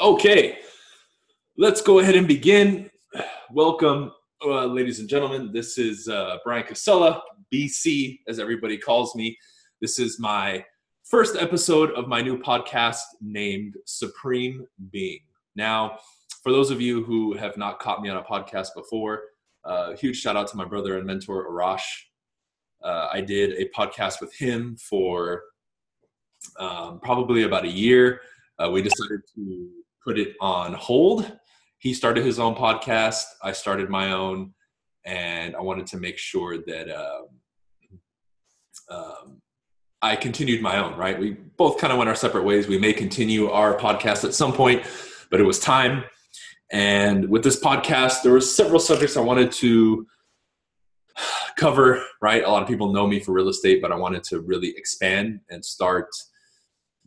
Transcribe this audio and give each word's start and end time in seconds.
Okay, 0.00 0.58
let's 1.56 1.80
go 1.80 1.98
ahead 1.98 2.14
and 2.14 2.26
begin. 2.26 2.90
Welcome, 3.50 4.12
uh, 4.44 4.66
ladies 4.66 5.00
and 5.00 5.08
gentlemen. 5.08 5.52
This 5.52 5.78
is 5.78 6.08
uh, 6.08 6.38
Bryan 6.44 6.64
Casella, 6.64 7.22
BC, 7.52 8.20
as 8.28 8.38
everybody 8.38 8.78
calls 8.78 9.14
me. 9.14 9.36
This 9.80 9.98
is 9.98 10.18
my 10.18 10.64
first 11.04 11.36
episode 11.36 11.90
of 11.92 12.08
my 12.08 12.22
new 12.22 12.38
podcast 12.38 13.00
named 13.20 13.74
Supreme 13.86 14.66
Being. 14.90 15.20
Now, 15.56 15.98
for 16.42 16.52
those 16.52 16.70
of 16.70 16.80
you 16.80 17.04
who 17.04 17.34
have 17.34 17.56
not 17.56 17.78
caught 17.78 18.02
me 18.02 18.08
on 18.08 18.16
a 18.16 18.22
podcast 18.22 18.68
before, 18.74 19.22
uh, 19.64 19.94
huge 19.96 20.18
shout 20.18 20.36
out 20.36 20.48
to 20.48 20.56
my 20.56 20.64
brother 20.64 20.96
and 20.96 21.06
mentor, 21.06 21.50
Arash. 21.50 21.82
Uh, 22.82 23.08
I 23.12 23.20
did 23.20 23.52
a 23.52 23.68
podcast 23.76 24.20
with 24.20 24.34
him 24.34 24.76
for 24.76 25.42
um, 26.58 27.00
probably 27.00 27.44
about 27.44 27.64
a 27.64 27.70
year. 27.70 28.20
Uh, 28.62 28.70
we 28.70 28.82
decided 28.82 29.20
to 29.34 29.68
put 30.04 30.18
it 30.18 30.34
on 30.40 30.74
hold. 30.74 31.32
He 31.78 31.94
started 31.94 32.24
his 32.24 32.38
own 32.38 32.54
podcast. 32.54 33.24
I 33.42 33.52
started 33.52 33.88
my 33.88 34.12
own, 34.12 34.52
and 35.04 35.56
I 35.56 35.60
wanted 35.60 35.86
to 35.88 35.96
make 35.96 36.16
sure 36.18 36.58
that 36.58 36.90
um, 36.90 37.26
um, 38.88 39.42
I 40.00 40.14
continued 40.14 40.62
my 40.62 40.78
own. 40.78 40.96
Right? 40.96 41.18
We 41.18 41.32
both 41.32 41.78
kind 41.78 41.92
of 41.92 41.98
went 41.98 42.08
our 42.08 42.14
separate 42.14 42.44
ways. 42.44 42.68
We 42.68 42.78
may 42.78 42.92
continue 42.92 43.50
our 43.50 43.76
podcast 43.76 44.24
at 44.24 44.34
some 44.34 44.52
point, 44.52 44.84
but 45.30 45.40
it 45.40 45.44
was 45.44 45.58
time. 45.58 46.04
And 46.70 47.28
with 47.28 47.42
this 47.42 47.60
podcast, 47.60 48.22
there 48.22 48.32
were 48.32 48.40
several 48.40 48.80
subjects 48.80 49.16
I 49.16 49.20
wanted 49.20 49.50
to 49.52 50.06
cover. 51.56 52.04
Right? 52.20 52.44
A 52.44 52.48
lot 52.48 52.62
of 52.62 52.68
people 52.68 52.92
know 52.92 53.08
me 53.08 53.18
for 53.18 53.32
real 53.32 53.48
estate, 53.48 53.82
but 53.82 53.90
I 53.90 53.96
wanted 53.96 54.22
to 54.24 54.40
really 54.40 54.72
expand 54.76 55.40
and 55.50 55.64
start 55.64 56.08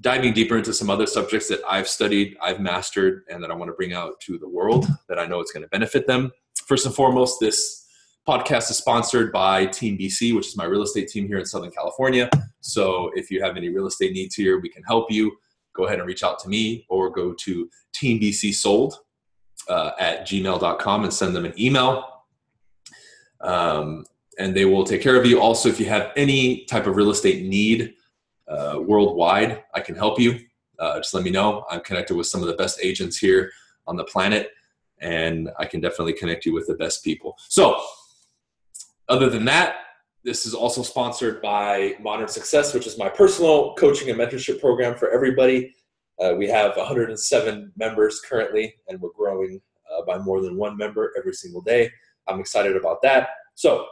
diving 0.02 0.34
deeper 0.34 0.58
into 0.58 0.74
some 0.74 0.90
other 0.90 1.06
subjects 1.06 1.48
that 1.48 1.62
I've 1.68 1.88
studied, 1.88 2.38
I've 2.42 2.60
mastered, 2.60 3.24
and 3.30 3.42
that 3.44 3.52
I 3.52 3.56
want 3.56 3.70
to 3.70 3.74
bring 3.74 3.94
out 3.94 4.20
to 4.22 4.38
the 4.38 4.50
world 4.50 4.88
that 5.08 5.20
I 5.20 5.26
know 5.26 5.40
it's 5.40 5.52
going 5.52 5.64
to 5.64 5.70
benefit 5.70 6.06
them. 6.08 6.32
First 6.66 6.86
and 6.86 6.94
foremost, 6.94 7.40
this 7.40 7.86
podcast 8.28 8.72
is 8.72 8.78
sponsored 8.78 9.32
by 9.32 9.68
Team 9.68 9.98
BC, 9.98 10.36
which 10.36 10.48
is 10.48 10.58
my 10.58 10.66
real 10.66 10.82
estate 10.82 11.08
team 11.08 11.28
here 11.28 11.38
in 11.38 11.46
Southern 11.46 11.72
California. 11.72 12.30
So 12.62 13.12
if 13.16 13.30
you 13.30 13.42
have 13.42 13.56
any 13.56 13.70
real 13.70 13.88
estate 13.88 14.14
needs 14.14 14.36
here, 14.36 14.60
we 14.60 14.70
can 14.70 14.84
help 14.84 15.12
you. 15.12 15.32
Go 15.74 15.86
ahead 15.86 16.00
and 16.00 16.08
reach 16.08 16.24
out 16.24 16.40
to 16.40 16.50
me 16.50 16.86
or 16.90 17.10
go 17.10 17.34
to 17.34 17.70
Team 17.94 18.20
BC 18.20 18.54
Sold 18.54 18.96
uh, 19.70 19.92
at 20.00 20.28
gmail.com 20.28 21.04
and 21.04 21.14
send 21.14 21.36
them 21.36 21.46
an 21.46 21.54
email. 21.60 22.24
Um, 23.42 24.06
and 24.40 24.56
they 24.56 24.66
will 24.66 24.84
take 24.84 25.02
care 25.02 25.16
of 25.16 25.26
you. 25.26 25.40
Also, 25.40 25.70
if 25.70 25.80
you 25.80 25.86
have 25.86 26.12
any 26.16 26.66
type 26.66 26.88
of 26.88 26.96
real 26.96 27.12
estate 27.12 27.46
need, 27.46 27.94
uh, 28.48 28.80
worldwide, 28.82 29.64
I 29.74 29.82
can 29.82 29.96
help 29.96 30.20
you. 30.20 30.40
Uh, 30.78 30.98
just 30.98 31.14
let 31.14 31.24
me 31.24 31.32
know. 31.32 31.66
I'm 31.70 31.82
connected 31.82 32.16
with 32.16 32.28
some 32.28 32.42
of 32.42 32.48
the 32.48 32.54
best 32.56 32.80
agents 32.84 33.18
here 33.18 33.52
on 33.88 33.96
the 33.96 34.04
planet, 34.04 34.52
and 35.00 35.50
I 35.58 35.66
can 35.66 35.82
definitely 35.82 36.14
connect 36.14 36.46
you 36.46 36.54
with 36.54 36.68
the 36.68 36.76
best 36.76 37.04
people. 37.04 37.38
So, 37.50 37.82
other 39.08 39.30
than 39.30 39.46
that, 39.46 39.78
this 40.24 40.46
is 40.46 40.54
also 40.56 40.82
sponsored 40.82 41.42
by 41.42 41.96
Modern 42.02 42.28
Success, 42.28 42.74
which 42.74 42.88
is 42.88 42.98
my 42.98 43.08
personal 43.08 43.76
coaching 43.76 44.10
and 44.10 44.20
mentorship 44.20 44.60
program 44.60 44.96
for 44.96 45.12
everybody. 45.12 45.76
Uh, 46.20 46.34
we 46.36 46.48
have 46.48 46.76
107 46.76 47.72
members 47.78 48.22
currently, 48.22 48.74
and 48.88 49.00
we're 49.00 49.12
growing 49.16 49.62
uh, 49.92 50.04
by 50.06 50.18
more 50.18 50.42
than 50.42 50.58
one 50.58 50.76
member 50.78 51.14
every 51.18 51.34
single 51.34 51.62
day. 51.62 51.92
I'm 52.28 52.40
excited 52.40 52.76
about 52.76 53.02
that. 53.04 53.30
So, 53.54 53.86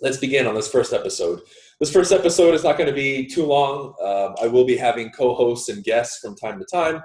let's 0.00 0.18
begin 0.18 0.46
on 0.46 0.54
this 0.54 0.68
first 0.68 0.92
episode. 0.92 1.40
This 1.80 1.92
first 1.92 2.12
episode 2.12 2.54
is 2.54 2.64
not 2.64 2.78
going 2.78 2.88
to 2.88 2.94
be 2.94 3.26
too 3.26 3.44
long. 3.44 3.94
Um, 4.02 4.34
I 4.42 4.48
will 4.48 4.64
be 4.64 4.76
having 4.76 5.10
co 5.10 5.34
hosts 5.34 5.68
and 5.68 5.84
guests 5.84 6.18
from 6.18 6.36
time 6.36 6.58
to 6.58 6.64
time, 6.64 7.02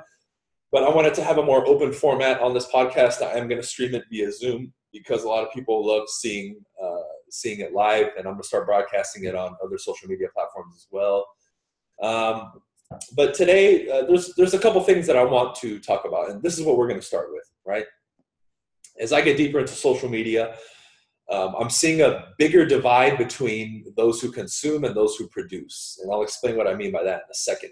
but 0.72 0.84
I 0.84 0.90
wanted 0.90 1.14
to 1.16 1.24
have 1.24 1.38
a 1.38 1.44
more 1.44 1.66
open 1.68 1.92
format 1.92 2.42
on 2.42 2.54
this 2.54 2.68
podcast. 2.68 3.22
I 3.22 3.38
am 3.38 3.48
going 3.48 3.62
to 3.62 3.68
stream 3.68 3.96
it 3.96 4.04
via 4.10 4.32
Zoom 4.32 4.74
because 4.94 5.24
a 5.24 5.28
lot 5.28 5.46
of 5.46 5.54
people 5.54 5.86
love 5.86 6.08
seeing 6.10 6.64
uh, 6.82 6.98
seeing 7.30 7.60
it 7.60 7.74
live, 7.74 8.08
and 8.18 8.28
I'm 8.28 8.34
going 8.34 8.42
to 8.42 8.48
start 8.48 8.66
broadcasting 8.66 9.26
it 9.26 9.36
on 9.36 9.56
other 9.64 9.78
social 9.78 10.08
media 10.08 10.28
platforms 10.34 10.76
as 10.76 10.88
well. 10.92 11.28
Um, 12.02 12.62
but 13.16 13.34
today, 13.34 13.90
uh, 13.90 14.06
there's 14.06 14.34
there's 14.36 14.54
a 14.54 14.60
couple 14.60 14.82
things 14.82 15.08
that 15.08 15.16
I 15.16 15.24
want 15.24 15.56
to 15.56 15.80
talk 15.80 16.06
about, 16.06 16.30
and 16.30 16.42
this 16.42 16.58
is 16.58 16.66
what 16.66 16.78
we're 16.78 16.88
going 16.88 17.00
to 17.00 17.06
start 17.06 17.30
with, 17.32 17.50
right? 17.66 17.86
As 19.00 19.14
I 19.14 19.22
get 19.22 19.38
deeper 19.38 19.60
into 19.60 19.74
social 19.74 20.10
media, 20.10 20.56
um, 21.32 21.56
I'm 21.58 21.70
seeing 21.70 22.02
a 22.02 22.26
bigger 22.38 22.66
divide 22.66 23.18
between 23.18 23.86
those 23.96 24.22
who 24.22 24.32
consume 24.32 24.84
and 24.84 24.96
those 24.96 25.16
who 25.16 25.28
produce. 25.30 25.98
And 26.02 26.12
I'll 26.12 26.24
explain 26.24 26.58
what 26.58 26.68
I 26.68 26.76
mean 26.76 26.92
by 26.92 27.04
that 27.04 27.24
in 27.26 27.32
a 27.32 27.34
second. 27.34 27.72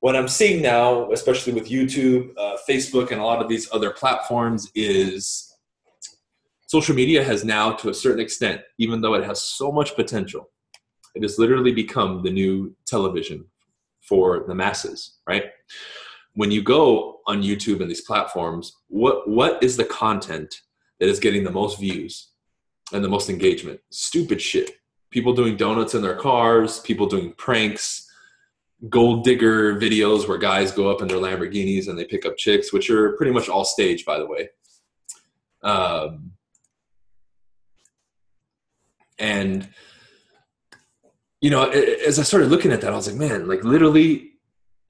What 0.00 0.16
I'm 0.16 0.28
seeing 0.28 0.62
now, 0.62 1.10
especially 1.10 1.52
with 1.52 1.68
YouTube, 1.68 2.30
uh, 2.38 2.56
Facebook, 2.68 3.10
and 3.10 3.20
a 3.20 3.24
lot 3.24 3.42
of 3.42 3.48
these 3.48 3.68
other 3.72 3.90
platforms, 3.90 4.70
is 4.74 5.54
social 6.66 6.94
media 6.94 7.22
has 7.22 7.44
now, 7.44 7.72
to 7.72 7.90
a 7.90 7.94
certain 7.94 8.20
extent, 8.20 8.62
even 8.78 9.00
though 9.00 9.14
it 9.14 9.24
has 9.24 9.42
so 9.42 9.70
much 9.70 9.94
potential, 9.94 10.48
it 11.14 11.22
has 11.22 11.38
literally 11.38 11.72
become 11.72 12.22
the 12.22 12.30
new 12.30 12.74
television 12.86 13.44
for 14.00 14.44
the 14.46 14.54
masses, 14.54 15.18
right? 15.26 15.44
When 16.34 16.50
you 16.50 16.62
go 16.62 17.20
on 17.26 17.42
YouTube 17.42 17.80
and 17.80 17.90
these 17.90 18.02
platforms, 18.02 18.76
what 18.86 19.28
what 19.28 19.62
is 19.62 19.76
the 19.76 19.84
content 19.84 20.62
that 21.00 21.08
is 21.08 21.18
getting 21.18 21.44
the 21.44 21.50
most 21.50 21.80
views? 21.80 22.28
And 22.92 23.04
the 23.04 23.08
most 23.08 23.30
engagement. 23.30 23.80
Stupid 23.90 24.40
shit. 24.40 24.72
People 25.10 25.32
doing 25.32 25.56
donuts 25.56 25.94
in 25.94 26.02
their 26.02 26.16
cars, 26.16 26.80
people 26.80 27.06
doing 27.06 27.32
pranks, 27.38 28.06
gold 28.88 29.24
digger 29.24 29.74
videos 29.76 30.28
where 30.28 30.38
guys 30.38 30.70
go 30.70 30.90
up 30.90 31.02
in 31.02 31.08
their 31.08 31.18
Lamborghinis 31.18 31.88
and 31.88 31.98
they 31.98 32.04
pick 32.04 32.24
up 32.24 32.36
chicks, 32.36 32.72
which 32.72 32.90
are 32.90 33.12
pretty 33.16 33.32
much 33.32 33.48
all 33.48 33.64
staged, 33.64 34.06
by 34.06 34.18
the 34.18 34.26
way. 34.26 34.48
Um, 35.62 36.32
and 39.18 39.68
you 41.40 41.50
know, 41.50 41.68
as 41.70 42.18
I 42.18 42.22
started 42.22 42.48
looking 42.48 42.72
at 42.72 42.80
that, 42.80 42.92
I 42.92 42.96
was 42.96 43.06
like, 43.06 43.16
man, 43.16 43.46
like 43.46 43.62
literally, 43.62 44.32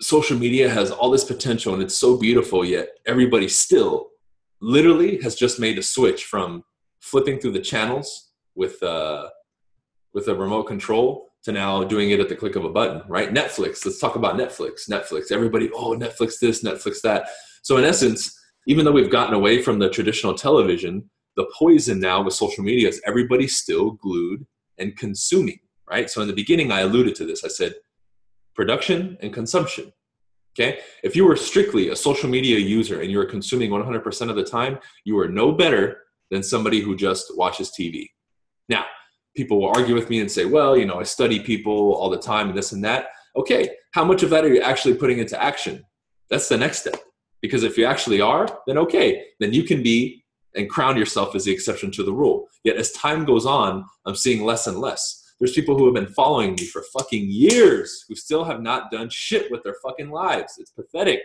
social 0.00 0.38
media 0.38 0.68
has 0.68 0.90
all 0.90 1.10
this 1.10 1.24
potential 1.24 1.74
and 1.74 1.82
it's 1.82 1.96
so 1.96 2.16
beautiful. 2.16 2.64
Yet 2.64 2.88
everybody 3.06 3.48
still, 3.48 4.08
literally, 4.60 5.20
has 5.22 5.34
just 5.34 5.60
made 5.60 5.78
a 5.78 5.82
switch 5.82 6.24
from 6.24 6.64
flipping 7.00 7.38
through 7.38 7.52
the 7.52 7.60
channels 7.60 8.30
with 8.54 8.82
uh, 8.82 9.28
with 10.12 10.28
a 10.28 10.34
remote 10.34 10.64
control 10.64 11.28
to 11.44 11.52
now 11.52 11.84
doing 11.84 12.10
it 12.10 12.20
at 12.20 12.28
the 12.28 12.36
click 12.36 12.56
of 12.56 12.64
a 12.64 12.68
button, 12.68 13.02
right? 13.08 13.32
Netflix. 13.32 13.84
Let's 13.84 14.00
talk 14.00 14.16
about 14.16 14.36
Netflix. 14.36 14.88
Netflix. 14.90 15.30
Everybody, 15.30 15.70
oh, 15.74 15.96
Netflix 15.96 16.38
this, 16.40 16.64
Netflix 16.64 17.00
that. 17.02 17.28
So 17.62 17.76
in 17.76 17.84
essence, 17.84 18.36
even 18.66 18.84
though 18.84 18.92
we've 18.92 19.10
gotten 19.10 19.34
away 19.34 19.62
from 19.62 19.78
the 19.78 19.88
traditional 19.88 20.34
television, 20.34 21.08
the 21.36 21.46
poison 21.56 22.00
now 22.00 22.22
with 22.22 22.34
social 22.34 22.64
media 22.64 22.88
is 22.88 23.00
everybody's 23.06 23.56
still 23.56 23.92
glued 23.92 24.44
and 24.78 24.96
consuming, 24.96 25.60
right? 25.88 26.10
So 26.10 26.20
in 26.20 26.28
the 26.28 26.34
beginning, 26.34 26.72
I 26.72 26.80
alluded 26.80 27.14
to 27.16 27.24
this. 27.24 27.44
I 27.44 27.48
said 27.48 27.74
production 28.54 29.16
and 29.20 29.32
consumption. 29.32 29.92
Okay. 30.58 30.80
If 31.04 31.14
you 31.14 31.24
were 31.24 31.36
strictly 31.36 31.90
a 31.90 31.96
social 31.96 32.28
media 32.28 32.58
user 32.58 33.00
and 33.00 33.12
you 33.12 33.18
were 33.18 33.24
consuming 33.24 33.70
100% 33.70 34.30
of 34.30 34.34
the 34.34 34.42
time, 34.42 34.80
you 35.04 35.16
are 35.20 35.28
no 35.28 35.52
better 35.52 35.98
than 36.30 36.42
somebody 36.42 36.80
who 36.80 36.96
just 36.96 37.36
watches 37.36 37.70
TV. 37.78 38.08
Now, 38.68 38.84
people 39.36 39.60
will 39.60 39.68
argue 39.68 39.94
with 39.94 40.10
me 40.10 40.20
and 40.20 40.30
say, 40.30 40.44
well, 40.44 40.76
you 40.76 40.84
know, 40.84 41.00
I 41.00 41.04
study 41.04 41.40
people 41.40 41.94
all 41.94 42.10
the 42.10 42.18
time 42.18 42.48
and 42.48 42.58
this 42.58 42.72
and 42.72 42.84
that. 42.84 43.08
Okay, 43.36 43.70
how 43.92 44.04
much 44.04 44.22
of 44.22 44.30
that 44.30 44.44
are 44.44 44.52
you 44.52 44.60
actually 44.60 44.94
putting 44.94 45.18
into 45.18 45.40
action? 45.42 45.84
That's 46.30 46.48
the 46.48 46.56
next 46.56 46.80
step. 46.80 46.96
Because 47.40 47.62
if 47.62 47.78
you 47.78 47.84
actually 47.84 48.20
are, 48.20 48.48
then 48.66 48.78
okay, 48.78 49.24
then 49.38 49.52
you 49.52 49.62
can 49.62 49.82
be 49.82 50.24
and 50.54 50.68
crown 50.68 50.96
yourself 50.96 51.34
as 51.34 51.44
the 51.44 51.52
exception 51.52 51.90
to 51.92 52.02
the 52.02 52.12
rule. 52.12 52.48
Yet 52.64 52.76
as 52.76 52.90
time 52.92 53.24
goes 53.24 53.46
on, 53.46 53.84
I'm 54.06 54.16
seeing 54.16 54.44
less 54.44 54.66
and 54.66 54.78
less. 54.78 55.34
There's 55.38 55.52
people 55.52 55.78
who 55.78 55.84
have 55.84 55.94
been 55.94 56.12
following 56.12 56.54
me 56.54 56.66
for 56.66 56.82
fucking 56.92 57.26
years 57.28 58.04
who 58.08 58.16
still 58.16 58.44
have 58.44 58.60
not 58.60 58.90
done 58.90 59.08
shit 59.10 59.50
with 59.52 59.62
their 59.62 59.76
fucking 59.84 60.10
lives. 60.10 60.54
It's 60.58 60.72
pathetic. 60.72 61.20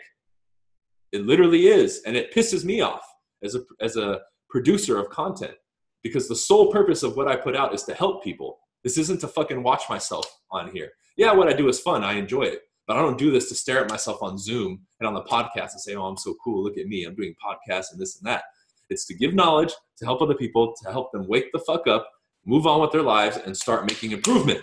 It 1.11 1.25
literally 1.25 1.67
is. 1.67 2.03
And 2.05 2.15
it 2.15 2.33
pisses 2.33 2.63
me 2.63 2.81
off 2.81 3.03
as 3.43 3.55
a, 3.55 3.61
as 3.81 3.97
a 3.97 4.21
producer 4.53 4.99
of 4.99 5.09
content 5.09 5.55
because 6.03 6.27
the 6.27 6.35
sole 6.35 6.71
purpose 6.71 7.01
of 7.01 7.17
what 7.17 7.27
I 7.27 7.35
put 7.35 7.55
out 7.55 7.73
is 7.73 7.81
to 7.85 7.93
help 7.95 8.23
people. 8.23 8.59
This 8.83 8.99
isn't 8.99 9.19
to 9.21 9.27
fucking 9.27 9.63
watch 9.63 9.89
myself 9.89 10.27
on 10.51 10.69
here. 10.69 10.91
Yeah, 11.17 11.33
what 11.33 11.47
I 11.47 11.53
do 11.53 11.69
is 11.69 11.79
fun. 11.79 12.03
I 12.03 12.13
enjoy 12.13 12.43
it. 12.43 12.61
But 12.85 12.97
I 12.97 13.01
don't 13.01 13.17
do 13.17 13.31
this 13.31 13.49
to 13.49 13.55
stare 13.55 13.83
at 13.83 13.89
myself 13.89 14.21
on 14.21 14.37
Zoom 14.37 14.81
and 14.99 15.07
on 15.07 15.15
the 15.15 15.23
podcast 15.23 15.71
and 15.71 15.81
say, 15.81 15.95
oh, 15.95 16.05
I'm 16.05 16.17
so 16.17 16.35
cool. 16.43 16.63
Look 16.63 16.77
at 16.77 16.85
me. 16.85 17.03
I'm 17.03 17.15
doing 17.15 17.33
podcasts 17.43 17.91
and 17.91 17.99
this 17.99 18.19
and 18.19 18.27
that. 18.27 18.43
It's 18.91 19.07
to 19.07 19.15
give 19.15 19.33
knowledge, 19.33 19.73
to 19.97 20.05
help 20.05 20.21
other 20.21 20.35
people, 20.35 20.75
to 20.83 20.91
help 20.91 21.11
them 21.11 21.27
wake 21.27 21.51
the 21.51 21.59
fuck 21.65 21.87
up, 21.87 22.07
move 22.45 22.67
on 22.67 22.79
with 22.79 22.91
their 22.91 23.01
lives, 23.01 23.37
and 23.37 23.57
start 23.57 23.87
making 23.87 24.11
improvement 24.11 24.61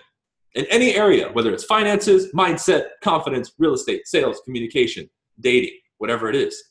in 0.55 0.67
any 0.67 0.95
area, 0.95 1.31
whether 1.33 1.53
it's 1.53 1.65
finances, 1.65 2.33
mindset, 2.33 2.91
confidence, 3.03 3.55
real 3.59 3.75
estate, 3.75 4.07
sales, 4.07 4.41
communication, 4.45 5.11
dating, 5.41 5.77
whatever 5.99 6.29
it 6.29 6.37
is. 6.37 6.63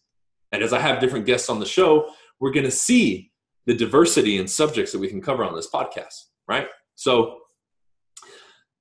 And 0.53 0.63
as 0.63 0.71
I 0.71 0.79
have 0.79 1.01
different 1.01 1.25
guests 1.25 1.49
on 1.49 1.59
the 1.59 1.65
show, 1.65 2.13
we're 2.39 2.51
going 2.51 2.65
to 2.65 2.71
see 2.71 3.31
the 3.65 3.73
diversity 3.75 4.37
in 4.37 4.47
subjects 4.47 4.91
that 4.91 4.99
we 4.99 5.07
can 5.07 5.21
cover 5.21 5.43
on 5.43 5.55
this 5.55 5.69
podcast, 5.69 6.25
right? 6.47 6.67
So, 6.95 7.39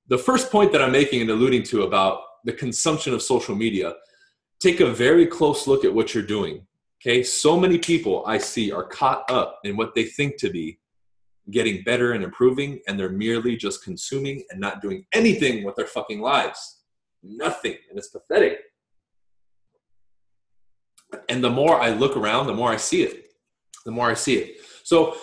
the 0.07 0.17
first 0.17 0.51
point 0.51 0.71
that 0.71 0.81
I'm 0.81 0.91
making 0.91 1.21
and 1.21 1.29
alluding 1.29 1.63
to 1.63 1.83
about 1.83 2.21
the 2.43 2.53
consumption 2.53 3.13
of 3.13 3.21
social 3.21 3.55
media 3.55 3.93
take 4.59 4.79
a 4.79 4.91
very 4.91 5.27
close 5.27 5.67
look 5.67 5.85
at 5.85 5.93
what 5.93 6.13
you're 6.13 6.23
doing. 6.23 6.65
Okay, 7.01 7.23
so 7.23 7.57
many 7.57 7.77
people 7.77 8.23
I 8.25 8.39
see 8.39 8.71
are 8.71 8.83
caught 8.83 9.29
up 9.29 9.59
in 9.63 9.77
what 9.77 9.95
they 9.95 10.03
think 10.03 10.37
to 10.37 10.49
be 10.49 10.79
getting 11.51 11.83
better 11.83 12.11
and 12.11 12.23
improving, 12.23 12.79
and 12.87 12.99
they're 12.99 13.09
merely 13.09 13.55
just 13.55 13.83
consuming 13.83 14.43
and 14.49 14.59
not 14.59 14.81
doing 14.81 15.05
anything 15.13 15.63
with 15.63 15.75
their 15.75 15.87
fucking 15.87 16.19
lives. 16.19 16.81
Nothing. 17.23 17.75
And 17.89 17.97
it's 17.97 18.09
pathetic. 18.09 18.59
And 21.27 21.43
the 21.43 21.49
more 21.49 21.79
I 21.79 21.89
look 21.89 22.17
around, 22.17 22.47
the 22.47 22.53
more 22.53 22.71
I 22.71 22.77
see 22.77 23.03
it. 23.03 23.28
The 23.85 23.91
more 23.91 24.09
I 24.09 24.13
see 24.13 24.35
it. 24.37 24.57
So 24.83 25.15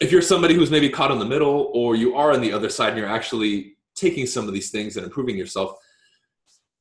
if 0.00 0.10
you're 0.10 0.22
somebody 0.22 0.54
who's 0.54 0.70
maybe 0.70 0.88
caught 0.88 1.10
in 1.10 1.18
the 1.18 1.24
middle, 1.24 1.70
or 1.74 1.96
you 1.96 2.16
are 2.16 2.32
on 2.32 2.40
the 2.40 2.52
other 2.52 2.68
side 2.68 2.90
and 2.90 2.98
you're 2.98 3.08
actually 3.08 3.76
taking 3.94 4.26
some 4.26 4.48
of 4.48 4.54
these 4.54 4.70
things 4.70 4.96
and 4.96 5.04
improving 5.04 5.36
yourself, 5.36 5.78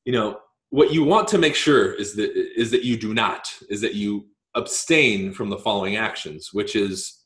you 0.06 0.14
know, 0.14 0.40
what 0.70 0.94
you 0.94 1.04
want 1.04 1.28
to 1.30 1.38
make 1.38 1.56
sure 1.56 1.94
is 1.94 2.16
that 2.16 2.32
is 2.36 2.72
that 2.72 2.84
you 2.84 2.96
do 2.98 3.14
not, 3.14 3.54
is 3.70 3.82
that 3.82 3.96
you 3.96 4.28
abstain 4.56 5.34
from 5.34 5.50
the 5.50 5.58
following 5.58 5.98
actions, 5.98 6.54
which 6.54 6.76
is 6.76 7.24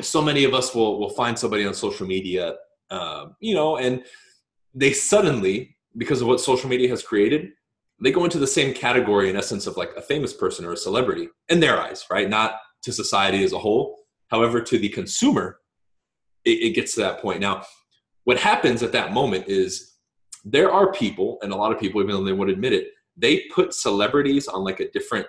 so 0.00 0.20
many 0.20 0.44
of 0.44 0.52
us 0.52 0.74
will 0.74 0.98
will 0.98 1.10
find 1.10 1.38
somebody 1.38 1.64
on 1.66 1.74
social 1.74 2.06
media, 2.06 2.56
uh, 2.90 3.26
you 3.40 3.54
know, 3.54 3.78
and 3.78 4.04
they 4.74 4.92
suddenly, 4.92 5.76
because 5.96 6.20
of 6.20 6.28
what 6.28 6.40
social 6.40 6.68
media 6.68 6.88
has 6.88 7.02
created, 7.02 7.52
they 8.02 8.10
go 8.10 8.24
into 8.24 8.38
the 8.38 8.46
same 8.46 8.74
category 8.74 9.30
in 9.30 9.36
essence 9.36 9.66
of 9.66 9.76
like 9.76 9.92
a 9.96 10.02
famous 10.02 10.32
person 10.32 10.66
or 10.66 10.72
a 10.72 10.76
celebrity 10.76 11.28
in 11.48 11.60
their 11.60 11.80
eyes, 11.80 12.04
right? 12.10 12.28
Not 12.28 12.56
to 12.86 12.92
society 12.92 13.42
as 13.42 13.52
a 13.52 13.58
whole. 13.58 13.98
However, 14.28 14.60
to 14.60 14.78
the 14.78 14.88
consumer, 14.88 15.58
it, 16.44 16.62
it 16.62 16.70
gets 16.70 16.94
to 16.94 17.00
that 17.00 17.20
point. 17.20 17.40
Now, 17.40 17.64
what 18.24 18.38
happens 18.38 18.82
at 18.82 18.92
that 18.92 19.12
moment 19.12 19.48
is 19.48 19.96
there 20.44 20.70
are 20.70 20.92
people, 20.92 21.38
and 21.42 21.52
a 21.52 21.56
lot 21.56 21.72
of 21.72 21.80
people, 21.80 22.00
even 22.00 22.14
though 22.14 22.24
they 22.24 22.32
would 22.32 22.48
admit 22.48 22.72
it, 22.72 22.88
they 23.16 23.40
put 23.52 23.74
celebrities 23.74 24.46
on 24.46 24.62
like 24.62 24.78
a 24.78 24.90
different 24.92 25.26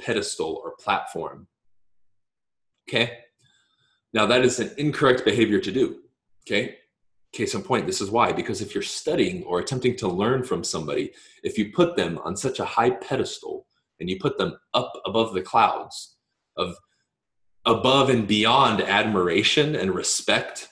pedestal 0.00 0.60
or 0.64 0.74
platform. 0.80 1.46
Okay. 2.88 3.18
Now, 4.12 4.26
that 4.26 4.44
is 4.44 4.58
an 4.58 4.72
incorrect 4.76 5.24
behavior 5.24 5.60
to 5.60 5.70
do. 5.70 6.00
Okay. 6.46 6.78
Case 7.32 7.54
in 7.54 7.62
point, 7.62 7.86
this 7.86 8.00
is 8.00 8.10
why. 8.10 8.32
Because 8.32 8.60
if 8.60 8.74
you're 8.74 8.82
studying 8.82 9.44
or 9.44 9.60
attempting 9.60 9.96
to 9.98 10.08
learn 10.08 10.42
from 10.42 10.64
somebody, 10.64 11.12
if 11.44 11.58
you 11.58 11.72
put 11.72 11.96
them 11.96 12.18
on 12.24 12.36
such 12.36 12.58
a 12.58 12.64
high 12.64 12.90
pedestal 12.90 13.66
and 14.00 14.10
you 14.10 14.18
put 14.18 14.36
them 14.36 14.56
up 14.74 14.92
above 15.06 15.32
the 15.32 15.42
clouds 15.42 16.15
of 16.56 16.76
above 17.64 18.10
and 18.10 18.26
beyond 18.26 18.80
admiration 18.80 19.74
and 19.74 19.94
respect, 19.94 20.68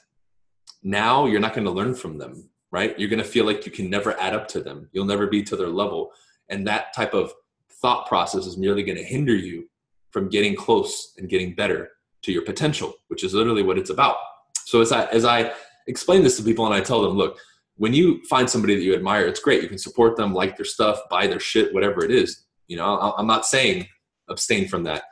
now 0.83 1.27
you're 1.27 1.41
not 1.41 1.55
going 1.55 1.67
to 1.67 1.71
learn 1.71 1.95
from 1.95 2.19
them, 2.19 2.49
right? 2.71 2.99
You're 2.99 3.09
going 3.09 3.23
to 3.23 3.29
feel 3.29 3.45
like 3.45 3.67
you 3.67 3.73
can 3.73 3.91
never 3.91 4.19
add 4.21 4.35
up 4.35 4.49
to 4.49 4.61
them. 4.61 4.89
You'll 4.93 5.05
never 5.05 5.27
be 5.27 5.43
to 5.45 5.57
their 5.57 5.69
level. 5.69 6.13
And 6.49 6.67
that 6.67 6.95
type 6.95 7.15
of 7.15 7.33
thought 7.81 8.07
process 8.07 8.47
is 8.47 8.57
merely 8.57 8.83
going 8.83 8.99
to 8.99 9.05
hinder 9.05 9.35
you 9.35 9.69
from 10.11 10.29
getting 10.29 10.55
close 10.55 11.15
and 11.19 11.29
getting 11.29 11.55
better 11.55 11.91
to 12.23 12.33
your 12.33 12.43
potential, 12.43 12.95
which 13.09 13.25
is 13.25 13.35
literally 13.35 13.63
what 13.63 13.79
it's 13.79 13.91
about. 13.91 14.17
So 14.65 14.81
as 14.81 14.93
I 14.93 15.05
as 15.07 15.25
I 15.25 15.53
explain 15.87 16.23
this 16.23 16.37
to 16.37 16.43
people 16.43 16.65
and 16.65 16.75
I 16.75 16.81
tell 16.81 17.03
them, 17.03 17.17
look, 17.17 17.39
when 17.77 17.93
you 17.93 18.23
find 18.25 18.49
somebody 18.49 18.75
that 18.77 18.83
you 18.83 18.95
admire, 18.95 19.27
it's 19.27 19.41
great. 19.41 19.63
You 19.63 19.69
can 19.69 19.79
support 19.79 20.17
them, 20.17 20.33
like 20.33 20.57
their 20.57 20.65
stuff, 20.65 21.01
buy 21.11 21.27
their 21.27 21.41
shit, 21.41 21.75
whatever 21.75 22.05
it 22.05 22.11
is. 22.11 22.45
You 22.69 22.77
know, 22.77 23.15
I'm 23.19 23.27
not 23.27 23.45
saying 23.45 23.89
abstain 24.29 24.69
from 24.69 24.85
that. 24.85 25.03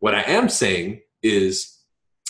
What 0.00 0.14
I 0.14 0.22
am 0.22 0.48
saying 0.48 1.00
is 1.22 1.78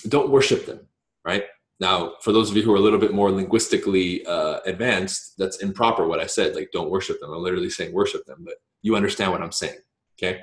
don't 0.08 0.31
worship 0.31 0.67
them, 0.67 0.81
right? 1.25 1.44
Now, 1.81 2.14
for 2.20 2.32
those 2.32 2.50
of 2.50 2.56
you 2.56 2.62
who 2.62 2.72
are 2.72 2.76
a 2.76 2.81
little 2.81 2.99
bit 2.99 3.14
more 3.14 3.31
linguistically 3.31 4.25
uh, 4.26 4.61
advanced, 4.67 5.34
that's 5.38 5.58
improper 5.58 6.06
what 6.06 6.20
I 6.20 6.26
said. 6.26 6.55
Like, 6.55 6.70
don't 6.72 6.90
worship 6.90 7.20
them. 7.20 7.32
I'm 7.32 7.43
literally 7.43 7.70
saying 7.70 7.93
worship 7.93 8.26
them, 8.26 8.43
but 8.44 8.56
you 8.82 8.96
understand 8.96 9.32
what 9.32 9.40
I'm 9.40 9.52
saying, 9.52 9.78
okay? 10.19 10.43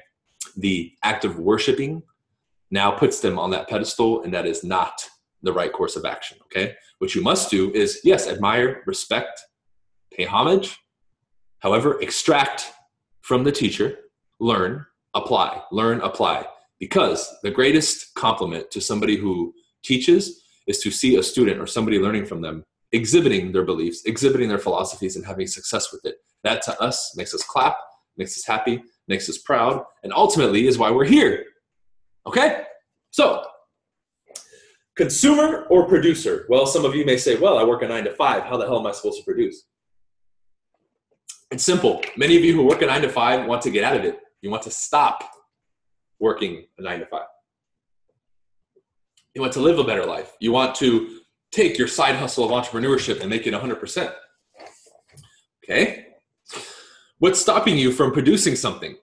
The 0.55 0.93
act 1.03 1.25
of 1.25 1.37
worshiping 1.37 2.01
now 2.71 2.91
puts 2.91 3.19
them 3.19 3.37
on 3.37 3.51
that 3.51 3.69
pedestal, 3.69 4.23
and 4.23 4.33
that 4.33 4.45
is 4.45 4.63
not 4.63 5.07
the 5.43 5.53
right 5.53 5.71
course 5.71 5.95
of 5.95 6.05
action. 6.05 6.37
Okay. 6.45 6.75
What 6.99 7.13
you 7.13 7.21
must 7.21 7.49
do 7.49 7.71
is, 7.73 8.01
yes, 8.03 8.27
admire, 8.27 8.83
respect, 8.85 9.39
pay 10.11 10.25
homage. 10.25 10.77
However, 11.59 11.99
extract 12.01 12.73
from 13.21 13.43
the 13.43 13.51
teacher, 13.51 13.99
learn, 14.39 14.85
apply, 15.13 15.61
learn, 15.71 16.01
apply. 16.01 16.45
Because 16.79 17.35
the 17.43 17.51
greatest 17.51 18.13
compliment 18.15 18.69
to 18.71 18.81
somebody 18.81 19.17
who 19.17 19.53
teaches 19.83 20.43
is 20.67 20.79
to 20.79 20.91
see 20.91 21.15
a 21.15 21.23
student 21.23 21.59
or 21.59 21.67
somebody 21.67 21.99
learning 21.99 22.25
from 22.25 22.41
them 22.41 22.63
exhibiting 22.91 23.51
their 23.51 23.65
beliefs, 23.65 24.03
exhibiting 24.05 24.47
their 24.47 24.59
philosophies, 24.59 25.15
and 25.15 25.25
having 25.25 25.47
success 25.47 25.91
with 25.91 26.05
it. 26.05 26.15
That 26.43 26.61
to 26.63 26.81
us 26.81 27.13
makes 27.17 27.33
us 27.33 27.43
clap, 27.43 27.77
makes 28.15 28.37
us 28.37 28.45
happy, 28.45 28.81
makes 29.07 29.27
us 29.29 29.39
proud, 29.39 29.83
and 30.03 30.13
ultimately 30.13 30.67
is 30.67 30.77
why 30.77 30.91
we're 30.91 31.05
here. 31.05 31.45
Okay? 32.25 32.63
So, 33.11 33.43
Consumer 34.97 35.67
or 35.69 35.87
producer? 35.87 36.47
Well, 36.49 36.65
some 36.65 36.83
of 36.83 36.95
you 36.95 37.05
may 37.05 37.17
say, 37.17 37.35
well, 37.35 37.59
I 37.59 37.63
work 37.63 37.83
a 37.83 37.87
nine 37.87 38.03
to 38.05 38.15
five. 38.15 38.43
How 38.43 38.57
the 38.57 38.65
hell 38.65 38.79
am 38.79 38.87
I 38.87 38.91
supposed 38.91 39.19
to 39.19 39.23
produce? 39.23 39.63
It's 41.51 41.63
simple. 41.63 42.01
Many 42.17 42.35
of 42.35 42.43
you 42.43 42.55
who 42.55 42.65
work 42.65 42.81
a 42.81 42.87
nine 42.87 43.03
to 43.03 43.09
five 43.09 43.45
want 43.45 43.61
to 43.61 43.69
get 43.69 43.83
out 43.83 43.95
of 43.95 44.03
it. 44.03 44.19
You 44.41 44.49
want 44.49 44.63
to 44.63 44.71
stop 44.71 45.23
working 46.19 46.65
a 46.77 46.81
nine 46.81 46.99
to 46.99 47.05
five. 47.05 47.27
You 49.33 49.41
want 49.41 49.53
to 49.53 49.59
live 49.59 49.79
a 49.79 49.83
better 49.83 50.05
life. 50.05 50.33
You 50.39 50.51
want 50.51 50.75
to 50.75 51.19
take 51.51 51.77
your 51.77 51.87
side 51.87 52.15
hustle 52.15 52.45
of 52.45 52.51
entrepreneurship 52.51 53.21
and 53.21 53.29
make 53.29 53.45
it 53.45 53.53
100%. 53.53 54.13
Okay? 55.63 56.07
What's 57.19 57.39
stopping 57.39 57.77
you 57.77 57.91
from 57.91 58.11
producing 58.11 58.55
something? 58.55 58.95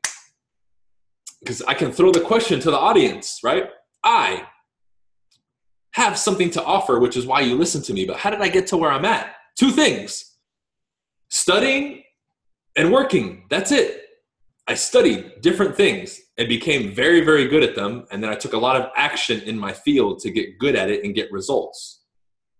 Because 1.40 1.62
I 1.62 1.74
can 1.74 1.92
throw 1.92 2.10
the 2.10 2.20
question 2.20 2.58
to 2.60 2.70
the 2.70 2.78
audience, 2.78 3.40
right? 3.44 3.68
I, 4.02 4.46
have 5.94 6.18
something 6.18 6.50
to 6.50 6.62
offer, 6.64 6.98
which 6.98 7.16
is 7.16 7.24
why 7.24 7.40
you 7.40 7.54
listen 7.54 7.80
to 7.80 7.92
me. 7.94 8.04
But 8.04 8.16
how 8.16 8.30
did 8.30 8.40
I 8.40 8.48
get 8.48 8.66
to 8.68 8.76
where 8.76 8.90
I'm 8.90 9.04
at? 9.04 9.32
Two 9.56 9.70
things 9.70 10.36
studying 11.30 12.02
and 12.76 12.92
working. 12.92 13.44
That's 13.48 13.70
it. 13.70 14.03
I 14.66 14.74
studied 14.74 15.40
different 15.42 15.76
things 15.76 16.20
and 16.38 16.48
became 16.48 16.94
very, 16.94 17.20
very 17.20 17.48
good 17.48 17.62
at 17.62 17.74
them. 17.74 18.06
And 18.10 18.22
then 18.22 18.30
I 18.30 18.34
took 18.34 18.54
a 18.54 18.58
lot 18.58 18.76
of 18.76 18.90
action 18.96 19.40
in 19.42 19.58
my 19.58 19.72
field 19.72 20.20
to 20.20 20.30
get 20.30 20.58
good 20.58 20.74
at 20.74 20.90
it 20.90 21.04
and 21.04 21.14
get 21.14 21.30
results. 21.30 22.02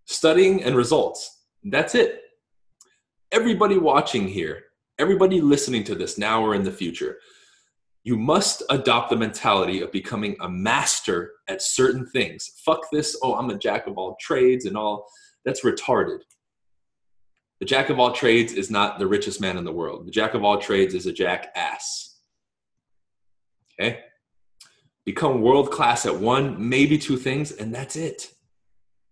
Studying 0.05 0.63
and 0.63 0.75
results. 0.75 1.45
That's 1.63 1.95
it. 1.95 2.21
Everybody 3.31 3.77
watching 3.77 4.27
here, 4.27 4.63
everybody 4.99 5.41
listening 5.41 5.83
to 5.85 5.95
this 5.95 6.17
now 6.17 6.43
or 6.43 6.53
in 6.53 6.63
the 6.63 6.71
future, 6.71 7.17
you 8.03 8.17
must 8.17 8.61
adopt 8.69 9.09
the 9.09 9.15
mentality 9.15 9.81
of 9.81 9.91
becoming 9.91 10.35
a 10.41 10.47
master 10.47 11.31
at 11.49 11.63
certain 11.63 12.05
things. 12.05 12.51
Fuck 12.63 12.81
this, 12.91 13.17
oh, 13.23 13.33
I'm 13.33 13.49
a 13.49 13.57
jack 13.57 13.87
of 13.87 13.97
all 13.97 14.15
trades 14.21 14.65
and 14.65 14.77
all. 14.77 15.07
That's 15.43 15.65
retarded. 15.65 16.19
The 17.65 17.69
jack 17.69 17.89
of 17.89 17.99
all 17.99 18.11
trades 18.11 18.53
is 18.53 18.69
not 18.69 18.99
the 18.99 19.07
richest 19.07 19.41
man 19.41 19.57
in 19.57 19.63
the 19.63 19.71
world. 19.71 20.05
The 20.05 20.11
jack 20.11 20.35
of 20.35 20.43
all 20.43 20.59
trades 20.59 20.93
is 20.93 21.07
a 21.07 21.11
jackass. 21.11 22.19
Okay? 23.73 24.01
Become 25.03 25.41
world 25.41 25.71
class 25.71 26.05
at 26.05 26.15
one, 26.15 26.69
maybe 26.69 26.99
two 26.99 27.17
things, 27.17 27.51
and 27.51 27.73
that's 27.73 27.95
it. 27.95 28.31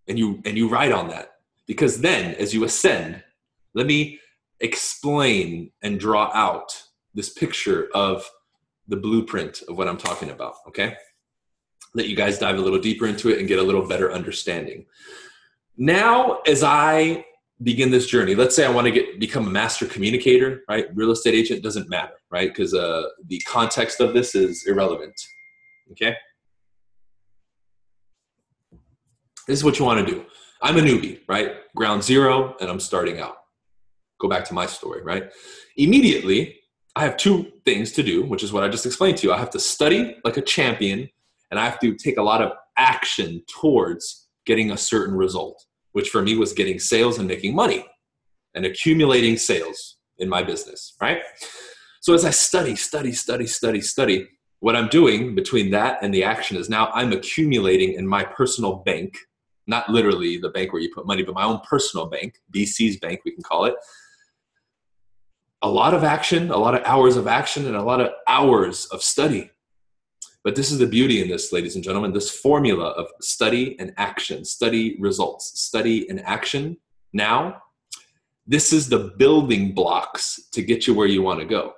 And 0.08 0.20
you 0.20 0.40
and 0.46 0.56
you 0.56 0.70
ride 0.70 0.92
on 0.92 1.08
that. 1.08 1.32
Because 1.66 2.00
then 2.02 2.36
as 2.36 2.54
you 2.54 2.64
ascend, 2.64 3.24
let 3.74 3.88
me 3.88 4.20
explain 4.60 5.72
and 5.82 6.00
draw 6.00 6.30
out 6.36 6.80
this 7.16 7.30
picture 7.30 7.90
of 7.96 8.30
the 8.88 8.98
blueprint 8.98 9.64
of 9.68 9.80
what 9.80 9.88
I'm 9.88 9.98
talking 9.98 10.30
about, 10.30 10.58
okay? 10.68 10.96
Let 11.96 12.08
you 12.08 12.16
guys 12.16 12.38
dive 12.38 12.60
a 12.60 12.62
little 12.62 12.80
deeper 12.80 13.08
into 13.08 13.30
it 13.30 13.40
and 13.40 13.48
get 13.48 13.58
a 13.58 13.64
little 13.64 13.88
better 13.88 14.14
understanding. 14.14 14.86
Now, 15.76 16.42
as 16.46 16.62
I 16.62 17.26
begin 17.62 17.92
this 17.92 18.08
journey, 18.08 18.36
let's 18.36 18.56
say 18.56 18.66
I 18.66 18.72
want 18.72 18.86
to 18.86 18.92
get 18.92 19.20
become 19.20 19.48
a 19.48 19.50
master 19.50 19.86
communicator, 19.86 20.64
right? 20.68 20.88
Real 20.96 21.12
estate 21.12 21.36
agent 21.36 21.64
doesn't 21.64 21.90
matter, 21.90 22.14
right? 22.32 22.50
Because 22.50 22.74
uh, 22.74 23.04
the 23.28 23.40
context 23.42 24.00
of 24.00 24.14
this 24.14 24.36
is 24.36 24.66
irrelevant, 24.68 25.14
okay? 25.92 26.16
This 29.48 29.60
is 29.60 29.64
what 29.64 29.78
you 29.78 29.86
want 29.86 30.06
to 30.06 30.14
do. 30.14 30.26
I'm 30.62 30.78
a 30.78 30.82
newbie, 30.82 31.20
right? 31.28 31.56
Ground 31.76 32.04
zero, 32.04 32.56
and 32.60 32.70
I'm 32.70 32.80
starting 32.80 33.20
out. 33.20 33.36
Go 34.20 34.30
back 34.30 34.46
to 34.46 34.54
my 34.54 34.66
story, 34.66 35.04
right? 35.04 35.32
Immediately, 35.76 36.58
I 36.96 37.04
have 37.04 37.18
two 37.18 37.52
things 37.66 37.92
to 37.94 38.04
do, 38.04 38.24
which 38.24 38.44
is 38.44 38.54
what 38.54 38.64
I 38.64 38.70
just 38.70 38.86
explained 38.86 39.18
to 39.18 39.28
you. 39.28 39.34
I 39.34 39.38
have 39.38 39.50
to 39.52 39.60
study 39.60 40.16
like 40.24 40.38
a 40.38 40.42
champion, 40.42 41.10
and 41.52 41.60
I 41.60 41.66
have 41.66 41.80
to 41.80 41.96
take 41.96 42.18
a 42.18 42.24
lot 42.24 42.42
of 42.42 42.54
action 42.78 43.44
towards 43.48 44.28
getting 44.46 44.72
a 44.72 44.78
certain 44.78 45.16
result, 45.16 45.64
which 45.94 46.10
for 46.10 46.22
me 46.22 46.36
was 46.36 46.54
getting 46.54 46.80
sales 46.80 47.18
and 47.18 47.28
making 47.28 47.56
money 47.56 47.86
and 48.54 48.66
accumulating 48.66 49.38
sales 49.38 49.98
in 50.20 50.30
my 50.30 50.44
business, 50.44 50.94
right? 51.02 51.22
So 52.02 52.14
as 52.14 52.26
I 52.26 52.32
study, 52.32 52.76
study, 52.76 53.14
study, 53.14 53.48
study, 53.48 53.82
study, 53.82 54.28
what 54.60 54.76
I'm 54.76 54.90
doing 54.90 55.36
between 55.36 55.72
that 55.72 56.00
and 56.02 56.14
the 56.14 56.24
action 56.24 56.58
is 56.58 56.70
now 56.70 56.90
I'm 56.94 57.14
accumulating 57.14 57.94
in 57.94 58.08
my 58.08 58.24
personal 58.24 58.78
bank, 58.86 59.18
not 59.68 59.90
literally 59.90 60.38
the 60.38 60.50
bank 60.50 60.74
where 60.74 60.82
you 60.82 60.92
put 60.94 61.08
money, 61.08 61.24
but 61.24 61.34
my 61.34 61.44
own 61.44 61.60
personal 61.68 62.08
bank, 62.08 62.36
BC's 62.54 63.00
bank, 63.00 63.22
we 63.26 63.32
can 63.32 63.44
call 63.44 63.66
it 63.66 63.76
a 65.64 65.70
lot 65.70 65.94
of 65.94 66.04
action, 66.04 66.52
a 66.52 66.58
lot 66.58 66.76
of 66.76 66.84
hours 66.84 67.16
of 67.16 67.26
action, 67.26 67.66
and 67.68 67.76
a 67.76 67.82
lot 67.82 68.02
of 68.02 68.12
hours 68.28 68.86
of 68.88 69.02
study. 69.02 69.50
But 70.44 70.56
this 70.56 70.72
is 70.72 70.80
the 70.80 70.88
beauty 70.88 71.22
in 71.22 71.30
this, 71.30 71.54
ladies 71.54 71.76
and 71.76 71.84
gentlemen 71.84 72.12
this 72.12 72.30
formula 72.30 72.90
of 72.90 73.08
study 73.22 73.78
and 73.80 73.94
action, 73.98 74.44
study 74.44 74.98
results, 75.00 75.60
study 75.60 76.10
and 76.10 76.20
action. 76.22 76.78
Now, 77.14 77.62
this 78.46 78.74
is 78.74 78.90
the 78.90 79.14
building 79.18 79.74
blocks 79.74 80.50
to 80.52 80.62
get 80.62 80.86
you 80.86 80.94
where 80.94 81.08
you 81.08 81.22
want 81.22 81.40
to 81.40 81.46
go. 81.46 81.74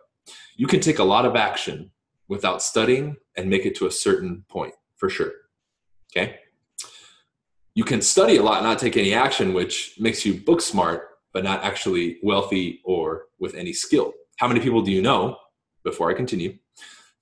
You 0.57 0.65
can 0.65 0.79
take 0.79 0.99
a 0.99 1.03
lot 1.03 1.25
of 1.25 1.35
action 1.35 1.91
without 2.27 2.61
studying 2.61 3.17
and 3.37 3.49
make 3.49 3.65
it 3.65 3.75
to 3.75 3.85
a 3.85 3.91
certain 3.91 4.43
point 4.49 4.73
for 4.95 5.09
sure. 5.09 5.31
Okay? 6.11 6.39
You 7.75 7.83
can 7.83 8.01
study 8.01 8.37
a 8.37 8.41
lot, 8.43 8.59
and 8.59 8.65
not 8.65 8.79
take 8.79 8.97
any 8.97 9.13
action, 9.13 9.53
which 9.53 9.95
makes 9.99 10.25
you 10.25 10.33
book 10.33 10.61
smart, 10.61 11.09
but 11.33 11.43
not 11.43 11.63
actually 11.63 12.17
wealthy 12.23 12.81
or 12.85 13.25
with 13.37 13.53
any 13.53 13.73
skill. 13.73 14.13
How 14.37 14.47
many 14.47 14.61
people 14.61 14.81
do 14.81 14.91
you 14.91 15.01
know, 15.01 15.37
before 15.83 16.09
I 16.09 16.13
continue, 16.13 16.57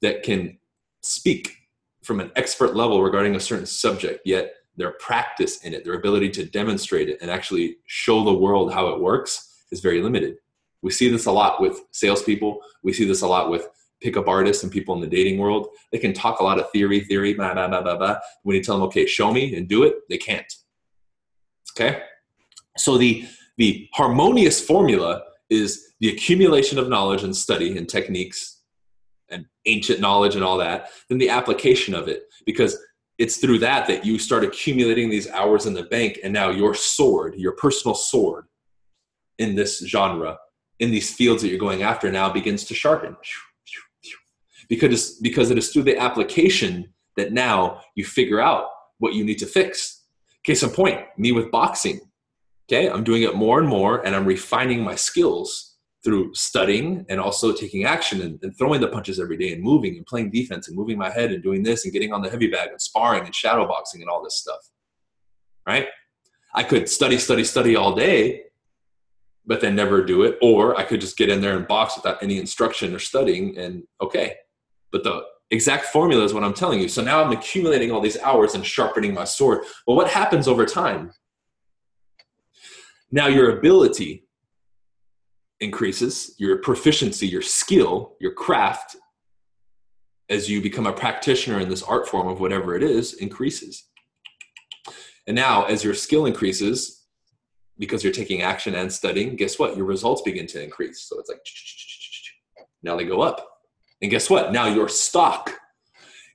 that 0.02 0.24
can 0.24 0.60
speak 1.04 1.56
from 2.04 2.20
an 2.20 2.32
expert 2.36 2.76
level 2.76 3.02
regarding 3.02 3.36
a 3.36 3.40
certain 3.40 3.66
subject, 3.66 4.22
yet 4.26 4.54
their 4.76 4.92
practice 4.94 5.64
in 5.64 5.74
it, 5.74 5.84
their 5.84 5.94
ability 5.94 6.30
to 6.30 6.46
demonstrate 6.46 7.10
it 7.10 7.20
and 7.22 7.30
actually 7.30 7.78
show 7.86 8.24
the 8.24 8.34
world 8.34 8.74
how 8.74 8.88
it 8.88 9.00
works 9.00 9.64
is 9.72 9.80
very 9.80 10.02
limited. 10.02 10.36
We 10.82 10.92
see 10.92 11.10
this 11.10 11.28
a 11.28 11.32
lot 11.32 11.62
with 11.62 11.80
salespeople. 11.92 12.60
We 12.84 12.94
see 12.94 13.06
this 13.06 13.22
a 13.22 13.28
lot 13.28 13.50
with 13.50 13.68
pickup 14.02 14.28
artists 14.28 14.64
and 14.64 14.72
people 14.72 14.94
in 14.96 15.02
the 15.02 15.08
dating 15.08 15.40
world. 15.40 15.68
They 15.92 15.98
can 15.98 16.14
talk 16.14 16.40
a 16.40 16.44
lot 16.44 16.60
of 16.60 16.70
theory, 16.72 17.02
theory, 17.02 17.34
blah, 17.34 17.54
blah, 17.54 17.70
blah, 17.70 17.82
blah, 17.82 17.98
blah. 17.98 18.18
When 18.44 18.56
you 18.56 18.64
tell 18.64 18.76
them, 18.76 18.88
okay, 18.88 19.06
show 19.06 19.32
me 19.32 19.56
and 19.56 19.68
do 19.68 19.84
it, 19.84 19.96
they 20.10 20.18
can't. 20.18 20.52
Okay? 21.72 22.02
So 22.78 22.98
the 22.98 23.26
the 23.58 23.88
harmonious 23.94 24.60
formula 24.60 25.22
is 25.50 25.94
the 26.00 26.10
accumulation 26.10 26.80
of 26.80 26.90
knowledge 26.90 27.24
and 27.24 27.36
study 27.36 27.78
and 27.78 27.88
techniques 27.88 28.53
and 29.34 29.46
ancient 29.66 30.00
knowledge 30.00 30.36
and 30.36 30.44
all 30.44 30.58
that, 30.58 30.90
then 31.10 31.18
the 31.18 31.30
application 31.30 31.94
of 31.94 32.08
it. 32.08 32.24
Because 32.46 32.78
it's 33.18 33.38
through 33.38 33.60
that 33.60 33.88
that 33.88 34.06
you 34.06 34.18
start 34.18 34.44
accumulating 34.44 35.10
these 35.10 35.30
hours 35.30 35.66
in 35.66 35.74
the 35.74 35.84
bank 35.84 36.20
and 36.24 36.34
now 36.34 36.50
your 36.50 36.74
sword 36.74 37.36
your 37.36 37.54
personal 37.54 37.96
sword 37.96 38.46
in 39.38 39.56
this 39.56 39.86
genre 39.88 40.38
in 40.80 40.92
these 40.92 41.14
fields 41.14 41.42
that 41.42 41.50
you're 41.50 41.60
going 41.60 41.84
after 41.84 42.12
now 42.12 42.30
begins 42.30 42.64
to 42.64 42.74
sharpen 42.74 43.16
because 44.68 45.20
because 45.20 45.52
it 45.52 45.58
is 45.58 45.72
through 45.72 45.84
the 45.84 45.98
application 45.98 46.92
that 47.18 47.32
now 47.32 47.82
you 47.96 48.04
figure 48.04 48.42
out 48.42 48.68
what 48.98 49.14
you 49.14 49.24
need 49.24 49.38
to 49.38 49.46
fix 49.46 50.04
case 50.44 50.64
in 50.64 50.70
point 50.70 51.00
me 51.18 51.32
with 51.32 51.52
boxing 51.52 52.00
okay 52.70 52.90
i'm 52.90 53.04
doing 53.04 53.24
it 53.24 53.36
more 53.36 53.60
and 53.60 53.68
more 53.68 54.06
and 54.06 54.16
i'm 54.16 54.26
refining 54.26 54.82
my 54.82 54.96
skills 54.96 55.73
through 56.04 56.34
studying 56.34 57.06
and 57.10 57.20
also 57.20 57.54
taking 57.54 57.86
action 57.86 58.22
and, 58.22 58.40
and, 58.44 58.58
throwing 58.58 58.82
the 58.82 58.88
punches 58.88 59.20
every 59.20 59.38
day 59.38 59.54
and 59.54 59.64
moving 59.64 59.96
and 59.96 60.06
playing 60.06 60.30
defense 60.30 60.68
and 60.68 60.76
moving 60.76 60.98
my 60.98 61.10
head 61.10 61.32
and 61.32 61.42
doing 61.42 61.64
this 61.64 61.86
and 61.86 61.94
getting 61.94 62.12
on 62.12 62.22
the 62.22 62.30
heavy 62.30 62.48
bag 62.48 62.70
and 62.70 62.82
sparring 62.82 63.24
and 63.24 63.34
shadow 63.34 63.66
boxing 63.66 64.02
and 64.02 64.10
all 64.10 64.22
this 64.24 64.36
stuff. 64.36 64.60
Right? 65.66 65.88
I 66.54 66.64
could 66.64 66.90
study, 66.90 67.18
study, 67.18 67.44
study 67.44 67.76
all 67.76 67.96
day, 67.96 68.44
but 69.46 69.62
then 69.62 69.76
never 69.76 70.04
do 70.04 70.24
it. 70.24 70.38
Or 70.42 70.78
I 70.78 70.84
could 70.84 71.02
just 71.02 71.18
get 71.18 71.30
in 71.30 71.42
there 71.42 71.56
and 71.56 71.68
box 71.68 71.96
without 71.96 72.22
any 72.22 72.38
instruction 72.38 72.94
or 72.94 73.00
studying 73.00 73.58
and 73.58 73.84
okay. 74.02 74.36
But 74.92 75.04
the 75.04 75.24
exact 75.52 75.86
formula 75.86 76.24
is 76.24 76.34
what 76.34 76.44
I'm 76.44 76.54
telling 76.54 76.80
you. 76.80 76.90
So 76.90 77.02
now 77.02 77.24
I'm 77.24 77.32
accumulating 77.32 77.92
all 77.92 78.02
these 78.02 78.20
hours 78.20 78.56
and 78.56 78.66
sharpening 78.66 79.14
my 79.14 79.24
sword. 79.24 79.64
Well, 79.88 79.96
what 79.96 80.10
happens 80.10 80.48
over 80.48 80.66
time? 80.66 81.12
Now 83.12 83.28
your 83.28 83.58
ability 83.58 84.26
increases, 85.60 86.36
your 86.38 86.58
proficiency, 86.58 87.28
your 87.28 87.42
skill, 87.42 88.16
your 88.20 88.34
craft, 88.34 88.96
as 90.30 90.50
you 90.50 90.62
become 90.62 90.88
a 90.88 90.94
practitioner 90.94 91.60
in 91.60 91.70
this 91.70 91.84
art 91.84 92.08
form 92.08 92.28
of 92.28 92.40
whatever 92.40 92.76
it 92.76 92.84
is, 92.84 93.14
increases. 93.14 93.86
And 95.28 95.36
now, 95.36 95.66
as 95.66 95.84
your 95.84 95.94
skill 95.94 96.26
increases, 96.26 97.06
because 97.78 98.04
you're 98.04 98.14
taking 98.14 98.42
action 98.42 98.76
and 98.76 98.92
studying, 98.92 99.36
guess 99.36 99.58
what? 99.58 99.76
Your 99.78 99.86
results 99.86 100.22
begin 100.22 100.48
to 100.48 100.64
increase. 100.64 101.02
So 101.02 101.20
it's 101.20 101.30
like, 101.30 101.40
now 102.84 102.96
they 102.96 103.06
go 103.06 103.22
up. 103.22 103.48
And 104.02 104.12
guess 104.12 104.30
what? 104.30 104.52
Now 104.52 104.68
your 104.68 104.90
stock, 104.90 105.54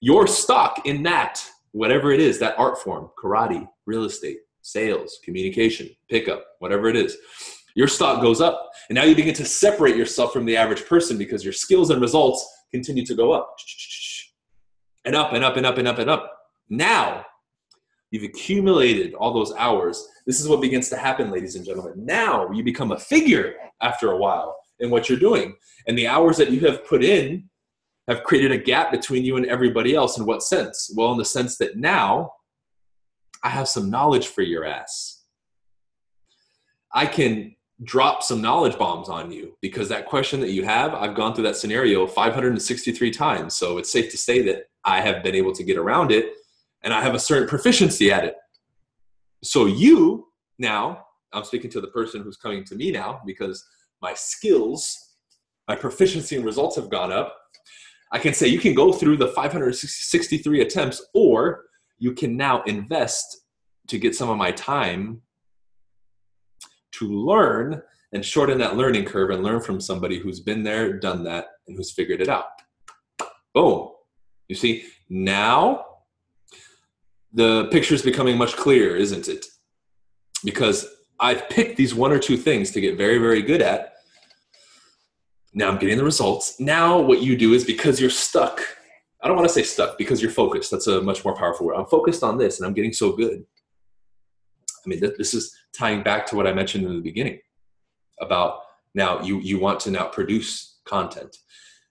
your 0.01 0.27
stock 0.27 0.87
in 0.87 1.03
that, 1.03 1.45
whatever 1.73 2.13
it 2.13 2.21
is, 2.21 2.39
that 2.39 2.59
art 2.59 2.79
form, 2.79 3.11
karate, 3.23 3.69
real 3.87 4.05
estate, 4.05 4.39
sales, 4.63 5.19
communication, 5.23 5.89
pickup, 6.09 6.45
whatever 6.61 6.89
it 6.89 6.97
is, 6.97 7.17
your 7.79 7.87
stock 7.87 8.21
goes 8.21 8.41
up. 8.41 8.73
And 8.89 8.97
now 8.97 9.05
you 9.05 9.15
begin 9.15 9.35
to 9.35 9.45
separate 9.45 9.95
yourself 9.95 10.33
from 10.33 10.45
the 10.45 10.57
average 10.57 10.85
person 10.85 11.17
because 11.17 11.45
your 11.45 11.53
skills 11.53 11.91
and 11.91 12.01
results 12.01 12.45
continue 12.73 13.07
to 13.07 13.15
go 13.15 13.31
up 13.31 13.55
and 15.05 15.15
up 15.15 15.33
and 15.33 15.45
up 15.45 15.57
and 15.57 15.65
up 15.65 15.79
and 15.79 15.87
up 15.87 16.01
and 16.01 16.11
up. 16.11 16.29
Now 16.69 17.25
you've 18.11 18.25
accumulated 18.25 19.15
all 19.15 19.33
those 19.33 19.55
hours. 19.55 20.09
This 20.27 20.41
is 20.41 20.49
what 20.49 20.61
begins 20.61 20.89
to 20.89 20.97
happen, 20.97 21.31
ladies 21.31 21.55
and 21.55 21.65
gentlemen. 21.65 21.93
Now 22.05 22.51
you 22.51 22.65
become 22.65 22.91
a 22.91 22.99
figure 22.99 23.55
after 23.81 24.11
a 24.11 24.17
while 24.17 24.57
in 24.81 24.91
what 24.91 25.09
you're 25.09 25.17
doing. 25.17 25.55
And 25.87 25.97
the 25.97 26.09
hours 26.09 26.37
that 26.39 26.51
you 26.51 26.59
have 26.67 26.85
put 26.85 27.05
in 27.05 27.49
have 28.09 28.25
created 28.25 28.51
a 28.51 28.59
gap 28.59 28.91
between 28.91 29.25
you 29.25 29.37
and 29.37 29.47
everybody 29.47 29.95
else. 29.95 30.19
In 30.19 30.27
what 30.27 30.43
sense? 30.43 30.93
Well, 30.97 31.13
in 31.13 31.19
the 31.19 31.25
sense 31.25 31.59
that 31.59 31.77
now 31.77 32.33
I 33.45 33.51
have 33.51 33.69
some 33.69 33.89
knowledge 33.89 34.27
for 34.27 34.43
your 34.43 34.65
ass. 34.65 35.23
I 36.93 37.07
can 37.07 37.55
drop 37.85 38.23
some 38.23 38.41
knowledge 38.41 38.77
bombs 38.77 39.09
on 39.09 39.31
you 39.31 39.57
because 39.61 39.89
that 39.89 40.07
question 40.07 40.41
that 40.41 40.51
you 40.51 40.65
have, 40.65 40.95
I've 40.95 41.15
gone 41.15 41.35
through 41.35 41.45
that 41.45 41.57
scenario 41.57 42.07
563 42.07 43.11
times. 43.11 43.55
So 43.55 43.79
it's 43.79 43.93
safe 43.93 44.11
to 44.11 44.19
say 44.19 44.43
that 44.43 44.65
I 44.85 45.01
have 45.01 45.23
been 45.23 45.35
able 45.35 45.53
to 45.53 45.63
get 45.63 45.77
around 45.77 46.11
it 46.11 46.33
and 46.83 46.93
I 46.93 47.03
have 47.03 47.15
a 47.15 47.21
certain 47.21 47.49
proficiency 47.49 48.11
at 48.11 48.25
it. 48.25 48.35
So 49.43 49.67
you 49.67 50.27
now, 50.59 51.05
I'm 51.33 51.45
speaking 51.45 51.71
to 51.71 51.81
the 51.81 51.89
person 51.89 52.23
who's 52.23 52.37
coming 52.37 52.65
to 52.65 52.75
me 52.75 52.91
now 52.91 53.21
because 53.25 53.65
my 54.03 54.15
skills, 54.15 55.15
my 55.69 55.77
proficiency 55.77 56.37
and 56.37 56.45
results 56.45 56.77
have 56.77 56.91
gone 56.91 57.13
up. 57.13 57.37
I 58.11 58.19
can 58.19 58.35
say 58.35 58.49
you 58.49 58.59
can 58.59 58.75
go 58.75 58.93
through 58.93 59.19
the 59.19 59.29
563 59.29 60.63
attempts 60.63 61.07
or 61.15 61.67
you 61.99 62.13
can 62.13 62.37
now 62.37 62.63
invest 62.63 63.43
to 63.89 63.99
get 63.99 64.17
some 64.17 64.31
of 64.31 64.37
my 64.37 64.51
time 64.53 65.23
to 66.99 67.07
learn 67.07 67.83
and 68.13 68.25
shorten 68.25 68.59
that 68.59 68.77
learning 68.77 69.05
curve 69.05 69.31
and 69.31 69.43
learn 69.43 69.61
from 69.61 69.81
somebody 69.81 70.19
who's 70.19 70.41
been 70.41 70.63
there, 70.63 70.99
done 70.99 71.25
that, 71.25 71.47
and 71.67 71.77
who's 71.77 71.93
figured 71.93 72.21
it 72.21 72.29
out. 72.29 72.47
Boom. 73.55 73.91
You 74.49 74.57
see, 74.57 74.87
now 75.09 75.85
the 77.33 77.69
picture 77.71 77.95
is 77.95 78.03
becoming 78.03 78.39
much 78.39 78.57
clearer, 78.57 78.97
isn't 78.97 79.29
it? 79.29 79.47
Because 80.45 80.87
I've 81.21 81.49
picked 81.51 81.77
these 81.77 81.95
one 81.95 82.13
or 82.13 82.19
two 82.19 82.37
things 82.37 82.71
to 82.73 82.81
get 82.81 82.97
very, 82.97 83.19
very 83.19 83.43
good 83.43 83.61
at. 83.61 83.95
Now 85.53 85.69
I'm 85.69 85.79
getting 85.79 85.99
the 85.99 86.05
results. 86.05 86.61
Now, 86.61 87.01
what 87.01 87.23
you 87.23 87.37
do 87.37 87.53
is 87.53 87.65
because 87.65 88.01
you're 88.01 88.11
stuck, 88.11 88.61
I 89.23 89.27
don't 89.27 89.37
want 89.37 89.49
to 89.49 89.55
say 89.55 89.63
stuck 89.63 89.99
because 89.99 90.23
you're 90.23 90.31
focused. 90.31 90.71
That's 90.71 90.87
a 90.87 91.03
much 91.03 91.25
more 91.25 91.35
powerful 91.35 91.67
word. 91.67 91.75
I'm 91.75 91.87
focused 91.87 92.23
on 92.23 92.39
this 92.39 92.59
and 92.59 92.67
I'm 92.67 92.75
getting 92.75 92.93
so 92.93 93.13
good. 93.13 93.45
I 94.89 94.97
mean, 94.97 95.13
this 95.19 95.35
is 95.35 95.55
tying 95.73 96.03
back 96.03 96.27
to 96.27 96.37
what 96.37 96.47
I 96.47 96.53
mentioned 96.53 96.85
in 96.87 96.95
the 96.95 97.01
beginning 97.01 97.39
about 98.21 98.61
now 98.95 99.21
you 99.21 99.39
you 99.41 99.59
want 99.59 99.81
to 99.81 99.91
now 99.91 100.07
produce 100.07 100.81
content. 100.87 101.37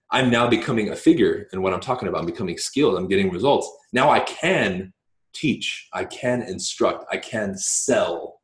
I'm 0.09 0.29
now 0.29 0.47
becoming 0.47 0.89
a 0.89 0.95
figure 0.95 1.47
in 1.53 1.61
what 1.61 1.73
I'm 1.73 1.79
talking 1.79 2.07
about. 2.07 2.21
I'm 2.21 2.25
becoming 2.25 2.57
skilled. 2.57 2.97
I'm 2.97 3.07
getting 3.07 3.29
results. 3.29 3.69
Now 3.93 4.09
I 4.09 4.21
can 4.21 4.93
teach. 5.33 5.87
I 5.93 6.05
can 6.05 6.41
instruct. 6.41 7.05
I 7.11 7.17
can 7.17 7.57
sell 7.57 8.39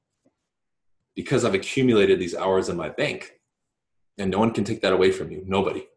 because 1.16 1.46
I've 1.46 1.56
accumulated 1.56 2.20
these 2.20 2.36
hours 2.36 2.70
in 2.70 2.78
my 2.78 2.90
bank. 2.90 3.32
And 4.18 4.30
no 4.30 4.40
one 4.40 4.52
can 4.52 4.64
take 4.64 4.82
that 4.82 4.94
away 4.94 5.12
from 5.12 5.32
you. 5.32 5.44
Nobody. 5.48 5.88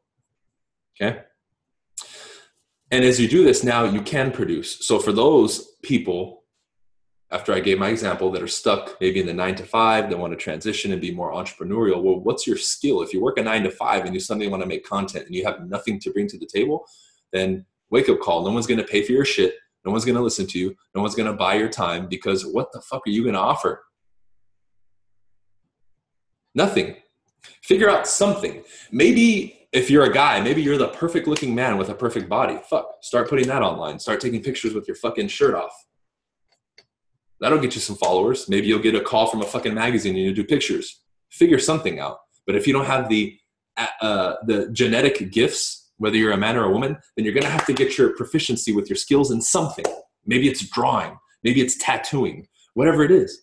Okay? 0.95 1.23
And 2.91 3.05
as 3.05 3.21
you 3.21 3.29
do 3.29 3.45
this 3.45 3.65
now, 3.65 3.85
you 3.85 4.01
can 4.01 4.31
produce. 4.31 4.87
So 4.87 4.99
for 4.99 5.13
those 5.13 5.73
people 5.83 6.45
after 7.33 7.53
I 7.53 7.61
gave 7.61 7.79
my 7.79 7.89
example, 7.89 8.31
that 8.33 8.43
are 8.43 8.49
stuck 8.49 8.97
maybe 9.01 9.21
in 9.21 9.27
the 9.27 9.35
nine 9.35 9.57
to 9.57 9.65
five, 9.65 10.09
that 10.09 10.19
want 10.19 10.33
to 10.33 10.37
transition 10.37 10.93
and 10.93 11.01
be 11.01 11.11
more 11.11 11.33
entrepreneurial. 11.33 12.01
Well, 12.01 12.21
what's 12.21 12.47
your 12.47 12.57
skill? 12.57 13.03
If 13.03 13.13
you 13.13 13.21
work 13.21 13.39
a 13.39 13.43
nine 13.43 13.65
to 13.65 13.71
five 13.71 14.05
and 14.05 14.15
you 14.15 14.21
suddenly 14.21 14.49
want 14.49 14.63
to 14.63 14.69
make 14.69 14.87
content 14.87 15.27
and 15.27 15.35
you 15.35 15.45
have 15.45 15.67
nothing 15.67 15.99
to 16.01 16.13
bring 16.13 16.29
to 16.29 16.39
the 16.39 16.47
table, 16.47 16.87
then 17.33 17.67
wake 17.91 18.09
up 18.09 18.21
call. 18.21 18.45
No 18.45 18.53
one's 18.53 18.67
going 18.67 18.79
to 18.79 18.87
pay 18.87 19.03
for 19.03 19.13
your 19.13 19.25
shit. 19.25 19.55
No 19.85 19.91
one's 19.91 20.05
going 20.05 20.17
to 20.17 20.23
listen 20.23 20.47
to 20.47 20.59
you. 20.59 20.77
No 20.95 21.03
one's 21.03 21.17
going 21.17 21.31
to 21.31 21.37
buy 21.37 21.55
your 21.55 21.69
time 21.69 22.07
because 22.09 22.47
what 22.47 22.71
the 22.73 22.81
fuck 22.81 23.03
are 23.07 23.11
you 23.11 23.23
going 23.23 23.35
to 23.35 23.41
offer? 23.41 23.85
Nothing. 26.55 26.97
Figure 27.63 27.91
out 27.91 28.07
something. 28.07 28.63
Maybe 28.93 29.69
if 29.73 29.91
you're 29.91 30.05
a 30.05 30.13
guy, 30.13 30.41
maybe 30.41 30.63
you're 30.63 30.79
the 30.79 30.89
perfect 30.89 31.27
looking 31.27 31.55
man 31.55 31.77
with 31.77 31.89
a 31.89 31.95
perfect 31.95 32.29
body. 32.29 32.59
Fuck. 32.71 32.99
Start 33.03 33.29
putting 33.29 33.49
that 33.49 33.63
online. 33.63 33.99
Start 33.99 34.21
taking 34.21 34.43
pictures 34.43 34.75
with 34.75 34.87
your 34.87 34.97
fucking 34.97 35.29
shirt 35.29 35.55
off 35.55 35.87
That'll 37.41 37.59
get 37.59 37.75
you 37.75 37.81
some 37.81 37.97
followers. 37.97 38.49
Maybe 38.49 38.67
you'll 38.67 38.81
get 38.81 38.95
a 38.95 39.01
call 39.01 39.27
from 39.27 39.43
a 39.43 39.47
fucking 39.47 39.75
magazine 39.75 40.17
and 40.17 40.25
you 40.25 40.35
do 40.35 40.45
pictures. 40.45 41.03
Figure 41.31 41.59
something 41.59 42.01
out. 42.01 42.19
But 42.47 42.57
if 42.57 42.67
you 42.67 42.73
don't 42.73 42.87
have 42.87 43.09
the 43.09 43.39
uh, 44.01 44.37
the 44.47 44.71
genetic 44.73 45.31
gifts, 45.31 45.91
whether 45.99 46.17
you're 46.17 46.33
a 46.33 46.37
man 46.37 46.57
or 46.57 46.65
a 46.65 46.71
woman, 46.71 46.97
then 47.15 47.25
you're 47.25 47.35
to 47.35 47.47
have 47.47 47.67
to 47.67 47.75
get 47.75 47.99
your 47.99 48.17
proficiency 48.17 48.73
with 48.73 48.89
your 48.89 48.97
skills 48.97 49.31
in 49.31 49.43
something. 49.43 49.85
Maybe 50.25 50.49
it's 50.49 50.67
drawing, 50.71 51.19
maybe 51.43 51.61
it's 51.61 51.77
tattooing, 51.77 52.47
whatever 52.75 53.03
it 53.03 53.11
is. 53.11 53.43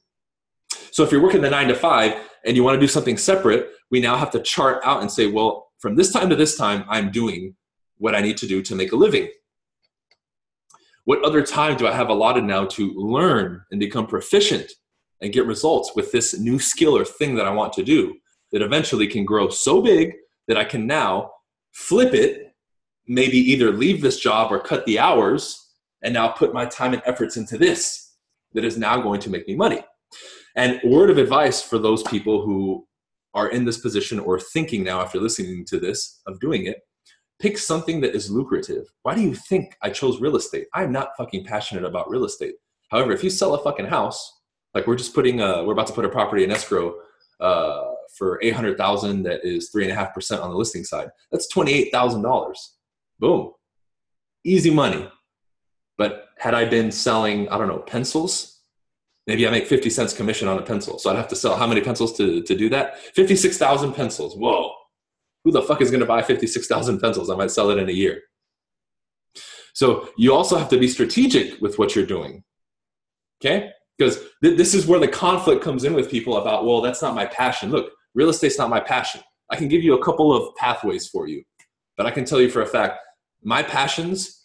So 0.92 1.04
if 1.04 1.12
you're 1.12 1.22
working 1.22 1.42
the 1.42 1.50
nine 1.50 1.68
to 1.68 1.76
five 1.76 2.16
and 2.46 2.56
you 2.56 2.64
want 2.64 2.76
to 2.76 2.80
do 2.80 2.88
something 2.88 3.18
separate, 3.18 3.70
we 3.92 4.00
now 4.00 4.16
have 4.16 4.32
to 4.32 4.40
chart 4.40 4.82
out 4.84 5.02
and 5.02 5.12
say, 5.12 5.28
well, 5.28 5.72
from 5.80 5.96
this 5.96 6.12
time 6.12 6.30
to 6.30 6.36
this 6.36 6.58
time, 6.58 6.84
I'm 6.88 7.12
doing 7.12 7.56
what 7.98 8.16
I 8.16 8.22
need 8.22 8.38
to 8.38 8.48
do 8.48 8.62
to 8.64 8.76
make 8.76 8.92
a 8.92 8.96
living. 8.96 9.30
What 11.06 11.24
other 11.24 11.42
time 11.42 11.78
do 11.78 11.88
I 11.88 11.94
have 11.94 12.10
allotted 12.10 12.46
now 12.46 12.66
to 12.66 12.94
learn 12.94 13.64
and 13.72 13.80
become 13.80 14.08
proficient 14.08 14.72
and 15.22 15.34
get 15.34 15.46
results 15.46 15.94
with 15.96 16.12
this 16.12 16.40
new 16.40 16.60
skill 16.60 16.98
or 16.98 17.06
thing 17.06 17.36
that 17.36 17.46
I 17.46 17.52
want 17.52 17.74
to 17.74 17.84
do 17.84 18.16
that 18.52 18.62
eventually 18.62 19.08
can 19.08 19.26
grow 19.26 19.50
so 19.50 19.82
big 19.82 20.14
that 20.48 20.58
I 20.58 20.64
can 20.64 20.88
now 20.88 21.32
flip 21.74 22.14
it, 22.14 22.54
maybe 23.08 23.38
either 23.38 23.72
leave 23.72 24.02
this 24.02 24.20
job 24.20 24.52
or 24.52 24.60
cut 24.60 24.86
the 24.86 25.00
hours 25.00 25.60
and 26.04 26.14
now 26.14 26.28
put 26.30 26.54
my 26.54 26.66
time 26.66 26.94
and 26.94 27.02
efforts 27.06 27.38
into 27.38 27.58
this 27.58 28.16
that 28.54 28.64
is 28.66 28.78
now 28.78 29.02
going 29.02 29.20
to 29.22 29.30
make 29.30 29.48
me 29.48 29.56
money. 29.56 29.84
And 30.56 30.80
word 30.84 31.10
of 31.10 31.18
advice 31.18 31.62
for 31.62 31.80
those 31.80 32.04
people 32.04 32.46
who 32.46 32.86
are 33.34 33.50
in 33.50 33.66
this 33.66 33.80
position 33.80 34.20
or 34.20 34.40
thinking 34.40 34.84
now 34.84 35.02
after 35.02 35.20
listening 35.20 35.66
to 35.66 35.80
this 35.80 36.22
of 36.28 36.40
doing 36.40 36.68
it, 36.68 36.78
pick 37.44 37.58
something 37.58 38.00
that 38.00 38.16
is 38.16 38.32
lucrative. 38.32 38.86
Why 39.02 39.16
do 39.16 39.22
you 39.22 39.36
think 39.36 39.76
I 39.82 39.90
chose 39.90 40.22
real 40.22 40.38
estate? 40.38 40.68
I'm 40.74 40.94
not 40.94 41.10
fucking 41.18 41.44
passionate 41.44 41.84
about 41.84 42.10
real 42.10 42.24
estate. 42.24 42.56
However, 42.90 43.12
if 43.12 43.22
you 43.22 43.30
sell 43.30 43.54
a 43.54 43.62
fucking 43.62 43.88
house, 43.88 44.40
like 44.74 44.88
we're 44.88 44.96
just 44.96 45.14
putting, 45.14 45.42
a, 45.42 45.62
we're 45.62 45.74
about 45.74 45.88
to 45.88 45.94
put 45.94 46.06
a 46.06 46.10
property 46.10 46.46
in 46.46 46.52
escrow 46.52 46.96
uh, 47.42 47.84
for 48.18 48.40
800,000 48.42 49.24
that 49.24 49.42
is 49.44 49.70
three 49.70 49.84
and 49.84 49.92
a 49.92 49.96
half 49.96 50.14
percent 50.14 50.40
on 50.40 50.52
the 50.52 50.56
listing 50.56 50.86
side. 50.86 51.10
That's 51.34 51.54
$28,000. 51.54 52.54
Boom. 53.20 53.52
Easy 54.46 54.72
money. 54.72 55.10
But 55.98 56.30
had 56.38 56.54
I 56.54 56.64
been 56.64 56.94
selling, 56.94 57.50
I 57.50 57.58
don't 57.58 57.68
know, 57.68 57.80
pencils, 57.80 58.62
maybe 59.28 59.46
I 59.46 59.52
make 59.52 59.68
50 59.68 59.90
cents 59.90 60.14
commission 60.14 60.48
on 60.48 60.60
a 60.60 60.62
pencil. 60.62 60.98
So 60.98 61.10
I'd 61.10 61.18
have 61.18 61.28
to 61.28 61.36
sell 61.36 61.58
how 61.58 61.68
many 61.68 61.82
pencils 61.82 62.16
to, 62.20 62.42
to 62.42 62.56
do 62.56 62.70
that? 62.70 63.00
56,000 63.16 63.92
pencils. 63.92 64.38
Whoa. 64.38 64.72
Who 65.44 65.52
the 65.52 65.62
fuck 65.62 65.82
is 65.82 65.92
going 65.92 66.00
to 66.00 66.06
buy 66.06 66.22
56,000 66.22 67.00
pencils? 67.00 67.30
I 67.30 67.36
might 67.36 67.52
sell 67.52 67.70
it 67.70 67.78
in 67.78 67.90
a 67.90 67.94
year. 67.94 68.22
So 69.74 70.10
you 70.18 70.34
also 70.34 70.58
have 70.58 70.70
to 70.70 70.80
be 70.80 70.88
strategic 70.88 71.60
with 71.60 71.78
what 71.78 71.96
you're 71.96 72.06
doing. 72.06 72.44
Okay? 73.44 73.72
Because 73.98 74.20
th- 74.44 74.58
this 74.58 74.74
is 74.74 74.88
where 74.88 75.00
the 75.00 75.08
conflict 75.08 75.64
comes 75.64 75.84
in 75.84 75.94
with 75.94 76.10
people 76.10 76.38
about, 76.38 76.66
well, 76.66 76.82
that's 76.82 77.02
not 77.02 77.16
my 77.16 77.26
passion. 77.26 77.72
Look, 77.72 77.92
real 78.16 78.30
estate's 78.30 78.58
not 78.58 78.70
my 78.70 78.80
passion. 78.80 79.22
I 79.50 79.56
can 79.56 79.68
give 79.68 79.84
you 79.84 80.00
a 80.00 80.04
couple 80.04 80.34
of 80.34 80.56
pathways 80.56 81.08
for 81.08 81.28
you, 81.28 81.44
but 81.98 82.06
I 82.06 82.12
can 82.12 82.24
tell 82.24 82.40
you 82.40 82.50
for 82.50 82.62
a 82.62 82.68
fact, 82.68 83.00
my 83.44 83.62
passions 83.62 84.40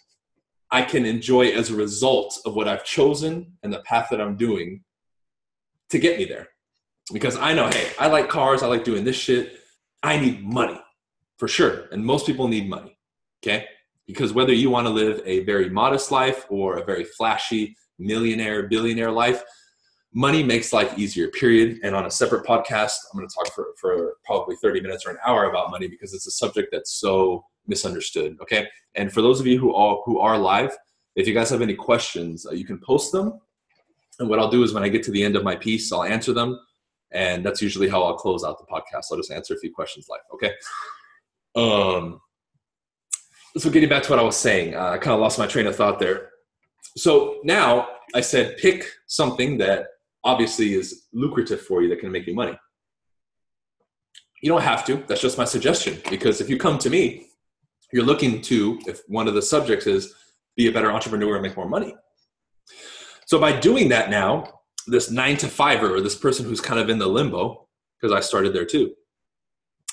I 0.71 0.83
can 0.83 1.07
enjoy 1.07 1.49
as 1.49 1.71
a 1.71 1.77
result 1.77 2.39
of 2.45 2.55
what 2.55 2.69
I've 2.69 2.85
chosen 2.85 3.55
and 3.63 3.73
the 3.73 3.81
path 3.81 4.09
that 4.11 4.21
I'm 4.21 4.37
doing 4.37 4.83
to 5.91 5.99
get 5.99 6.19
me 6.19 6.25
there. 6.25 6.49
Because 7.11 7.37
I 7.37 7.55
know, 7.55 7.69
hey, 7.69 7.91
I 7.99 8.09
like 8.09 8.29
cars, 8.29 8.63
I 8.63 8.67
like 8.67 8.85
doing 8.85 9.05
this 9.05 9.17
shit. 9.17 9.61
I 10.03 10.19
need 10.19 10.45
money 10.45 10.79
for 11.39 11.49
sure. 11.49 11.87
And 11.93 12.05
most 12.05 12.27
people 12.27 12.49
need 12.49 12.69
money. 12.69 12.99
Okay. 13.43 13.67
Because 14.07 14.33
whether 14.33 14.53
you 14.53 14.71
want 14.71 14.87
to 14.87 14.93
live 14.93 15.23
a 15.25 15.45
very 15.45 15.71
modest 15.71 16.11
life 16.11 16.47
or 16.49 16.79
a 16.79 16.85
very 16.85 17.05
flashy 17.05 17.77
millionaire, 17.99 18.69
billionaire 18.69 19.11
life, 19.11 19.43
money 20.13 20.43
makes 20.43 20.73
life 20.73 20.99
easier, 20.99 21.29
period. 21.29 21.79
And 21.83 21.95
on 21.95 22.07
a 22.07 22.11
separate 22.11 22.45
podcast, 22.45 22.97
I'm 23.13 23.19
going 23.19 23.29
to 23.29 23.35
talk 23.35 23.55
for, 23.55 23.69
for 23.81 24.15
probably 24.25 24.57
30 24.57 24.81
minutes 24.81 25.07
or 25.07 25.11
an 25.11 25.19
hour 25.27 25.49
about 25.49 25.71
money 25.71 25.89
because 25.89 26.15
it's 26.15 26.27
a 26.27 26.31
subject 26.31 26.69
that's 26.73 26.93
so 26.93 27.45
misunderstood. 27.67 28.37
Okay. 28.43 28.67
And 28.95 29.13
for 29.13 29.23
those 29.23 29.41
of 29.41 29.47
you 29.47 29.59
who 29.59 29.75
are, 29.75 29.99
who 30.05 30.19
are 30.19 30.39
live, 30.39 30.77
if 31.15 31.29
you 31.29 31.35
guys 31.35 31.51
have 31.51 31.63
any 31.63 31.75
questions, 31.75 32.47
uh, 32.47 32.53
you 32.53 32.65
can 32.65 32.79
post 32.79 33.13
them. 33.13 33.41
And 34.19 34.29
what 34.29 34.39
I'll 34.39 34.51
do 34.51 34.63
is 34.63 34.73
when 34.73 34.83
I 34.83 34.89
get 34.89 35.03
to 35.05 35.11
the 35.11 35.23
end 35.23 35.37
of 35.37 35.45
my 35.45 35.55
piece, 35.55 35.93
I'll 35.93 36.05
answer 36.05 36.33
them. 36.33 36.59
And 37.11 37.45
that's 37.45 37.63
usually 37.63 37.89
how 37.89 38.03
I'll 38.03 38.17
close 38.17 38.45
out 38.45 38.59
the 38.59 38.67
podcast. 38.67 39.07
I'll 39.11 39.17
just 39.17 39.31
answer 39.31 39.55
a 39.55 39.59
few 39.59 39.73
questions 39.73 40.09
live. 40.09 40.21
Okay. 40.35 40.53
Um, 41.59 42.21
so 43.57 43.69
getting 43.71 43.89
back 43.89 44.05
to 44.05 44.11
what 44.11 44.21
I 44.21 44.23
was 44.23 44.37
saying, 44.37 44.77
uh, 44.77 44.91
I 44.91 44.99
kind 44.99 45.15
of 45.15 45.21
lost 45.21 45.39
my 45.39 45.47
train 45.47 45.67
of 45.67 45.75
thought 45.75 45.99
there. 45.99 46.31
So 46.97 47.41
now 47.43 47.89
I 48.15 48.21
said, 48.21 48.57
pick 48.59 48.87
something 49.07 49.59
that 49.59 49.87
obviously 50.23 50.75
is 50.75 51.07
lucrative 51.13 51.61
for 51.61 51.83
you 51.83 51.89
that 51.89 51.99
can 51.99 52.13
make 52.13 52.27
you 52.27 52.35
money. 52.35 52.57
You 54.41 54.51
don't 54.53 54.63
have 54.63 54.85
to. 54.87 55.03
That's 55.09 55.21
just 55.21 55.39
my 55.39 55.45
suggestion. 55.45 56.01
Because 56.09 56.41
if 56.41 56.49
you 56.49 56.59
come 56.59 56.79
to 56.79 56.91
me, 56.91 57.27
you're 57.93 58.05
looking 58.05 58.41
to, 58.43 58.79
if 58.87 59.01
one 59.09 59.27
of 59.27 59.35
the 59.35 59.43
subjects 59.43 59.87
is 59.87 60.15
be 60.57 60.69
a 60.69 60.73
better 60.73 60.93
entrepreneur 60.93 61.35
and 61.35 61.43
make 61.43 61.57
more 61.57 61.69
money. 61.69 61.95
So 63.27 63.41
by 63.41 63.59
doing 63.59 63.89
that 63.89 64.11
now, 64.11 64.61
this 64.87 65.11
nine 65.11 65.37
to 65.39 65.49
fiver 65.49 65.95
or 65.95 66.01
this 66.01 66.15
person 66.15 66.47
who's 66.47 66.61
kind 66.61 66.81
of 66.81 66.89
in 66.89 66.99
the 66.99 67.07
limbo, 67.07 67.67
because 68.01 68.15
I 68.17 68.21
started 68.21 68.55
there 68.55 68.65
too, 68.65 68.95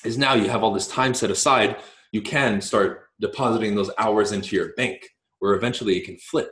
is 0.06 0.18
now 0.18 0.34
you 0.34 0.50
have 0.50 0.63
all 0.63 0.74
this 0.74 0.88
time 0.88 1.13
set 1.13 1.32
aside. 1.32 1.78
You 2.12 2.22
can 2.22 2.62
start 2.62 3.08
depositing 3.20 3.76
those 3.76 3.91
hours 3.98 4.32
into 4.32 4.56
your 4.56 4.74
bank 4.76 5.08
where 5.39 5.54
eventually 5.54 5.98
it 5.98 6.06
can 6.06 6.18
flip. 6.18 6.52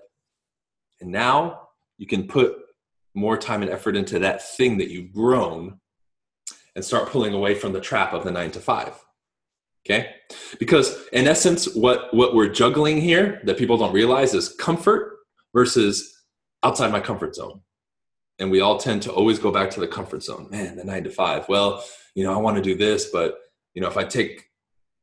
And 0.99 1.11
now 1.11 1.69
you 1.97 2.07
can 2.07 2.27
put 2.27 2.55
more 3.13 3.37
time 3.37 3.61
and 3.61 3.71
effort 3.71 3.95
into 3.95 4.19
that 4.19 4.47
thing 4.55 4.77
that 4.77 4.89
you've 4.89 5.13
grown 5.13 5.79
and 6.75 6.83
start 6.83 7.09
pulling 7.09 7.33
away 7.33 7.55
from 7.55 7.73
the 7.73 7.81
trap 7.81 8.13
of 8.13 8.23
the 8.23 8.31
nine 8.31 8.51
to 8.51 8.59
five. 8.59 8.93
Okay? 9.85 10.11
Because 10.59 11.07
in 11.11 11.27
essence, 11.27 11.73
what, 11.75 12.13
what 12.13 12.33
we're 12.33 12.49
juggling 12.49 13.01
here 13.01 13.41
that 13.43 13.57
people 13.57 13.77
don't 13.77 13.93
realize 13.93 14.33
is 14.33 14.55
comfort 14.55 15.17
versus 15.53 16.23
outside 16.63 16.91
my 16.91 16.99
comfort 16.99 17.35
zone. 17.35 17.61
And 18.39 18.49
we 18.49 18.61
all 18.61 18.77
tend 18.77 19.03
to 19.03 19.11
always 19.11 19.37
go 19.37 19.51
back 19.51 19.69
to 19.71 19.79
the 19.79 19.87
comfort 19.87 20.23
zone. 20.23 20.47
Man, 20.49 20.75
the 20.75 20.83
nine 20.83 21.03
to 21.03 21.11
five. 21.11 21.47
Well, 21.47 21.83
you 22.15 22.23
know, 22.23 22.33
I 22.33 22.37
want 22.37 22.57
to 22.57 22.63
do 22.63 22.75
this, 22.75 23.09
but 23.11 23.37
you 23.73 23.81
know, 23.81 23.87
if 23.87 23.97
I 23.97 24.03
take 24.03 24.45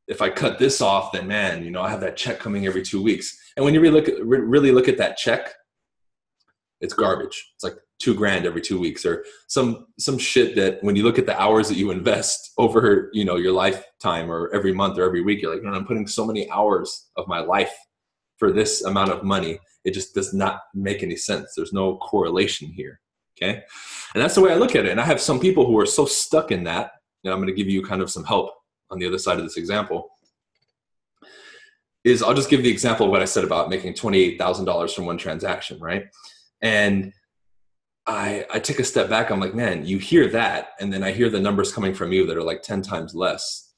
if 0.09 0.21
I 0.21 0.29
cut 0.29 0.59
this 0.59 0.81
off, 0.81 1.13
then 1.13 1.29
man, 1.29 1.65
you 1.65 1.71
know, 1.71 1.83
I 1.83 1.91
have 1.91 2.01
that 2.01 2.17
check 2.17 2.41
coming 2.41 2.67
every 2.67 2.83
two 2.83 3.01
weeks. 3.01 3.39
And 3.57 3.65
when 3.65 3.75
you 3.75 3.81
really 3.81 4.01
look 4.01 4.09
at, 4.09 4.25
really 4.25 4.73
look 4.73 4.89
at 4.89 4.99
that 4.99 5.17
check, 5.17 5.53
it's 6.81 6.95
garbage. 6.95 7.53
It's 7.55 7.63
like 7.63 7.77
two 8.01 8.15
grand 8.15 8.47
every 8.47 8.63
two 8.63 8.81
weeks 8.81 9.05
or 9.05 9.25
some 9.47 9.87
some 9.99 10.19
shit 10.19 10.57
that 10.57 10.83
when 10.83 10.97
you 10.97 11.05
look 11.05 11.19
at 11.19 11.27
the 11.27 11.41
hours 11.41 11.69
that 11.69 11.77
you 11.77 11.91
invest 11.91 12.53
over 12.59 13.11
you 13.13 13.25
know 13.25 13.37
your 13.37 13.53
lifetime 13.53 14.31
or 14.31 14.51
every 14.55 14.73
month 14.73 14.99
or 14.99 15.05
every 15.05 15.21
week 15.21 15.43
you're 15.43 15.53
like 15.53 15.63
man, 15.63 15.75
i'm 15.75 15.85
putting 15.85 16.07
so 16.07 16.27
many 16.27 16.51
hours 16.51 17.11
of 17.17 17.29
my 17.29 17.41
life 17.41 17.73
for 18.39 18.51
this 18.51 18.83
amount 18.85 19.11
of 19.11 19.23
money 19.23 19.59
it 19.85 19.93
just 19.93 20.15
does 20.15 20.33
not 20.33 20.61
make 20.75 21.03
any 21.03 21.17
sense 21.17 21.53
there's 21.55 21.75
no 21.75 21.99
correlation 21.99 22.73
here 22.73 23.01
okay 23.37 23.63
and 24.15 24.23
that's 24.23 24.35
the 24.35 24.41
way 24.41 24.51
i 24.51 24.57
look 24.57 24.75
at 24.75 24.87
it 24.87 24.91
and 24.91 25.01
i 25.01 25.05
have 25.05 25.21
some 25.21 25.39
people 25.39 25.67
who 25.67 25.79
are 25.79 25.87
so 25.87 26.07
stuck 26.07 26.51
in 26.51 26.65
that 26.65 26.93
and 27.25 27.33
i'm 27.33 27.39
going 27.39 27.49
to 27.49 27.55
give 27.55 27.69
you 27.69 27.83
kind 27.83 28.03
of 28.03 28.11
some 28.11 28.25
help 28.25 28.55
on 28.91 28.99
the 28.99 29.07
other 29.07 29.19
side 29.19 29.39
of 29.39 29.45
this 29.45 29.57
example 29.57 30.11
is 32.05 32.23
i'll 32.23 32.35
just 32.35 32.51
give 32.51 32.63
the 32.63 32.71
example 32.71 33.07
of 33.07 33.13
what 33.13 33.23
i 33.23 33.27
said 33.27 33.45
about 33.45 33.69
making 33.69 33.93
$28000 33.95 34.95
from 34.95 35.07
one 35.07 35.19
transaction 35.19 35.79
right 35.81 36.07
and 36.63 37.13
I, 38.07 38.45
I 38.53 38.59
take 38.59 38.81
a 38.81 38.85
step 38.85 39.09
back. 39.09 39.31
I'm 39.31 39.39
like, 39.41 39.55
man, 39.55 39.87
you 39.87 39.99
hear 39.99 40.27
that. 40.29 40.71
And 40.81 40.93
then 40.93 41.05
I 41.05 41.13
hear 41.13 41.29
the 41.29 41.39
numbers 41.39 41.73
coming 41.73 41.95
from 41.95 42.13
you 42.13 42.27
that 42.27 42.37
are 42.37 42.43
like 42.43 42.63
10 42.63 42.83
times 42.83 43.15
less. 43.15 43.73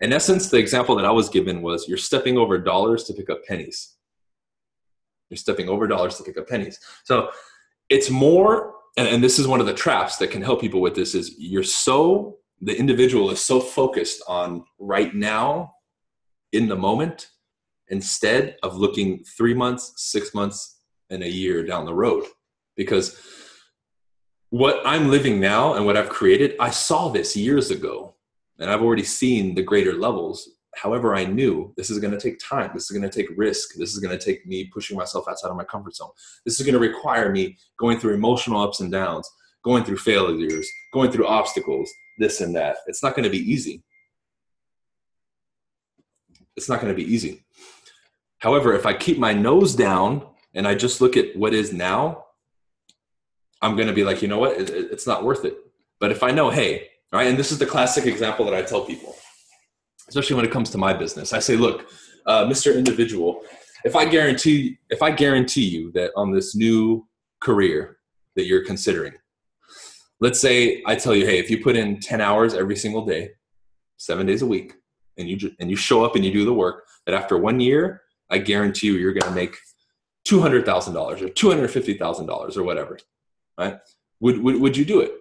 In 0.00 0.12
essence, 0.12 0.48
the 0.48 0.58
example 0.58 0.94
that 0.96 1.04
I 1.04 1.10
was 1.10 1.28
given 1.28 1.62
was 1.62 1.88
you're 1.88 1.98
stepping 1.98 2.36
over 2.36 2.58
dollars 2.58 3.04
to 3.04 3.12
pick 3.12 3.30
up 3.30 3.44
pennies. 3.44 3.96
You're 5.30 5.36
stepping 5.36 5.68
over 5.68 5.86
dollars 5.86 6.16
to 6.18 6.24
pick 6.24 6.36
up 6.38 6.48
pennies. 6.48 6.78
So 7.04 7.30
it's 7.88 8.10
more, 8.10 8.74
and, 8.96 9.08
and 9.08 9.24
this 9.24 9.38
is 9.38 9.46
one 9.46 9.60
of 9.60 9.66
the 9.66 9.74
traps 9.74 10.16
that 10.18 10.30
can 10.30 10.42
help 10.42 10.60
people 10.60 10.80
with 10.80 10.94
this 10.94 11.14
is 11.14 11.34
you're 11.38 11.62
so, 11.62 12.38
the 12.60 12.76
individual 12.76 13.30
is 13.30 13.44
so 13.44 13.60
focused 13.60 14.22
on 14.28 14.64
right 14.78 15.14
now 15.14 15.74
in 16.52 16.68
the 16.68 16.76
moment 16.76 17.28
instead 17.88 18.56
of 18.62 18.76
looking 18.76 19.24
three 19.24 19.54
months, 19.54 19.92
six 19.96 20.34
months, 20.34 20.80
and 21.10 21.22
a 21.22 21.30
year 21.30 21.64
down 21.64 21.84
the 21.84 21.94
road. 21.94 22.24
Because 22.76 23.20
what 24.50 24.80
I'm 24.84 25.10
living 25.10 25.40
now 25.40 25.74
and 25.74 25.86
what 25.86 25.96
I've 25.96 26.08
created, 26.08 26.54
I 26.60 26.70
saw 26.70 27.08
this 27.08 27.36
years 27.36 27.70
ago 27.70 28.14
and 28.58 28.70
I've 28.70 28.82
already 28.82 29.04
seen 29.04 29.54
the 29.54 29.62
greater 29.62 29.94
levels. 29.94 30.48
However, 30.76 31.14
I 31.14 31.24
knew 31.24 31.72
this 31.76 31.90
is 31.90 31.98
going 31.98 32.12
to 32.12 32.20
take 32.20 32.38
time. 32.38 32.70
This 32.74 32.90
is 32.90 32.96
going 32.96 33.08
to 33.08 33.16
take 33.16 33.36
risk. 33.36 33.74
This 33.76 33.92
is 33.92 33.98
going 33.98 34.16
to 34.16 34.24
take 34.24 34.46
me 34.46 34.70
pushing 34.72 34.96
myself 34.96 35.26
outside 35.28 35.48
of 35.48 35.56
my 35.56 35.64
comfort 35.64 35.96
zone. 35.96 36.10
This 36.44 36.60
is 36.60 36.66
going 36.66 36.74
to 36.74 36.80
require 36.80 37.32
me 37.32 37.56
going 37.78 37.98
through 37.98 38.14
emotional 38.14 38.60
ups 38.60 38.80
and 38.80 38.92
downs, 38.92 39.28
going 39.64 39.84
through 39.84 39.96
failures, 39.98 40.68
going 40.92 41.10
through 41.10 41.26
obstacles, 41.26 41.90
this 42.20 42.40
and 42.40 42.54
that. 42.54 42.76
It's 42.86 43.02
not 43.02 43.16
going 43.16 43.24
to 43.24 43.30
be 43.30 43.52
easy. 43.52 43.82
It's 46.56 46.68
not 46.68 46.80
going 46.80 46.94
to 46.94 46.96
be 46.96 47.12
easy. 47.12 47.44
However, 48.38 48.74
if 48.74 48.86
I 48.86 48.94
keep 48.94 49.18
my 49.18 49.32
nose 49.32 49.74
down 49.74 50.26
and 50.54 50.68
I 50.68 50.76
just 50.76 51.00
look 51.00 51.16
at 51.16 51.36
what 51.36 51.54
is 51.54 51.72
now, 51.72 52.26
I'm 53.60 53.74
going 53.74 53.88
to 53.88 53.94
be 53.94 54.04
like, 54.04 54.22
you 54.22 54.28
know 54.28 54.38
what, 54.38 54.56
it, 54.60 54.70
it's 54.70 55.06
not 55.06 55.24
worth 55.24 55.44
it. 55.44 55.54
But 55.98 56.12
if 56.12 56.22
I 56.22 56.30
know, 56.30 56.50
hey, 56.50 56.88
right, 57.12 57.26
and 57.26 57.36
this 57.38 57.50
is 57.52 57.58
the 57.58 57.66
classic 57.66 58.06
example 58.06 58.44
that 58.44 58.54
I 58.54 58.62
tell 58.62 58.84
people. 58.84 59.16
especially 60.08 60.36
when 60.36 60.44
it 60.44 60.50
comes 60.50 60.70
to 60.70 60.78
my 60.78 60.92
business. 60.92 61.32
I 61.32 61.38
say, 61.38 61.56
look, 61.56 61.88
uh, 62.26 62.44
Mr. 62.44 62.76
Individual, 62.76 63.42
if 63.84 63.96
I 63.96 64.04
guarantee 64.04 64.78
if 64.90 65.02
I 65.02 65.10
guarantee 65.10 65.66
you 65.66 65.90
that 65.92 66.10
on 66.16 66.32
this 66.32 66.54
new 66.54 67.06
career 67.40 67.98
that 68.36 68.46
you're 68.46 68.64
considering, 68.64 69.14
let's 70.20 70.40
say 70.40 70.82
I 70.86 70.94
tell 70.96 71.14
you, 71.14 71.26
hey, 71.26 71.38
if 71.38 71.50
you 71.50 71.62
put 71.62 71.76
in 71.76 72.00
10 72.00 72.20
hours 72.20 72.54
every 72.54 72.76
single 72.76 73.04
day, 73.04 73.30
seven 73.96 74.26
days 74.26 74.42
a 74.42 74.46
week, 74.46 74.74
and 75.18 75.28
you 75.28 75.50
and 75.58 75.68
you 75.70 75.76
show 75.76 76.04
up 76.04 76.16
and 76.16 76.24
you 76.24 76.32
do 76.32 76.44
the 76.44 76.54
work, 76.54 76.86
that 77.06 77.14
after 77.14 77.36
one 77.36 77.60
year, 77.60 78.02
I 78.30 78.38
guarantee 78.38 78.86
you 78.86 78.94
you're 78.94 79.12
going 79.12 79.30
to 79.30 79.34
make 79.34 79.56
two 80.24 80.40
hundred 80.40 80.64
thousand 80.64 80.94
dollars 80.94 81.20
or 81.20 81.28
two 81.28 81.50
hundred 81.50 81.68
fifty 81.68 81.94
thousand 81.94 82.26
dollars 82.26 82.56
or 82.56 82.62
whatever, 82.62 82.98
right? 83.58 83.78
Would, 84.20 84.42
would 84.42 84.60
would 84.60 84.76
you 84.76 84.84
do 84.84 85.00
it? 85.00 85.12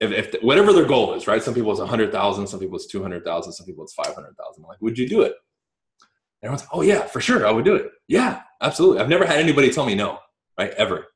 If, 0.00 0.10
if 0.10 0.42
whatever 0.42 0.72
their 0.72 0.84
goal 0.84 1.14
is, 1.14 1.26
right? 1.26 1.42
Some 1.42 1.54
people 1.54 1.70
it's 1.70 1.80
a 1.80 1.86
hundred 1.86 2.12
thousand, 2.12 2.46
some 2.48 2.60
people 2.60 2.76
it's 2.76 2.86
two 2.86 3.00
hundred 3.00 3.24
thousand, 3.24 3.52
some 3.52 3.66
people 3.66 3.84
it's 3.84 3.94
five 3.94 4.14
hundred 4.14 4.36
thousand. 4.36 4.64
Like, 4.64 4.82
would 4.82 4.98
you 4.98 5.08
do 5.08 5.22
it? 5.22 5.34
everyone's 6.42 6.62
like, 6.62 6.70
oh 6.72 6.82
yeah, 6.82 7.02
for 7.02 7.20
sure, 7.20 7.46
I 7.46 7.50
would 7.50 7.64
do 7.64 7.76
it. 7.76 7.90
Yeah, 8.08 8.42
absolutely. 8.60 9.00
I've 9.00 9.08
never 9.08 9.24
had 9.24 9.38
anybody 9.38 9.70
tell 9.70 9.86
me 9.86 9.94
no, 9.94 10.18
right? 10.58 10.72
Ever. 10.72 11.06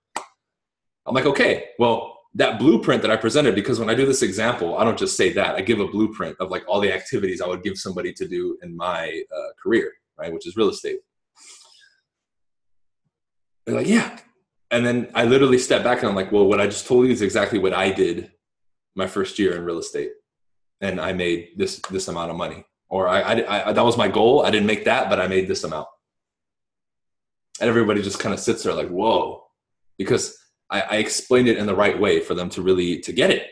I'm 1.05 1.15
like, 1.15 1.27
okay, 1.27 1.71
well, 1.79 2.16
that 2.37 2.59
blueprint 2.59 3.01
that 3.03 3.11
I 3.11 3.17
presented, 3.17 3.55
because 3.55 3.81
when 3.81 3.89
I 3.89 3.95
do 3.95 4.05
this 4.05 4.23
example, 4.23 4.77
I 4.77 4.85
don't 4.85 4.99
just 4.99 5.17
say 5.17 5.33
that. 5.33 5.55
I 5.55 5.63
give 5.63 5.81
a 5.81 5.89
blueprint 5.89 6.37
of 6.39 6.51
like 6.51 6.65
all 6.69 6.81
the 6.81 6.93
activities 6.93 7.41
I 7.41 7.49
would 7.49 7.63
give 7.63 7.79
somebody 7.79 8.13
to 8.13 8.29
do 8.29 8.59
in 8.63 8.77
my 8.77 9.23
uh, 9.35 9.49
career, 9.61 9.93
right? 10.19 10.33
Which 10.33 10.47
is 10.47 10.57
real 10.57 10.69
estate. 10.69 11.01
They're 13.65 13.75
like, 13.75 13.89
yeah. 13.89 14.19
And 14.71 14.85
then 14.85 15.11
I 15.15 15.25
literally 15.25 15.59
step 15.59 15.83
back 15.83 16.01
and 16.01 16.09
I'm 16.09 16.15
like, 16.15 16.31
well, 16.31 16.47
what 16.47 16.61
I 16.61 16.67
just 16.67 16.87
told 16.87 17.07
you 17.07 17.13
is 17.13 17.23
exactly 17.23 17.59
what 17.59 17.73
I 17.73 17.91
did 17.91 18.31
my 18.95 19.07
first 19.07 19.39
year 19.39 19.57
in 19.57 19.65
real 19.65 19.79
estate. 19.79 20.13
And 20.83 21.01
I 21.01 21.15
made 21.15 21.51
this 21.57 21.81
this 21.91 22.09
amount 22.09 22.31
of 22.31 22.37
money. 22.37 22.67
Or 22.89 23.09
I, 23.09 23.21
I, 23.21 23.69
I 23.71 23.73
that 23.73 23.85
was 23.85 23.97
my 23.97 24.09
goal. 24.09 24.45
I 24.45 24.51
didn't 24.51 24.67
make 24.67 24.85
that, 24.85 25.09
but 25.09 25.21
I 25.21 25.27
made 25.27 25.49
this 25.49 25.65
amount. 25.65 25.89
And 27.61 27.71
everybody 27.71 28.03
just 28.03 28.19
kind 28.19 28.35
of 28.35 28.41
sits 28.41 28.63
there 28.63 28.75
like, 28.75 28.89
whoa. 28.89 29.45
Because 29.97 30.37
I, 30.71 30.81
I 30.83 30.97
explained 30.97 31.49
it 31.49 31.59
in 31.59 31.67
the 31.67 31.75
right 31.75 31.99
way 31.99 32.21
for 32.21 32.35
them 32.35 32.49
to 32.51 32.63
really 32.63 33.01
to 33.01 33.13
get 33.13 33.31
it. 33.31 33.47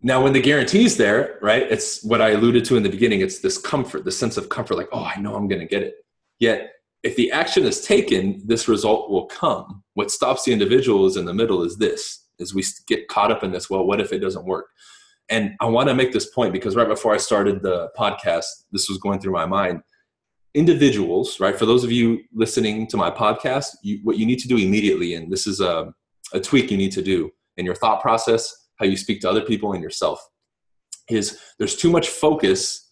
Now, 0.00 0.22
when 0.22 0.32
the 0.32 0.40
guarantee 0.40 0.84
is 0.84 0.96
there, 0.96 1.38
right, 1.42 1.62
it's 1.62 2.04
what 2.04 2.22
I 2.22 2.30
alluded 2.30 2.64
to 2.66 2.76
in 2.76 2.84
the 2.84 2.88
beginning. 2.88 3.20
It's 3.20 3.40
this 3.40 3.58
comfort, 3.58 4.04
the 4.04 4.12
sense 4.12 4.36
of 4.36 4.48
comfort, 4.48 4.76
like, 4.76 4.88
oh, 4.92 5.04
I 5.04 5.20
know 5.20 5.34
I'm 5.34 5.48
going 5.48 5.60
to 5.60 5.66
get 5.66 5.82
it. 5.82 5.94
Yet, 6.38 6.70
if 7.02 7.16
the 7.16 7.32
action 7.32 7.64
is 7.64 7.84
taken, 7.84 8.40
this 8.44 8.68
result 8.68 9.10
will 9.10 9.26
come. 9.26 9.82
What 9.94 10.12
stops 10.12 10.44
the 10.44 10.52
individual 10.52 11.06
is 11.06 11.16
in 11.16 11.24
the 11.24 11.34
middle 11.34 11.64
is 11.64 11.78
this, 11.78 12.26
is 12.38 12.54
we 12.54 12.64
get 12.86 13.08
caught 13.08 13.32
up 13.32 13.42
in 13.42 13.50
this, 13.50 13.68
well, 13.68 13.84
what 13.84 14.00
if 14.00 14.12
it 14.12 14.20
doesn't 14.20 14.44
work? 14.44 14.66
And 15.28 15.54
I 15.60 15.66
want 15.66 15.88
to 15.88 15.94
make 15.94 16.12
this 16.12 16.30
point 16.30 16.52
because 16.52 16.76
right 16.76 16.88
before 16.88 17.12
I 17.12 17.18
started 17.18 17.62
the 17.62 17.90
podcast, 17.98 18.46
this 18.72 18.88
was 18.88 18.98
going 18.98 19.20
through 19.20 19.32
my 19.32 19.46
mind 19.46 19.82
individuals, 20.58 21.38
right? 21.38 21.56
For 21.56 21.66
those 21.66 21.84
of 21.84 21.92
you 21.92 22.20
listening 22.34 22.88
to 22.88 22.96
my 22.96 23.10
podcast, 23.10 23.76
you, 23.82 24.00
what 24.02 24.18
you 24.18 24.26
need 24.26 24.40
to 24.40 24.48
do 24.48 24.56
immediately, 24.56 25.14
and 25.14 25.30
this 25.30 25.46
is 25.46 25.60
a, 25.60 25.92
a 26.32 26.40
tweak 26.40 26.70
you 26.70 26.76
need 26.76 26.92
to 26.92 27.02
do 27.02 27.30
in 27.56 27.64
your 27.64 27.76
thought 27.76 28.02
process, 28.02 28.52
how 28.76 28.86
you 28.86 28.96
speak 28.96 29.20
to 29.20 29.30
other 29.30 29.42
people 29.42 29.72
and 29.72 29.82
yourself, 29.82 30.20
is 31.08 31.38
there's 31.58 31.76
too 31.76 31.90
much 31.90 32.08
focus. 32.08 32.90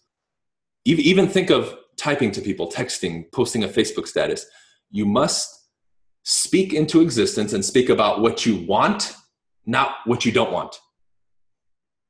Even, 0.85 1.03
even 1.03 1.27
think 1.27 1.49
of 1.49 1.75
typing 1.97 2.31
to 2.31 2.41
people, 2.41 2.71
texting, 2.71 3.25
posting 3.33 3.63
a 3.65 3.67
Facebook 3.67 4.07
status. 4.07 4.45
You 4.89 5.05
must 5.05 5.53
speak 6.23 6.73
into 6.73 7.01
existence 7.01 7.51
and 7.53 7.63
speak 7.65 7.89
about 7.89 8.21
what 8.21 8.45
you 8.45 8.65
want, 8.65 9.13
not 9.65 9.97
what 10.05 10.25
you 10.25 10.31
don't 10.31 10.53
want. 10.53 10.75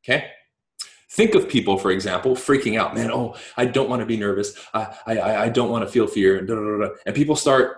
Okay? 0.04 0.30
Think 1.18 1.34
of 1.34 1.50
people, 1.50 1.80
for 1.80 1.90
example, 1.90 2.36
freaking 2.36 2.80
out. 2.80 2.94
Man, 2.94 3.12
oh, 3.12 3.36
I 3.58 3.66
don't 3.66 3.90
want 3.90 4.02
to 4.02 4.06
be 4.06 4.18
nervous. 4.18 4.54
I, 4.72 4.96
I, 5.08 5.36
I 5.46 5.50
don't 5.50 5.72
want 5.72 5.84
to 5.84 5.92
feel 5.92 6.06
fear. 6.06 6.38
And, 6.38 6.92
and 7.08 7.16
people 7.16 7.36
start, 7.36 7.78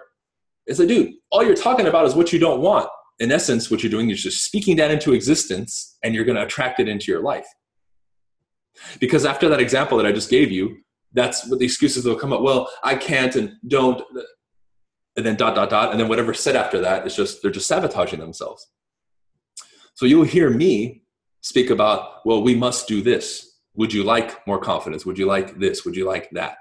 it's 0.67 0.77
like, 0.77 0.89
dude, 0.89 1.13
all 1.31 1.41
you're 1.41 1.55
talking 1.55 1.87
about 1.87 2.05
is 2.05 2.15
what 2.15 2.33
you 2.33 2.37
don't 2.37 2.59
want. 2.59 2.89
In 3.19 3.31
essence, 3.31 3.71
what 3.71 3.81
you're 3.81 3.89
doing 3.89 4.09
is 4.09 4.21
just 4.21 4.43
speaking 4.43 4.75
that 4.75 4.91
into 4.91 5.13
existence 5.13 5.97
and 6.03 6.13
you're 6.13 6.25
going 6.25 6.35
to 6.35 6.43
attract 6.43 6.81
it 6.81 6.89
into 6.89 7.13
your 7.13 7.21
life. 7.21 7.47
Because 8.99 9.25
after 9.25 9.47
that 9.47 9.61
example 9.61 9.97
that 9.97 10.05
I 10.05 10.11
just 10.11 10.29
gave 10.29 10.51
you, 10.51 10.77
that's 11.13 11.47
what 11.47 11.59
the 11.59 11.65
excuses 11.65 12.03
will 12.05 12.15
come 12.17 12.33
up. 12.33 12.41
Well, 12.41 12.69
I 12.83 12.95
can't 12.95 13.35
and 13.37 13.53
don't, 13.65 14.01
and 15.15 15.25
then 15.25 15.37
dot, 15.37 15.55
dot, 15.55 15.69
dot. 15.69 15.91
And 15.91 15.99
then 15.99 16.09
whatever 16.09 16.33
said 16.33 16.57
after 16.57 16.81
that 16.81 17.07
is 17.07 17.15
just, 17.15 17.41
they're 17.41 17.51
just 17.51 17.67
sabotaging 17.67 18.19
themselves. 18.19 18.69
So 19.95 20.05
you'll 20.05 20.25
hear 20.25 20.49
me 20.49 21.03
speak 21.41 21.69
about, 21.69 22.25
well, 22.25 22.43
we 22.43 22.55
must 22.55 22.87
do 22.87 23.01
this. 23.01 23.57
Would 23.75 23.93
you 23.93 24.03
like 24.03 24.45
more 24.45 24.59
confidence? 24.59 25.05
Would 25.05 25.17
you 25.17 25.25
like 25.25 25.59
this? 25.59 25.85
Would 25.85 25.95
you 25.95 26.05
like 26.05 26.29
that? 26.31 26.57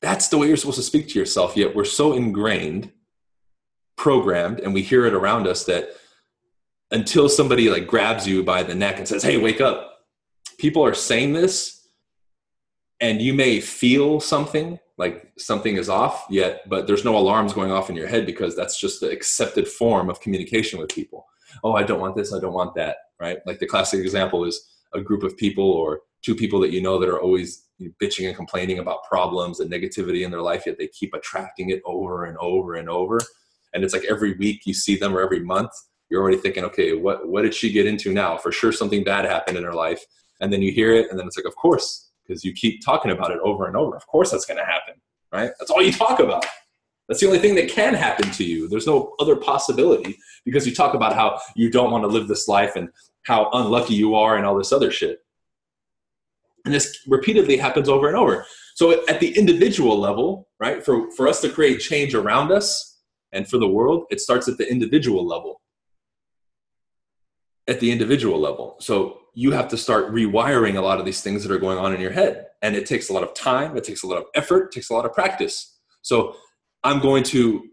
That's 0.00 0.28
the 0.28 0.38
way 0.38 0.48
you're 0.48 0.56
supposed 0.56 0.76
to 0.76 0.82
speak 0.82 1.08
to 1.08 1.18
yourself, 1.18 1.56
yet 1.56 1.74
we're 1.74 1.84
so 1.84 2.12
ingrained, 2.12 2.92
programmed, 3.96 4.60
and 4.60 4.72
we 4.72 4.82
hear 4.82 5.06
it 5.06 5.14
around 5.14 5.46
us 5.46 5.64
that 5.64 5.90
until 6.90 7.28
somebody 7.28 7.68
like 7.68 7.86
grabs 7.86 8.26
you 8.26 8.42
by 8.42 8.62
the 8.62 8.74
neck 8.74 8.98
and 8.98 9.08
says, 9.08 9.22
hey, 9.22 9.36
wake 9.38 9.60
up, 9.60 9.98
people 10.58 10.84
are 10.84 10.94
saying 10.94 11.32
this, 11.32 11.88
and 13.00 13.20
you 13.20 13.34
may 13.34 13.60
feel 13.60 14.20
something 14.20 14.78
like 14.98 15.32
something 15.38 15.76
is 15.76 15.88
off 15.88 16.26
yet, 16.28 16.68
but 16.68 16.86
there's 16.86 17.04
no 17.04 17.16
alarms 17.16 17.52
going 17.52 17.70
off 17.70 17.88
in 17.88 17.96
your 17.96 18.08
head 18.08 18.26
because 18.26 18.56
that's 18.56 18.80
just 18.80 19.00
the 19.00 19.10
accepted 19.10 19.66
form 19.66 20.10
of 20.10 20.20
communication 20.20 20.78
with 20.78 20.88
people 20.88 21.26
oh, 21.64 21.74
I 21.74 21.82
don't 21.82 22.00
want 22.00 22.16
this, 22.16 22.32
I 22.32 22.40
don't 22.40 22.52
want 22.52 22.74
that, 22.74 22.96
right? 23.20 23.38
Like 23.46 23.58
the 23.58 23.66
classic 23.66 24.00
example 24.00 24.44
is 24.44 24.68
a 24.94 25.00
group 25.00 25.22
of 25.22 25.36
people 25.36 25.64
or 25.64 26.00
two 26.22 26.34
people 26.34 26.60
that 26.60 26.72
you 26.72 26.80
know 26.80 26.98
that 26.98 27.08
are 27.08 27.20
always 27.20 27.64
bitching 28.02 28.26
and 28.26 28.36
complaining 28.36 28.78
about 28.78 29.04
problems 29.04 29.60
and 29.60 29.70
negativity 29.70 30.24
in 30.24 30.30
their 30.30 30.42
life, 30.42 30.64
yet 30.66 30.78
they 30.78 30.88
keep 30.88 31.14
attracting 31.14 31.70
it 31.70 31.80
over 31.84 32.24
and 32.24 32.36
over 32.38 32.74
and 32.74 32.88
over. 32.88 33.20
And 33.74 33.84
it's 33.84 33.94
like 33.94 34.04
every 34.04 34.34
week 34.34 34.66
you 34.66 34.74
see 34.74 34.96
them 34.96 35.16
or 35.16 35.20
every 35.20 35.40
month, 35.40 35.70
you're 36.10 36.22
already 36.22 36.38
thinking, 36.38 36.64
okay, 36.64 36.94
what, 36.94 37.28
what 37.28 37.42
did 37.42 37.54
she 37.54 37.70
get 37.70 37.86
into 37.86 38.12
now? 38.12 38.36
For 38.36 38.50
sure 38.50 38.72
something 38.72 39.04
bad 39.04 39.26
happened 39.26 39.58
in 39.58 39.64
her 39.64 39.74
life. 39.74 40.04
And 40.40 40.52
then 40.52 40.62
you 40.62 40.72
hear 40.72 40.94
it, 40.94 41.10
and 41.10 41.18
then 41.18 41.26
it's 41.26 41.36
like, 41.36 41.46
of 41.46 41.56
course, 41.56 42.10
because 42.26 42.44
you 42.44 42.52
keep 42.52 42.84
talking 42.84 43.10
about 43.10 43.30
it 43.30 43.38
over 43.42 43.66
and 43.66 43.76
over. 43.76 43.96
Of 43.96 44.06
course 44.06 44.30
that's 44.30 44.46
going 44.46 44.58
to 44.58 44.64
happen, 44.64 44.94
right? 45.32 45.50
That's 45.58 45.70
all 45.70 45.82
you 45.82 45.92
talk 45.92 46.20
about. 46.20 46.46
That's 47.08 47.20
the 47.20 47.26
only 47.26 47.38
thing 47.38 47.54
that 47.54 47.70
can 47.70 47.94
happen 47.94 48.30
to 48.32 48.44
you. 48.44 48.68
There's 48.68 48.86
no 48.86 49.14
other 49.18 49.34
possibility 49.34 50.18
because 50.44 50.66
you 50.66 50.74
talk 50.74 50.94
about 50.94 51.14
how 51.14 51.40
you 51.56 51.70
don't 51.70 51.90
want 51.90 52.04
to 52.04 52.08
live 52.08 52.28
this 52.28 52.48
life 52.48 52.76
and 52.76 52.90
how 53.24 53.50
unlucky 53.52 53.94
you 53.94 54.14
are 54.14 54.36
and 54.36 54.44
all 54.44 54.56
this 54.56 54.72
other 54.72 54.90
shit. 54.90 55.20
And 56.64 56.74
this 56.74 56.98
repeatedly 57.06 57.56
happens 57.56 57.88
over 57.88 58.08
and 58.08 58.16
over. 58.16 58.44
So 58.74 59.06
at 59.08 59.20
the 59.20 59.36
individual 59.38 59.98
level, 59.98 60.48
right, 60.60 60.84
for, 60.84 61.10
for 61.12 61.26
us 61.26 61.40
to 61.40 61.48
create 61.48 61.80
change 61.80 62.14
around 62.14 62.52
us 62.52 62.98
and 63.32 63.48
for 63.48 63.58
the 63.58 63.68
world, 63.68 64.04
it 64.10 64.20
starts 64.20 64.48
at 64.48 64.58
the 64.58 64.70
individual 64.70 65.26
level. 65.26 65.62
At 67.66 67.80
the 67.80 67.90
individual 67.90 68.38
level. 68.38 68.76
So 68.80 69.20
you 69.34 69.52
have 69.52 69.68
to 69.68 69.76
start 69.78 70.12
rewiring 70.12 70.76
a 70.76 70.80
lot 70.80 70.98
of 70.98 71.06
these 71.06 71.22
things 71.22 71.42
that 71.42 71.52
are 71.52 71.58
going 71.58 71.78
on 71.78 71.94
in 71.94 72.00
your 72.00 72.10
head. 72.12 72.46
And 72.60 72.76
it 72.76 72.86
takes 72.86 73.08
a 73.08 73.12
lot 73.12 73.22
of 73.22 73.34
time, 73.34 73.76
it 73.76 73.84
takes 73.84 74.02
a 74.02 74.06
lot 74.06 74.18
of 74.18 74.24
effort, 74.34 74.66
it 74.66 74.72
takes 74.72 74.90
a 74.90 74.94
lot 74.94 75.04
of 75.04 75.12
practice. 75.12 75.76
So 76.02 76.34
I'm 76.88 77.00
going 77.00 77.22
to 77.24 77.68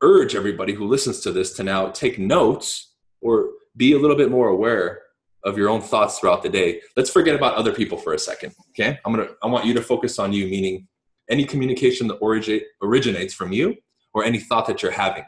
urge 0.00 0.36
everybody 0.36 0.74
who 0.74 0.86
listens 0.86 1.18
to 1.22 1.32
this 1.32 1.54
to 1.54 1.64
now 1.64 1.88
take 1.88 2.20
notes 2.20 2.92
or 3.20 3.48
be 3.76 3.94
a 3.94 3.98
little 3.98 4.16
bit 4.16 4.30
more 4.30 4.46
aware 4.46 5.00
of 5.42 5.58
your 5.58 5.68
own 5.68 5.80
thoughts 5.80 6.20
throughout 6.20 6.44
the 6.44 6.48
day. 6.48 6.82
Let's 6.96 7.10
forget 7.10 7.34
about 7.34 7.56
other 7.56 7.72
people 7.72 7.98
for 7.98 8.14
a 8.14 8.18
second. 8.20 8.54
Okay. 8.70 8.96
I'm 9.04 9.12
going 9.12 9.26
to, 9.26 9.34
I 9.42 9.48
want 9.48 9.66
you 9.66 9.74
to 9.74 9.82
focus 9.82 10.20
on 10.20 10.32
you, 10.32 10.46
meaning 10.46 10.86
any 11.28 11.44
communication 11.44 12.06
that 12.06 12.18
origin, 12.18 12.60
originates 12.80 13.34
from 13.34 13.50
you 13.50 13.74
or 14.14 14.22
any 14.22 14.38
thought 14.38 14.68
that 14.68 14.84
you're 14.84 14.92
having. 14.92 15.24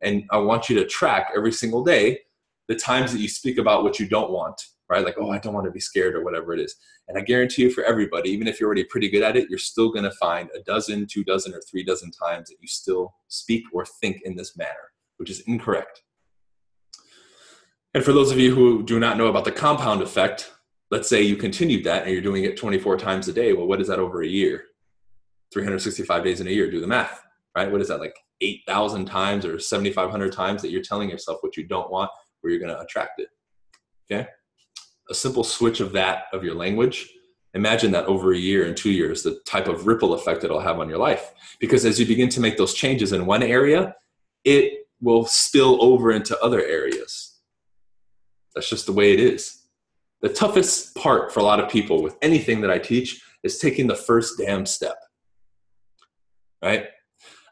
And 0.00 0.24
I 0.30 0.38
want 0.38 0.70
you 0.70 0.76
to 0.76 0.86
track 0.86 1.32
every 1.36 1.52
single 1.52 1.84
day 1.84 2.20
the 2.68 2.74
times 2.74 3.12
that 3.12 3.20
you 3.20 3.28
speak 3.28 3.58
about 3.58 3.82
what 3.82 4.00
you 4.00 4.08
don't 4.08 4.30
want 4.30 4.58
right? 4.90 5.04
Like, 5.04 5.14
oh, 5.18 5.30
I 5.30 5.38
don't 5.38 5.54
want 5.54 5.66
to 5.66 5.70
be 5.70 5.80
scared 5.80 6.16
or 6.16 6.24
whatever 6.24 6.52
it 6.52 6.60
is. 6.60 6.74
And 7.08 7.16
I 7.16 7.20
guarantee 7.20 7.62
you 7.62 7.70
for 7.70 7.84
everybody, 7.84 8.30
even 8.30 8.48
if 8.48 8.58
you're 8.58 8.66
already 8.66 8.84
pretty 8.84 9.08
good 9.08 9.22
at 9.22 9.36
it, 9.36 9.48
you're 9.48 9.58
still 9.58 9.90
going 9.90 10.04
to 10.04 10.10
find 10.10 10.50
a 10.54 10.60
dozen, 10.64 11.06
two 11.06 11.22
dozen, 11.22 11.54
or 11.54 11.60
three 11.62 11.84
dozen 11.84 12.10
times 12.10 12.48
that 12.48 12.56
you 12.60 12.66
still 12.66 13.14
speak 13.28 13.64
or 13.72 13.86
think 13.86 14.22
in 14.24 14.34
this 14.34 14.56
manner, 14.56 14.92
which 15.18 15.30
is 15.30 15.40
incorrect. 15.42 16.02
And 17.94 18.04
for 18.04 18.12
those 18.12 18.32
of 18.32 18.38
you 18.38 18.54
who 18.54 18.82
do 18.82 18.98
not 18.98 19.16
know 19.16 19.28
about 19.28 19.44
the 19.44 19.52
compound 19.52 20.02
effect, 20.02 20.50
let's 20.90 21.08
say 21.08 21.22
you 21.22 21.36
continued 21.36 21.84
that 21.84 22.02
and 22.02 22.12
you're 22.12 22.20
doing 22.20 22.44
it 22.44 22.56
24 22.56 22.98
times 22.98 23.28
a 23.28 23.32
day. 23.32 23.52
Well, 23.52 23.66
what 23.66 23.80
is 23.80 23.88
that 23.88 24.00
over 24.00 24.22
a 24.22 24.28
year? 24.28 24.64
365 25.52 26.24
days 26.24 26.40
in 26.40 26.48
a 26.48 26.50
year. 26.50 26.70
Do 26.70 26.80
the 26.80 26.86
math, 26.86 27.22
right? 27.56 27.70
What 27.70 27.80
is 27.80 27.88
that, 27.88 28.00
like 28.00 28.16
8,000 28.40 29.06
times 29.06 29.44
or 29.44 29.60
7,500 29.60 30.32
times 30.32 30.62
that 30.62 30.70
you're 30.70 30.82
telling 30.82 31.10
yourself 31.10 31.38
what 31.42 31.56
you 31.56 31.64
don't 31.64 31.90
want, 31.90 32.10
where 32.40 32.52
you're 32.52 32.60
going 32.60 32.74
to 32.74 32.80
attract 32.80 33.20
it? 33.20 33.28
Okay 34.10 34.26
a 35.10 35.14
simple 35.14 35.44
switch 35.44 35.80
of 35.80 35.92
that 35.92 36.24
of 36.32 36.44
your 36.44 36.54
language 36.54 37.10
imagine 37.54 37.90
that 37.90 38.06
over 38.06 38.32
a 38.32 38.38
year 38.38 38.66
and 38.66 38.76
two 38.76 38.90
years 38.90 39.22
the 39.22 39.40
type 39.44 39.68
of 39.68 39.86
ripple 39.86 40.14
effect 40.14 40.44
it'll 40.44 40.60
have 40.60 40.78
on 40.78 40.88
your 40.88 40.98
life 40.98 41.32
because 41.58 41.84
as 41.84 41.98
you 41.98 42.06
begin 42.06 42.28
to 42.28 42.40
make 42.40 42.56
those 42.56 42.74
changes 42.74 43.12
in 43.12 43.26
one 43.26 43.42
area 43.42 43.94
it 44.44 44.86
will 45.00 45.24
spill 45.26 45.82
over 45.82 46.12
into 46.12 46.38
other 46.40 46.62
areas 46.62 47.40
that's 48.54 48.68
just 48.68 48.86
the 48.86 48.92
way 48.92 49.12
it 49.12 49.20
is 49.20 49.60
The 50.20 50.28
toughest 50.28 50.94
part 50.94 51.32
for 51.32 51.40
a 51.40 51.42
lot 51.42 51.60
of 51.60 51.70
people 51.70 52.02
with 52.02 52.16
anything 52.20 52.60
that 52.60 52.70
I 52.70 52.78
teach 52.78 53.22
is 53.42 53.58
taking 53.58 53.86
the 53.86 53.94
first 53.94 54.38
damn 54.38 54.66
step. 54.66 54.96
Right? 56.62 56.86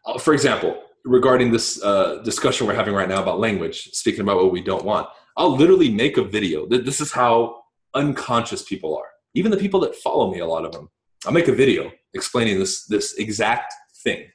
Uh, 0.04 0.18
for 0.18 0.34
example, 0.34 0.82
regarding 1.04 1.50
this 1.50 1.82
uh, 1.82 2.20
discussion 2.24 2.66
we're 2.66 2.74
having 2.74 2.94
right 2.94 3.08
now 3.08 3.22
about 3.22 3.40
language, 3.40 3.90
speaking 3.92 4.20
about 4.20 4.36
what 4.36 4.52
we 4.52 4.60
don't 4.60 4.84
want, 4.84 5.08
I'll 5.38 5.56
literally 5.56 5.88
make 5.88 6.16
a 6.16 6.24
video. 6.24 6.66
This 6.66 7.00
is 7.00 7.12
how 7.12 7.62
unconscious 7.94 8.64
people 8.64 8.96
are. 8.96 9.06
Even 9.34 9.52
the 9.52 9.56
people 9.56 9.78
that 9.80 9.94
follow 9.94 10.32
me, 10.32 10.40
a 10.40 10.46
lot 10.46 10.64
of 10.64 10.72
them. 10.72 10.90
I'll 11.24 11.32
make 11.32 11.46
a 11.46 11.54
video 11.54 11.92
explaining 12.12 12.58
this 12.58 12.86
this 12.86 13.14
exact 13.14 13.72
thing. 14.02 14.26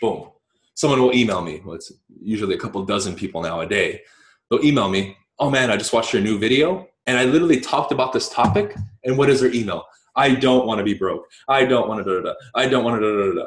Boom. 0.00 0.30
Someone 0.74 1.00
will 1.00 1.14
email 1.14 1.40
me. 1.40 1.62
Well, 1.64 1.76
it's 1.76 1.92
usually 2.20 2.56
a 2.56 2.58
couple 2.58 2.82
dozen 2.84 3.14
people 3.14 3.42
now 3.42 3.60
a 3.60 3.66
day. 3.66 4.02
They'll 4.50 4.64
email 4.64 4.88
me, 4.88 5.16
oh 5.38 5.50
man, 5.50 5.70
I 5.70 5.76
just 5.76 5.92
watched 5.92 6.12
your 6.12 6.22
new 6.22 6.38
video. 6.38 6.88
And 7.06 7.16
I 7.16 7.24
literally 7.24 7.60
talked 7.60 7.92
about 7.92 8.12
this 8.12 8.28
topic. 8.28 8.74
And 9.04 9.16
what 9.16 9.30
is 9.30 9.40
their 9.40 9.52
email? 9.52 9.84
I 10.16 10.34
don't 10.34 10.66
want 10.66 10.78
to 10.78 10.84
be 10.84 10.94
broke. 10.94 11.26
I 11.48 11.64
don't 11.64 11.88
want 11.88 12.04
to 12.04 12.10
da 12.10 12.20
da 12.20 12.30
da. 12.30 12.34
I 12.56 12.66
don't 12.66 12.82
want 12.84 13.00
to 13.00 13.06
da 13.06 13.26
da 13.26 13.40
da. 13.42 13.46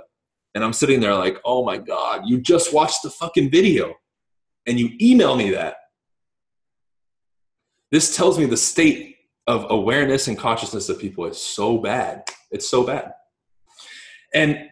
And 0.56 0.64
I'm 0.64 0.74
sitting 0.74 1.02
there 1.02 1.16
like, 1.16 1.40
oh 1.44 1.66
my 1.66 1.78
God, 1.78 2.24
you 2.26 2.40
just 2.40 2.74
watched 2.74 3.02
the 3.04 3.10
fucking 3.10 3.50
video 3.50 3.94
and 4.68 4.80
you 4.80 4.92
email 5.02 5.36
me 5.36 5.50
that. 5.52 5.76
This 7.94 8.16
tells 8.16 8.40
me 8.40 8.46
the 8.46 8.58
state 8.58 9.18
of 9.46 9.68
awareness 9.70 10.28
and 10.28 10.36
consciousness 10.36 10.90
of 10.90 10.98
people 10.98 11.26
is 11.26 11.40
so 11.40 11.78
bad. 11.78 12.24
It's 12.50 12.68
so 12.68 12.84
bad. 12.84 13.14
And 14.34 14.72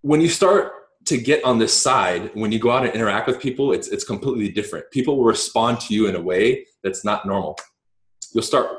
when 0.00 0.20
you 0.20 0.28
start 0.28 0.72
to 1.04 1.16
get 1.16 1.44
on 1.44 1.60
this 1.60 1.72
side, 1.72 2.32
when 2.34 2.50
you 2.50 2.58
go 2.58 2.72
out 2.72 2.84
and 2.84 2.92
interact 2.92 3.28
with 3.28 3.40
people, 3.40 3.72
it's, 3.72 3.86
it's 3.86 4.02
completely 4.02 4.48
different. 4.48 4.90
People 4.90 5.16
will 5.16 5.26
respond 5.26 5.78
to 5.82 5.94
you 5.94 6.08
in 6.08 6.16
a 6.16 6.20
way 6.20 6.66
that's 6.82 7.04
not 7.04 7.24
normal. 7.24 7.56
You'll 8.34 8.42
start 8.42 8.78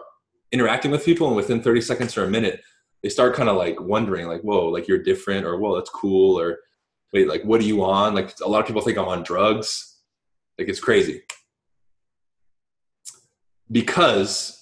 interacting 0.52 0.92
with 0.92 1.06
people, 1.06 1.28
and 1.28 1.38
within 1.38 1.62
30 1.62 1.80
seconds 1.80 2.18
or 2.18 2.26
a 2.26 2.30
minute, 2.30 2.60
they 3.04 3.08
start 3.08 3.36
kind 3.36 3.48
of 3.48 3.56
like 3.56 3.80
wondering, 3.80 4.28
like, 4.28 4.42
whoa, 4.42 4.68
like 4.68 4.90
you're 4.90 5.02
different, 5.02 5.46
or 5.46 5.60
whoa, 5.60 5.78
that's 5.78 5.92
cool, 5.92 6.38
or 6.38 6.58
wait, 7.14 7.30
like, 7.30 7.44
what 7.44 7.62
are 7.62 7.64
you 7.64 7.86
on? 7.86 8.14
Like, 8.16 8.38
a 8.44 8.50
lot 8.50 8.60
of 8.60 8.68
people 8.68 8.82
think 8.82 8.98
I'm 8.98 9.08
on 9.08 9.24
drugs. 9.24 9.96
Like, 10.60 10.68
it's 10.68 10.82
crazy. 10.82 11.22
Because 13.72 14.58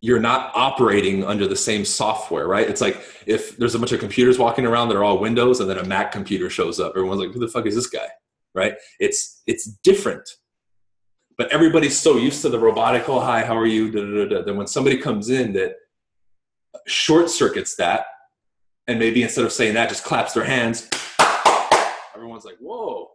you're 0.00 0.20
not 0.20 0.52
operating 0.54 1.24
under 1.24 1.46
the 1.48 1.56
same 1.56 1.84
software, 1.84 2.46
right? 2.46 2.68
It's 2.68 2.80
like 2.80 3.02
if 3.26 3.56
there's 3.56 3.74
a 3.74 3.78
bunch 3.78 3.92
of 3.92 4.00
computers 4.00 4.38
walking 4.38 4.66
around 4.66 4.88
that 4.88 4.96
are 4.96 5.04
all 5.04 5.18
Windows 5.18 5.60
and 5.60 5.68
then 5.68 5.78
a 5.78 5.84
Mac 5.84 6.12
computer 6.12 6.50
shows 6.50 6.78
up, 6.78 6.92
everyone's 6.96 7.20
like, 7.20 7.32
who 7.32 7.40
the 7.40 7.48
fuck 7.48 7.66
is 7.66 7.74
this 7.74 7.88
guy? 7.88 8.06
Right? 8.54 8.74
It's 9.00 9.42
it's 9.46 9.66
different. 9.82 10.28
But 11.38 11.52
everybody's 11.52 11.98
so 11.98 12.16
used 12.16 12.40
to 12.42 12.48
the 12.48 12.58
robotic, 12.58 13.08
oh 13.08 13.20
hi, 13.20 13.44
how 13.44 13.56
are 13.56 13.66
you? 13.66 13.90
Da, 13.90 14.00
da, 14.00 14.28
da, 14.28 14.42
Then 14.44 14.56
when 14.56 14.66
somebody 14.66 14.96
comes 14.96 15.28
in 15.28 15.52
that 15.54 15.74
short 16.86 17.28
circuits 17.28 17.76
that, 17.76 18.06
and 18.86 18.98
maybe 18.98 19.22
instead 19.22 19.44
of 19.44 19.52
saying 19.52 19.74
that, 19.74 19.88
just 19.88 20.04
claps 20.04 20.32
their 20.32 20.44
hands, 20.44 20.88
everyone's 22.14 22.44
like, 22.44 22.56
whoa, 22.58 23.10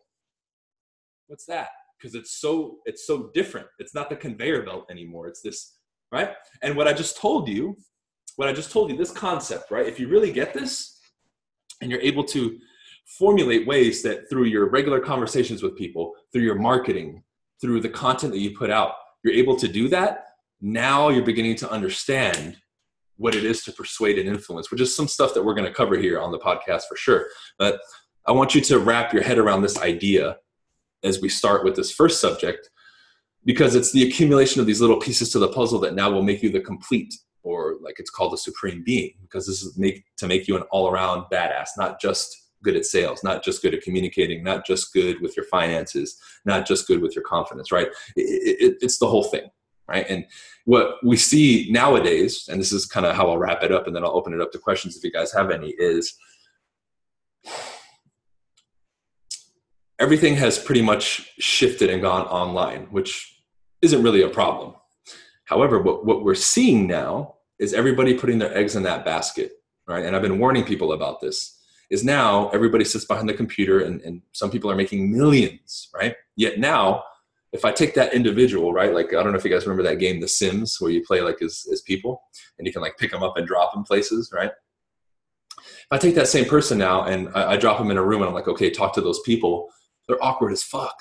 what's 1.28 1.46
that? 1.46 1.70
Because 2.02 2.16
it's 2.16 2.40
so 2.40 2.78
it's 2.86 3.06
so 3.06 3.30
different. 3.34 3.68
It's 3.78 3.94
not 3.94 4.10
the 4.10 4.16
conveyor 4.16 4.64
belt 4.64 4.86
anymore. 4.90 5.28
It's 5.28 5.42
this 5.42 5.78
right? 6.12 6.32
And 6.62 6.76
what 6.76 6.88
I 6.88 6.94
just 6.94 7.18
told 7.18 7.48
you, 7.48 7.78
what 8.36 8.50
I 8.50 8.54
just 8.54 8.72
told 8.72 8.92
you, 8.92 8.98
this 8.98 9.12
concept, 9.12 9.72
right? 9.72 9.88
If 9.88 10.00
you 10.00 10.08
really 10.08 10.32
get 10.32 10.54
this 10.54 11.00
and 11.82 11.90
you're 11.90 12.02
able 12.02 12.24
to 12.26 12.58
formulate 13.18 13.68
ways 13.68 14.04
that 14.04 14.30
through 14.30 14.46
your 14.46 14.70
regular 14.70 15.00
conversations 15.00 15.64
with 15.64 15.78
people, 15.78 16.14
through 16.32 16.44
your 16.44 16.56
marketing, 16.56 17.24
through 17.60 17.82
the 17.82 17.90
content 17.90 18.34
that 18.34 18.40
you 18.40 18.56
put 18.58 18.70
out, 18.70 18.94
you're 19.24 19.34
able 19.34 19.56
to 19.56 19.68
do 19.68 19.88
that, 19.90 20.26
now 20.62 21.10
you're 21.10 21.26
beginning 21.26 21.56
to 21.56 21.72
understand 21.72 22.58
what 23.18 23.36
it 23.36 23.46
is 23.46 23.64
to 23.64 23.72
persuade 23.72 24.18
and 24.18 24.28
influence, 24.28 24.72
which 24.72 24.82
is 24.82 24.96
some 24.96 25.08
stuff 25.08 25.34
that 25.34 25.44
we're 25.44 25.54
going 25.54 25.68
to 25.68 25.74
cover 25.74 25.98
here 25.98 26.20
on 26.20 26.32
the 26.32 26.40
podcast 26.40 26.84
for 26.90 26.96
sure. 26.96 27.28
But 27.60 27.80
I 28.28 28.32
want 28.32 28.56
you 28.56 28.62
to 28.62 28.80
wrap 28.80 29.14
your 29.14 29.24
head 29.24 29.38
around 29.38 29.62
this 29.62 29.80
idea 29.80 30.38
as 31.04 31.22
we 31.22 31.30
start 31.30 31.64
with 31.64 31.76
this 31.76 31.92
first 31.92 32.22
subject 32.22 32.70
because 33.44 33.76
it's 33.76 33.92
the 33.92 34.08
accumulation 34.08 34.62
of 34.62 34.68
these 34.68 34.82
little 34.82 35.00
pieces 35.00 35.30
to 35.32 35.40
the 35.40 35.48
puzzle 35.48 35.80
that 35.80 35.96
now 35.96 36.12
will 36.12 36.22
make 36.22 36.44
you 36.44 36.52
the 36.52 36.60
complete 36.60 37.14
or 37.44 37.78
like 37.82 38.00
it's 38.00 38.10
called 38.10 38.34
the 38.34 38.38
supreme 38.38 38.84
being 38.84 39.14
because 39.22 39.48
this 39.48 39.64
is 39.64 39.78
make 39.78 40.04
to 40.18 40.28
make 40.28 40.48
you 40.48 40.56
an 40.56 40.64
all-around 40.72 41.26
badass 41.32 41.70
not 41.78 42.00
just 42.00 42.50
good 42.64 42.76
at 42.76 42.86
sales 42.86 43.24
not 43.24 43.44
just 43.44 43.62
good 43.62 43.74
at 43.74 43.82
communicating 43.82 44.44
not 44.44 44.66
just 44.66 44.94
good 44.94 45.20
with 45.22 45.36
your 45.36 45.46
finances 45.46 46.18
not 46.46 46.68
just 46.68 46.88
good 46.88 47.02
with 47.02 47.16
your 47.16 47.24
confidence 47.24 47.72
right? 47.72 47.88
It, 48.16 48.58
it, 48.60 48.78
it's 48.82 49.00
the 49.00 49.08
whole 49.08 49.24
thing 49.24 49.50
right? 49.88 50.06
And 50.10 50.26
what 50.66 51.04
we 51.04 51.18
see 51.18 51.68
nowadays 51.72 52.48
and 52.50 52.60
this 52.60 52.72
is 52.72 52.86
kind 52.86 53.06
of 53.06 53.16
how 53.16 53.30
i'll 53.30 53.38
wrap 53.38 53.64
it 53.64 53.72
up 53.72 53.88
and 53.88 53.96
then 53.96 54.04
i'll 54.04 54.16
open 54.16 54.34
it 54.34 54.42
up 54.42 54.52
to 54.52 54.60
questions 54.60 54.96
if 54.96 55.04
you 55.04 55.12
guys 55.12 55.34
have 55.34 55.50
any 55.50 55.70
is 55.80 56.16
everything 60.02 60.36
has 60.36 60.60
pretty 60.60 60.82
much 60.82 61.32
shifted 61.40 61.90
and 61.90 62.02
gone 62.02 62.26
online 62.28 62.88
which 62.92 63.32
isn't 63.82 64.04
really 64.04 64.22
a 64.22 64.30
problem. 64.30 64.74
However, 65.46 65.82
what, 65.82 66.06
what 66.06 66.24
we're 66.24 66.36
seeing 66.36 66.88
now 66.88 67.36
is 67.60 67.74
everybody 67.74 68.14
putting 68.14 68.40
their 68.40 68.56
eggs 68.56 68.76
in 68.76 68.84
that 68.84 69.04
basket, 69.04 69.54
right? 69.88 70.06
And 70.06 70.16
I've 70.16 70.22
been 70.22 70.40
warning 70.40 70.64
people 70.64 70.94
about 70.94 71.20
this. 71.22 71.58
Is 71.90 72.06
now 72.06 72.48
everybody 72.50 72.86
sits 72.86 73.04
behind 73.04 73.28
the 73.28 73.34
computer 73.34 73.82
and, 73.82 74.02
and 74.02 74.22
some 74.32 74.50
people 74.50 74.72
are 74.72 74.76
making 74.76 75.12
millions, 75.12 75.90
right? 75.94 76.16
Yet 76.38 76.58
now, 76.58 77.04
if 77.52 77.66
I 77.66 77.74
take 77.74 77.96
that 77.96 78.14
individual, 78.14 78.72
right? 78.72 78.94
Like 78.94 79.10
I 79.10 79.22
don't 79.22 79.34
know 79.34 79.38
if 79.38 79.44
you 79.44 79.52
guys 79.52 79.66
remember 79.66 79.84
that 79.84 80.00
game, 80.00 80.22
The 80.22 80.28
Sims, 80.28 80.80
where 80.80 80.90
you 80.90 81.04
play 81.06 81.20
like 81.20 81.42
as, 81.42 81.68
as 81.70 81.82
people 81.82 82.24
and 82.58 82.66
you 82.66 82.72
can 82.72 82.82
like 82.82 82.98
pick 82.98 83.12
them 83.12 83.24
up 83.24 83.36
and 83.36 83.46
drop 83.46 83.74
them 83.74 83.84
places, 83.84 84.32
right? 84.34 84.52
If 85.58 85.88
I 85.92 85.98
take 85.98 86.16
that 86.16 86.30
same 86.30 86.46
person 86.46 86.78
now 86.78 87.04
and 87.04 87.28
I, 87.36 87.52
I 87.52 87.58
drop 87.58 87.78
them 87.78 87.92
in 87.92 87.98
a 87.98 88.04
room 88.04 88.22
and 88.22 88.30
I'm 88.30 88.34
like, 88.34 88.48
okay, 88.48 88.70
talk 88.70 88.94
to 88.94 89.02
those 89.02 89.20
people, 89.26 89.70
they're 90.12 90.24
awkward 90.24 90.52
as 90.52 90.62
fuck. 90.62 90.96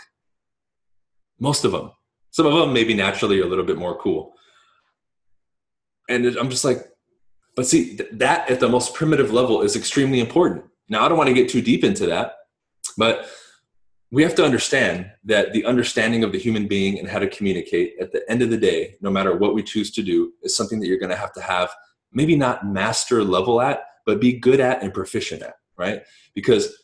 Most 1.40 1.64
of 1.64 1.72
them, 1.72 1.90
some 2.30 2.46
of 2.46 2.54
them 2.54 2.72
maybe 2.72 2.94
naturally 2.94 3.40
are 3.40 3.44
a 3.44 3.48
little 3.48 3.64
bit 3.64 3.76
more 3.76 3.98
cool. 3.98 4.34
And 6.08 6.24
I'm 6.36 6.50
just 6.50 6.64
like, 6.64 6.78
but 7.56 7.66
see, 7.66 7.98
that 8.12 8.48
at 8.48 8.60
the 8.60 8.68
most 8.68 8.94
primitive 8.94 9.32
level 9.32 9.62
is 9.62 9.74
extremely 9.74 10.20
important. 10.20 10.64
Now, 10.88 11.04
I 11.04 11.08
don't 11.08 11.18
want 11.18 11.28
to 11.28 11.34
get 11.34 11.48
too 11.48 11.60
deep 11.60 11.82
into 11.82 12.06
that, 12.06 12.34
but 12.96 13.26
we 14.12 14.22
have 14.22 14.34
to 14.36 14.44
understand 14.44 15.10
that 15.24 15.52
the 15.52 15.64
understanding 15.64 16.22
of 16.22 16.32
the 16.32 16.38
human 16.38 16.68
being 16.68 16.98
and 16.98 17.08
how 17.08 17.18
to 17.18 17.28
communicate 17.28 17.94
at 18.00 18.12
the 18.12 18.28
end 18.30 18.42
of 18.42 18.50
the 18.50 18.56
day, 18.56 18.96
no 19.00 19.10
matter 19.10 19.36
what 19.36 19.54
we 19.54 19.62
choose 19.62 19.90
to 19.92 20.02
do, 20.02 20.32
is 20.42 20.56
something 20.56 20.78
that 20.80 20.86
you're 20.86 20.98
going 20.98 21.10
to 21.10 21.16
have 21.16 21.32
to 21.32 21.40
have 21.40 21.70
maybe 22.12 22.36
not 22.36 22.66
master 22.66 23.24
level 23.24 23.60
at, 23.60 23.82
but 24.06 24.20
be 24.20 24.38
good 24.38 24.60
at 24.60 24.82
and 24.82 24.94
proficient 24.94 25.42
at, 25.42 25.54
right? 25.76 26.02
Because 26.34 26.76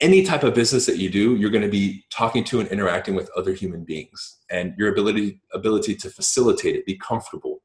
any 0.00 0.22
type 0.22 0.42
of 0.42 0.54
business 0.54 0.86
that 0.86 0.98
you 0.98 1.08
do, 1.08 1.36
you're 1.36 1.50
going 1.50 1.62
to 1.62 1.70
be 1.70 2.04
talking 2.10 2.44
to 2.44 2.60
and 2.60 2.68
interacting 2.68 3.14
with 3.14 3.30
other 3.36 3.52
human 3.52 3.84
beings, 3.84 4.38
and 4.50 4.74
your 4.76 4.92
ability 4.92 5.40
ability 5.52 5.94
to 5.96 6.10
facilitate 6.10 6.76
it, 6.76 6.86
be 6.86 6.96
comfortable, 6.98 7.62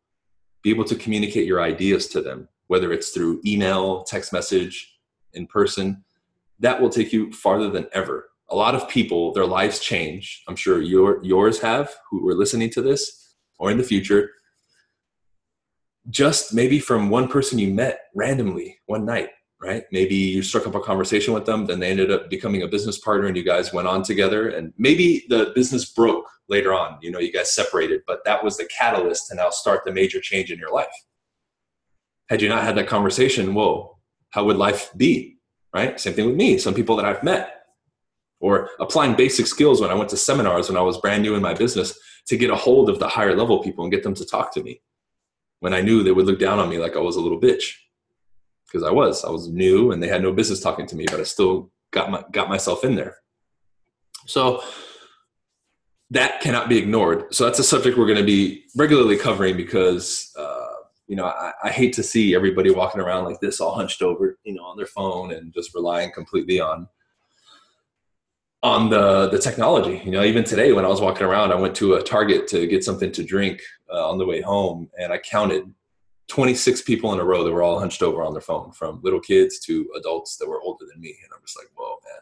be 0.63 0.69
able 0.69 0.85
to 0.85 0.95
communicate 0.95 1.45
your 1.45 1.61
ideas 1.61 2.07
to 2.07 2.21
them, 2.21 2.47
whether 2.67 2.91
it's 2.93 3.09
through 3.09 3.41
email, 3.45 4.03
text 4.03 4.31
message, 4.31 4.97
in 5.33 5.47
person, 5.47 6.03
that 6.59 6.81
will 6.81 6.89
take 6.89 7.11
you 7.11 7.31
farther 7.31 7.69
than 7.69 7.87
ever. 7.93 8.29
A 8.49 8.55
lot 8.55 8.75
of 8.75 8.87
people, 8.87 9.33
their 9.33 9.45
lives 9.45 9.79
change. 9.79 10.43
I'm 10.47 10.55
sure 10.55 10.81
your 10.81 11.23
yours 11.23 11.59
have, 11.59 11.93
who 12.09 12.27
are 12.29 12.35
listening 12.35 12.69
to 12.71 12.81
this, 12.81 13.35
or 13.59 13.71
in 13.71 13.77
the 13.77 13.83
future. 13.83 14.29
Just 16.09 16.53
maybe 16.53 16.79
from 16.79 17.09
one 17.09 17.27
person 17.27 17.59
you 17.59 17.73
met 17.73 18.07
randomly 18.15 18.79
one 18.87 19.05
night 19.05 19.29
right? 19.61 19.83
Maybe 19.91 20.15
you 20.15 20.41
struck 20.41 20.65
up 20.65 20.73
a 20.73 20.79
conversation 20.79 21.33
with 21.33 21.45
them, 21.45 21.67
then 21.67 21.79
they 21.79 21.91
ended 21.91 22.11
up 22.11 22.29
becoming 22.29 22.63
a 22.63 22.67
business 22.67 22.97
partner 22.97 23.27
and 23.27 23.37
you 23.37 23.43
guys 23.43 23.71
went 23.71 23.87
on 23.87 24.01
together. 24.01 24.49
And 24.49 24.73
maybe 24.77 25.23
the 25.29 25.51
business 25.53 25.85
broke 25.85 26.25
later 26.49 26.73
on, 26.73 26.97
you 27.01 27.11
know, 27.11 27.19
you 27.19 27.31
guys 27.31 27.53
separated, 27.53 28.01
but 28.07 28.25
that 28.25 28.43
was 28.43 28.57
the 28.57 28.67
catalyst 28.75 29.27
to 29.27 29.35
now 29.35 29.51
start 29.51 29.85
the 29.85 29.93
major 29.93 30.19
change 30.19 30.51
in 30.51 30.57
your 30.57 30.73
life. 30.73 30.87
Had 32.27 32.41
you 32.41 32.49
not 32.49 32.63
had 32.63 32.75
that 32.77 32.87
conversation, 32.87 33.53
whoa, 33.53 33.99
how 34.31 34.45
would 34.45 34.57
life 34.57 34.91
be? 34.97 35.37
Right? 35.73 35.99
Same 35.99 36.13
thing 36.13 36.25
with 36.25 36.35
me, 36.35 36.57
some 36.57 36.73
people 36.73 36.95
that 36.95 37.05
I've 37.05 37.23
met. 37.23 37.57
Or 38.39 38.69
applying 38.79 39.15
basic 39.15 39.45
skills 39.45 39.79
when 39.79 39.91
I 39.91 39.93
went 39.93 40.09
to 40.09 40.17
seminars 40.17 40.67
when 40.67 40.77
I 40.77 40.81
was 40.81 40.97
brand 40.97 41.21
new 41.21 41.35
in 41.35 41.43
my 41.43 41.53
business 41.53 41.97
to 42.27 42.37
get 42.37 42.49
a 42.49 42.55
hold 42.55 42.89
of 42.89 42.97
the 42.97 43.07
higher 43.07 43.35
level 43.35 43.61
people 43.61 43.83
and 43.83 43.93
get 43.93 44.01
them 44.01 44.15
to 44.15 44.25
talk 44.25 44.51
to 44.55 44.63
me. 44.63 44.81
When 45.59 45.75
I 45.75 45.81
knew 45.81 46.01
they 46.01 46.11
would 46.11 46.25
look 46.25 46.39
down 46.39 46.57
on 46.57 46.67
me 46.67 46.79
like 46.79 46.95
I 46.95 46.99
was 46.99 47.15
a 47.15 47.21
little 47.21 47.39
bitch 47.39 47.65
because 48.71 48.87
I 48.87 48.91
was 48.91 49.23
I 49.25 49.29
was 49.29 49.49
new 49.49 49.91
and 49.91 50.01
they 50.01 50.07
had 50.07 50.21
no 50.21 50.31
business 50.31 50.59
talking 50.59 50.87
to 50.87 50.95
me, 50.95 51.05
but 51.09 51.19
I 51.19 51.23
still 51.23 51.71
got 51.91 52.09
my 52.09 52.23
got 52.31 52.49
myself 52.49 52.83
in 52.83 52.95
there. 52.95 53.17
So 54.25 54.63
that 56.11 56.41
cannot 56.41 56.69
be 56.69 56.77
ignored. 56.77 57.33
So 57.33 57.45
that's 57.45 57.59
a 57.59 57.63
subject 57.63 57.97
we're 57.97 58.05
going 58.05 58.17
to 58.17 58.23
be 58.23 58.65
regularly 58.75 59.17
covering 59.17 59.57
because 59.57 60.31
uh, 60.37 60.67
you 61.07 61.15
know 61.15 61.25
I, 61.25 61.53
I, 61.63 61.69
hate 61.69 61.93
to 61.93 62.03
see 62.03 62.35
everybody 62.35 62.69
walking 62.69 63.01
around 63.01 63.25
like 63.25 63.39
this, 63.39 63.59
all 63.59 63.73
hunched 63.73 64.01
over, 64.01 64.37
you 64.43 64.53
know, 64.53 64.63
on 64.63 64.77
their 64.77 64.85
phone 64.85 65.33
and 65.33 65.53
just 65.53 65.73
relying 65.73 66.11
completely 66.11 66.59
on 66.59 66.87
on 68.63 68.89
the 68.89 69.29
the 69.29 69.39
technology. 69.39 70.01
You 70.05 70.11
know, 70.11 70.23
even 70.23 70.43
today 70.43 70.71
when 70.71 70.85
I 70.85 70.89
was 70.89 71.01
walking 71.01 71.25
around, 71.25 71.51
I 71.51 71.55
went 71.55 71.75
to 71.75 71.95
a 71.95 72.03
Target 72.03 72.47
to 72.49 72.67
get 72.67 72.83
something 72.83 73.11
to 73.13 73.23
drink 73.23 73.61
uh, 73.91 74.09
on 74.09 74.17
the 74.17 74.25
way 74.25 74.41
home, 74.41 74.89
and 74.97 75.11
I 75.11 75.17
counted 75.17 75.73
26 76.31 76.83
people 76.83 77.11
in 77.11 77.19
a 77.19 77.23
row 77.25 77.43
that 77.43 77.51
were 77.51 77.61
all 77.61 77.77
hunched 77.77 78.01
over 78.01 78.23
on 78.23 78.31
their 78.31 78.41
phone, 78.41 78.71
from 78.71 79.01
little 79.03 79.19
kids 79.19 79.59
to 79.59 79.85
adults 79.97 80.37
that 80.37 80.47
were 80.47 80.61
older 80.61 80.85
than 80.85 81.01
me, 81.01 81.17
and 81.21 81.31
I'm 81.33 81.41
just 81.45 81.57
like, 81.57 81.67
whoa, 81.75 81.97
man. 82.05 82.21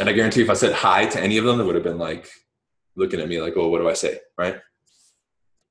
And 0.00 0.08
I 0.08 0.12
guarantee 0.12 0.42
if 0.42 0.50
I 0.50 0.54
said 0.54 0.74
hi 0.74 1.06
to 1.06 1.18
any 1.18 1.38
of 1.38 1.44
them, 1.44 1.56
they 1.56 1.64
would 1.64 1.76
have 1.76 1.84
been 1.84 1.98
like 1.98 2.28
looking 2.94 3.20
at 3.20 3.28
me 3.28 3.40
like, 3.40 3.54
oh, 3.56 3.68
what 3.68 3.78
do 3.78 3.88
I 3.88 3.94
say, 3.94 4.20
right? 4.36 4.60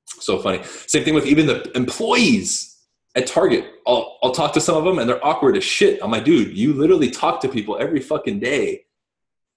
So 0.06 0.40
funny. 0.40 0.64
Same 0.64 1.04
thing 1.04 1.14
with 1.14 1.26
even 1.26 1.46
the 1.46 1.70
employees 1.76 2.82
at 3.14 3.28
Target. 3.28 3.64
I'll, 3.86 4.18
I'll 4.22 4.32
talk 4.32 4.52
to 4.54 4.60
some 4.60 4.76
of 4.76 4.84
them 4.84 4.98
and 4.98 5.08
they're 5.08 5.24
awkward 5.24 5.56
as 5.56 5.62
shit. 5.62 6.00
I'm 6.02 6.10
like, 6.10 6.24
dude, 6.24 6.56
you 6.56 6.72
literally 6.72 7.10
talk 7.10 7.40
to 7.42 7.48
people 7.48 7.78
every 7.78 8.00
fucking 8.00 8.40
day 8.40 8.84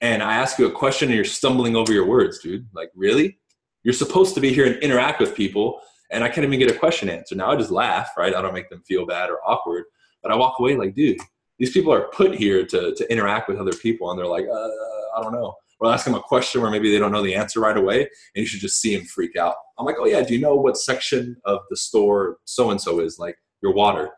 and 0.01 0.21
I 0.21 0.35
ask 0.35 0.59
you 0.59 0.67
a 0.67 0.71
question 0.71 1.09
and 1.09 1.15
you're 1.15 1.25
stumbling 1.25 1.75
over 1.75 1.91
your 1.91 2.05
words, 2.05 2.39
dude. 2.39 2.67
Like, 2.73 2.91
really? 2.95 3.39
You're 3.83 3.93
supposed 3.93 4.35
to 4.35 4.41
be 4.41 4.53
here 4.53 4.65
and 4.65 4.75
interact 4.83 5.19
with 5.19 5.33
people, 5.33 5.81
and 6.09 6.23
I 6.23 6.29
can't 6.29 6.45
even 6.45 6.59
get 6.59 6.71
a 6.71 6.77
question 6.77 7.09
answered. 7.09 7.37
Now 7.37 7.51
I 7.51 7.55
just 7.55 7.71
laugh, 7.71 8.11
right? 8.17 8.35
I 8.35 8.41
don't 8.41 8.53
make 8.53 8.69
them 8.69 8.81
feel 8.87 9.05
bad 9.05 9.29
or 9.29 9.39
awkward, 9.45 9.85
but 10.21 10.31
I 10.31 10.35
walk 10.35 10.59
away 10.59 10.75
like, 10.75 10.95
dude, 10.95 11.19
these 11.59 11.71
people 11.71 11.93
are 11.93 12.09
put 12.09 12.35
here 12.35 12.65
to, 12.65 12.93
to 12.95 13.11
interact 13.11 13.49
with 13.49 13.57
other 13.57 13.73
people, 13.73 14.09
and 14.09 14.19
they're 14.19 14.27
like, 14.27 14.45
uh, 14.45 15.17
I 15.17 15.21
don't 15.21 15.33
know. 15.33 15.55
Or 15.79 15.87
I'll 15.87 15.93
ask 15.93 16.05
them 16.05 16.15
a 16.15 16.21
question 16.21 16.61
where 16.61 16.71
maybe 16.71 16.91
they 16.91 16.99
don't 16.99 17.11
know 17.11 17.23
the 17.23 17.35
answer 17.35 17.59
right 17.59 17.77
away, 17.77 18.01
and 18.01 18.09
you 18.35 18.45
should 18.45 18.61
just 18.61 18.81
see 18.81 18.95
them 18.95 19.05
freak 19.05 19.35
out. 19.35 19.55
I'm 19.77 19.85
like, 19.85 19.97
oh 19.99 20.05
yeah, 20.05 20.21
do 20.21 20.33
you 20.33 20.41
know 20.41 20.55
what 20.55 20.77
section 20.77 21.37
of 21.45 21.59
the 21.69 21.77
store 21.77 22.37
so 22.45 22.71
and 22.71 22.81
so 22.81 22.99
is? 22.99 23.19
Like 23.19 23.37
your 23.61 23.73
water 23.73 24.11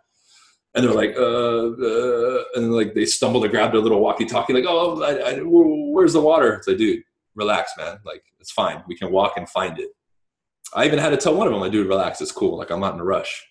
and 0.76 0.86
they're 0.86 0.94
like, 0.94 1.16
uh, 1.18 1.70
uh, 1.72 2.44
and 2.56 2.74
like 2.74 2.94
they 2.94 3.06
stumble 3.06 3.42
to 3.42 3.50
grab 3.50 3.72
their 3.72 3.82
little 3.82 4.00
walkie-talkie, 4.00 4.54
like, 4.54 4.66
oh, 4.68 5.02
I, 5.02 5.32
I, 5.32 5.40
where's 5.40 6.14
the 6.14 6.22
water? 6.22 6.54
It's 6.54 6.68
like, 6.68 6.78
dude, 6.78 7.04
relax, 7.36 7.72
man. 7.78 8.00
Like, 8.06 8.24
it's 8.40 8.52
fine. 8.52 8.84
We 8.88 8.96
can 8.96 9.12
walk 9.12 9.34
and 9.38 9.50
find 9.50 9.80
it. 9.80 9.90
I 10.74 10.86
even 10.86 11.00
had 11.00 11.10
to 11.10 11.18
tell 11.18 11.36
one 11.36 11.48
of 11.48 11.54
them, 11.54 11.62
like, 11.62 11.72
dude, 11.72 11.88
relax. 11.88 12.22
It's 12.22 12.32
cool. 12.32 12.58
Like, 12.58 12.70
I'm 12.70 12.80
not 12.80 12.94
in 12.94 13.00
a 13.00 13.04
rush. 13.04 13.46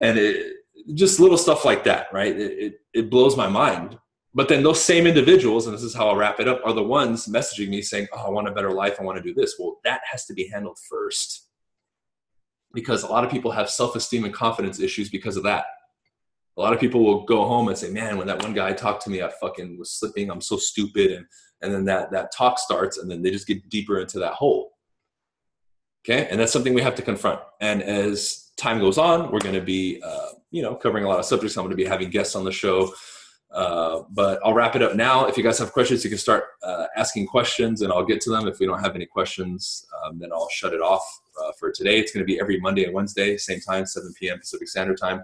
And 0.00 0.18
it, 0.18 0.54
just 0.94 1.20
little 1.20 1.38
stuff 1.38 1.64
like 1.64 1.84
that, 1.84 2.08
right? 2.12 2.36
It, 2.38 2.52
it, 2.52 2.80
it 2.92 3.10
blows 3.10 3.36
my 3.36 3.48
mind. 3.48 3.98
But 4.34 4.48
then 4.48 4.64
those 4.64 4.82
same 4.82 5.06
individuals, 5.06 5.66
and 5.66 5.74
this 5.74 5.84
is 5.84 5.94
how 5.94 6.08
I'll 6.08 6.16
wrap 6.16 6.40
it 6.40 6.48
up, 6.48 6.60
are 6.64 6.72
the 6.72 6.82
ones 6.82 7.26
messaging 7.26 7.68
me 7.68 7.80
saying, 7.82 8.08
oh, 8.12 8.26
I 8.26 8.30
want 8.30 8.48
a 8.48 8.52
better 8.52 8.72
life. 8.72 8.96
I 8.98 9.04
want 9.04 9.16
to 9.16 9.22
do 9.22 9.32
this. 9.32 9.54
Well, 9.58 9.78
that 9.84 10.00
has 10.10 10.26
to 10.26 10.34
be 10.34 10.48
handled 10.48 10.78
first 10.90 11.48
because 12.72 13.04
a 13.04 13.06
lot 13.06 13.22
of 13.22 13.30
people 13.30 13.52
have 13.52 13.70
self-esteem 13.70 14.24
and 14.24 14.34
confidence 14.34 14.80
issues 14.80 15.08
because 15.08 15.36
of 15.36 15.44
that 15.44 15.66
a 16.56 16.60
lot 16.60 16.72
of 16.72 16.80
people 16.80 17.04
will 17.04 17.24
go 17.24 17.44
home 17.44 17.68
and 17.68 17.76
say, 17.76 17.90
"Man, 17.90 18.16
when 18.16 18.26
that 18.28 18.42
one 18.42 18.54
guy 18.54 18.72
talked 18.72 19.02
to 19.04 19.10
me, 19.10 19.22
I 19.22 19.30
fucking 19.40 19.78
was 19.78 19.92
slipping. 19.92 20.30
I'm 20.30 20.40
so 20.40 20.56
stupid." 20.56 21.12
And 21.12 21.26
and 21.62 21.72
then 21.72 21.84
that 21.86 22.10
that 22.12 22.32
talk 22.32 22.58
starts, 22.58 22.98
and 22.98 23.10
then 23.10 23.22
they 23.22 23.30
just 23.30 23.46
get 23.46 23.68
deeper 23.68 24.00
into 24.00 24.18
that 24.20 24.34
hole. 24.34 24.72
Okay, 26.06 26.28
and 26.30 26.38
that's 26.38 26.52
something 26.52 26.74
we 26.74 26.82
have 26.82 26.94
to 26.96 27.02
confront. 27.02 27.40
And 27.60 27.82
as 27.82 28.50
time 28.56 28.78
goes 28.78 28.98
on, 28.98 29.30
we're 29.32 29.40
going 29.40 29.54
to 29.54 29.62
be, 29.62 30.02
uh, 30.04 30.28
you 30.50 30.62
know, 30.62 30.74
covering 30.74 31.04
a 31.04 31.08
lot 31.08 31.18
of 31.18 31.24
subjects. 31.24 31.56
I'm 31.56 31.64
going 31.64 31.70
to 31.70 31.76
be 31.76 31.84
having 31.84 32.10
guests 32.10 32.36
on 32.36 32.44
the 32.44 32.52
show. 32.52 32.92
Uh, 33.50 34.02
but 34.10 34.40
I'll 34.44 34.52
wrap 34.52 34.74
it 34.74 34.82
up 34.82 34.96
now. 34.96 35.26
If 35.26 35.36
you 35.36 35.44
guys 35.44 35.58
have 35.60 35.72
questions, 35.72 36.02
you 36.02 36.10
can 36.10 36.18
start 36.18 36.44
uh, 36.62 36.86
asking 36.96 37.28
questions, 37.28 37.82
and 37.82 37.92
I'll 37.92 38.04
get 38.04 38.20
to 38.22 38.30
them. 38.30 38.48
If 38.48 38.58
we 38.58 38.66
don't 38.66 38.80
have 38.80 38.96
any 38.96 39.06
questions, 39.06 39.86
um, 40.04 40.18
then 40.18 40.30
I'll 40.32 40.48
shut 40.50 40.74
it 40.74 40.80
off 40.80 41.04
uh, 41.40 41.52
for 41.58 41.70
today. 41.70 42.00
It's 42.00 42.12
going 42.12 42.22
to 42.22 42.26
be 42.26 42.40
every 42.40 42.60
Monday 42.60 42.84
and 42.84 42.92
Wednesday, 42.92 43.36
same 43.36 43.60
time, 43.60 43.86
7 43.86 44.12
p.m. 44.18 44.40
Pacific 44.40 44.68
Standard 44.68 44.98
Time 44.98 45.22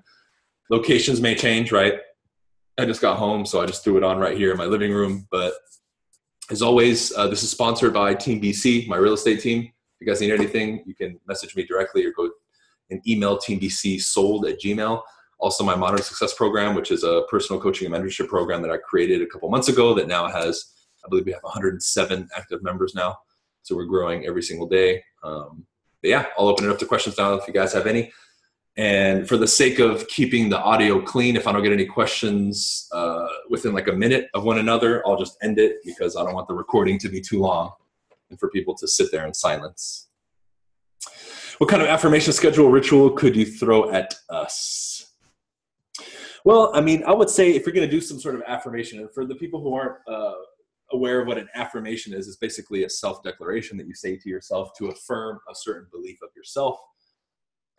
locations 0.70 1.20
may 1.20 1.34
change, 1.34 1.72
right? 1.72 1.94
I 2.78 2.86
just 2.86 3.02
got 3.02 3.18
home, 3.18 3.44
so 3.44 3.60
I 3.60 3.66
just 3.66 3.84
threw 3.84 3.98
it 3.98 4.04
on 4.04 4.18
right 4.18 4.36
here 4.36 4.52
in 4.52 4.56
my 4.56 4.64
living 4.64 4.92
room. 4.92 5.26
But 5.30 5.52
as 6.50 6.62
always, 6.62 7.12
uh, 7.14 7.26
this 7.26 7.42
is 7.42 7.50
sponsored 7.50 7.92
by 7.92 8.14
Team 8.14 8.40
BC, 8.40 8.88
my 8.88 8.96
real 8.96 9.12
estate 9.12 9.40
team. 9.40 9.70
If 10.00 10.06
you 10.06 10.12
guys 10.12 10.20
need 10.22 10.32
anything, 10.32 10.82
you 10.86 10.94
can 10.94 11.20
message 11.28 11.54
me 11.54 11.66
directly 11.66 12.06
or 12.06 12.12
go 12.12 12.30
and 12.88 13.06
email 13.06 13.36
teambc 13.36 14.00
sold 14.00 14.46
at 14.46 14.58
gmail. 14.58 15.02
Also, 15.38 15.62
my 15.62 15.74
Modern 15.74 16.00
Success 16.00 16.32
Program, 16.32 16.74
which 16.74 16.90
is 16.90 17.04
a 17.04 17.22
personal 17.30 17.60
coaching 17.60 17.92
and 17.92 17.94
mentorship 17.94 18.28
program 18.28 18.62
that 18.62 18.70
I 18.70 18.78
created 18.78 19.20
a 19.20 19.26
couple 19.26 19.50
months 19.50 19.68
ago 19.68 19.92
that 19.94 20.08
now 20.08 20.26
has, 20.26 20.72
I 21.04 21.08
believe 21.08 21.26
we 21.26 21.32
have 21.32 21.42
107 21.42 22.28
active 22.34 22.62
members 22.62 22.94
now. 22.94 23.18
So 23.62 23.76
we're 23.76 23.84
growing 23.84 24.26
every 24.26 24.42
single 24.42 24.66
day. 24.66 25.02
Um, 25.22 25.66
but 26.00 26.08
yeah, 26.08 26.26
I'll 26.38 26.48
open 26.48 26.64
it 26.64 26.70
up 26.70 26.78
to 26.78 26.86
questions 26.86 27.18
now 27.18 27.34
if 27.34 27.46
you 27.46 27.52
guys 27.52 27.74
have 27.74 27.86
any. 27.86 28.10
And 28.78 29.28
for 29.28 29.36
the 29.36 29.46
sake 29.46 29.80
of 29.80 30.08
keeping 30.08 30.48
the 30.48 30.58
audio 30.58 31.02
clean, 31.02 31.36
if 31.36 31.46
I 31.46 31.52
don't 31.52 31.62
get 31.62 31.72
any 31.72 31.84
questions 31.84 32.88
uh, 32.92 33.26
within 33.50 33.74
like 33.74 33.88
a 33.88 33.92
minute 33.92 34.28
of 34.32 34.44
one 34.44 34.56
another, 34.56 35.06
I'll 35.06 35.18
just 35.18 35.36
end 35.42 35.58
it 35.58 35.76
because 35.84 36.16
I 36.16 36.24
don't 36.24 36.34
want 36.34 36.48
the 36.48 36.54
recording 36.54 36.98
to 37.00 37.10
be 37.10 37.20
too 37.20 37.40
long 37.40 37.72
and 38.30 38.38
for 38.38 38.48
people 38.50 38.74
to 38.76 38.88
sit 38.88 39.10
there 39.10 39.26
in 39.26 39.34
silence. 39.34 40.08
What 41.58 41.68
kind 41.68 41.82
of 41.82 41.88
affirmation 41.88 42.32
schedule 42.32 42.70
ritual 42.70 43.10
could 43.10 43.36
you 43.36 43.44
throw 43.44 43.90
at 43.90 44.14
us? 44.30 45.12
Well, 46.44 46.70
I 46.74 46.80
mean, 46.80 47.04
I 47.04 47.12
would 47.12 47.28
say 47.28 47.50
if 47.50 47.66
you're 47.66 47.74
going 47.74 47.86
to 47.86 47.90
do 47.90 48.00
some 48.00 48.18
sort 48.18 48.34
of 48.34 48.42
affirmation, 48.46 48.98
and 49.00 49.12
for 49.12 49.26
the 49.26 49.34
people 49.34 49.60
who 49.60 49.74
aren't 49.74 49.96
uh, 50.08 50.32
aware 50.92 51.20
of 51.20 51.26
what 51.26 51.36
an 51.36 51.48
affirmation 51.54 52.14
is, 52.14 52.28
it's 52.28 52.38
basically 52.38 52.84
a 52.84 52.90
self 52.90 53.22
declaration 53.22 53.76
that 53.76 53.86
you 53.86 53.94
say 53.94 54.16
to 54.16 54.28
yourself 54.28 54.70
to 54.78 54.86
affirm 54.86 55.38
a 55.50 55.54
certain 55.54 55.86
belief 55.92 56.18
of 56.22 56.30
yourself 56.34 56.78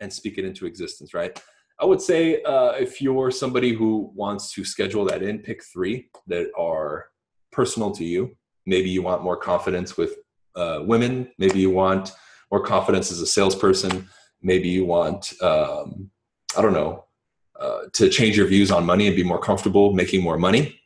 and 0.00 0.12
speak 0.12 0.38
it 0.38 0.44
into 0.44 0.66
existence, 0.66 1.12
right? 1.12 1.40
I 1.80 1.84
would 1.84 2.00
say 2.00 2.42
uh, 2.42 2.72
if 2.72 3.00
you're 3.00 3.30
somebody 3.30 3.72
who 3.72 4.12
wants 4.14 4.52
to 4.52 4.64
schedule 4.64 5.04
that 5.06 5.22
in, 5.22 5.40
pick 5.40 5.64
three 5.64 6.08
that 6.28 6.48
are 6.56 7.06
personal 7.50 7.90
to 7.92 8.04
you. 8.04 8.36
Maybe 8.66 8.90
you 8.90 9.02
want 9.02 9.24
more 9.24 9.36
confidence 9.36 9.96
with 9.96 10.14
uh, 10.56 10.80
women. 10.82 11.28
Maybe 11.38 11.60
you 11.60 11.70
want 11.70 12.12
more 12.50 12.62
confidence 12.62 13.10
as 13.10 13.20
a 13.20 13.26
salesperson. 13.26 14.08
Maybe 14.42 14.68
you 14.68 14.84
want, 14.84 15.32
um, 15.42 16.10
I 16.56 16.62
don't 16.62 16.72
know, 16.72 17.04
uh, 17.58 17.82
to 17.94 18.08
change 18.08 18.36
your 18.36 18.46
views 18.46 18.70
on 18.70 18.84
money 18.84 19.06
and 19.06 19.16
be 19.16 19.22
more 19.22 19.38
comfortable 19.38 19.92
making 19.92 20.22
more 20.22 20.38
money. 20.38 20.78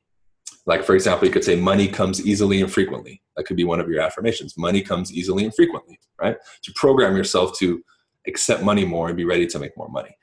Like, 0.66 0.85
for 0.85 0.94
example, 0.94 1.26
you 1.26 1.33
could 1.33 1.44
say, 1.44 1.57
money 1.57 1.87
comes 1.87 2.26
easily 2.26 2.61
and 2.61 2.70
frequently. 2.70 3.22
That 3.37 3.44
could 3.44 3.57
be 3.57 3.64
one 3.64 3.81
of 3.81 3.88
your 3.88 4.00
affirmations. 4.00 4.59
Money 4.59 4.83
comes 4.83 5.12
easily 5.12 5.44
and 5.44 5.55
frequently, 5.55 5.98
right? 6.20 6.37
To 6.64 6.72
program 6.74 7.16
yourself 7.16 7.57
to 7.59 7.83
accept 8.26 8.62
money 8.62 8.85
more 8.85 9.09
and 9.09 9.16
be 9.16 9.24
ready 9.24 9.46
to 9.46 9.59
make 9.59 9.76
more 9.76 9.88
money. 9.88 10.16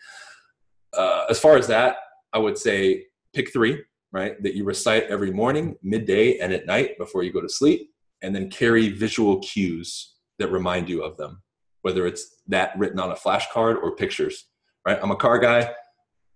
Uh, 0.95 1.25
as 1.29 1.39
far 1.39 1.56
as 1.58 1.67
that, 1.67 1.95
I 2.34 2.39
would 2.39 2.58
say 2.58 3.06
pick 3.34 3.53
three, 3.53 3.82
right? 4.12 4.41
That 4.43 4.56
you 4.56 4.65
recite 4.65 5.03
every 5.03 5.32
morning, 5.32 5.75
midday, 5.82 6.39
and 6.39 6.51
at 6.53 6.65
night 6.65 6.97
before 6.97 7.23
you 7.23 7.32
go 7.32 7.41
to 7.41 7.49
sleep, 7.49 7.89
and 8.24 8.36
then 8.36 8.50
carry 8.50 8.90
visual 8.90 9.40
cues 9.40 10.16
that 10.40 10.52
remind 10.52 10.90
you 10.90 11.04
of 11.04 11.18
them, 11.18 11.42
whether 11.84 12.08
it's 12.08 12.38
that 12.48 12.72
written 12.78 13.00
on 13.00 13.12
a 13.12 13.16
flashcard 13.16 13.82
or 13.84 13.96
pictures, 13.96 14.48
right? 14.88 14.98
I'm 15.02 15.12
a 15.12 15.16
car 15.16 15.38
guy. 15.38 15.72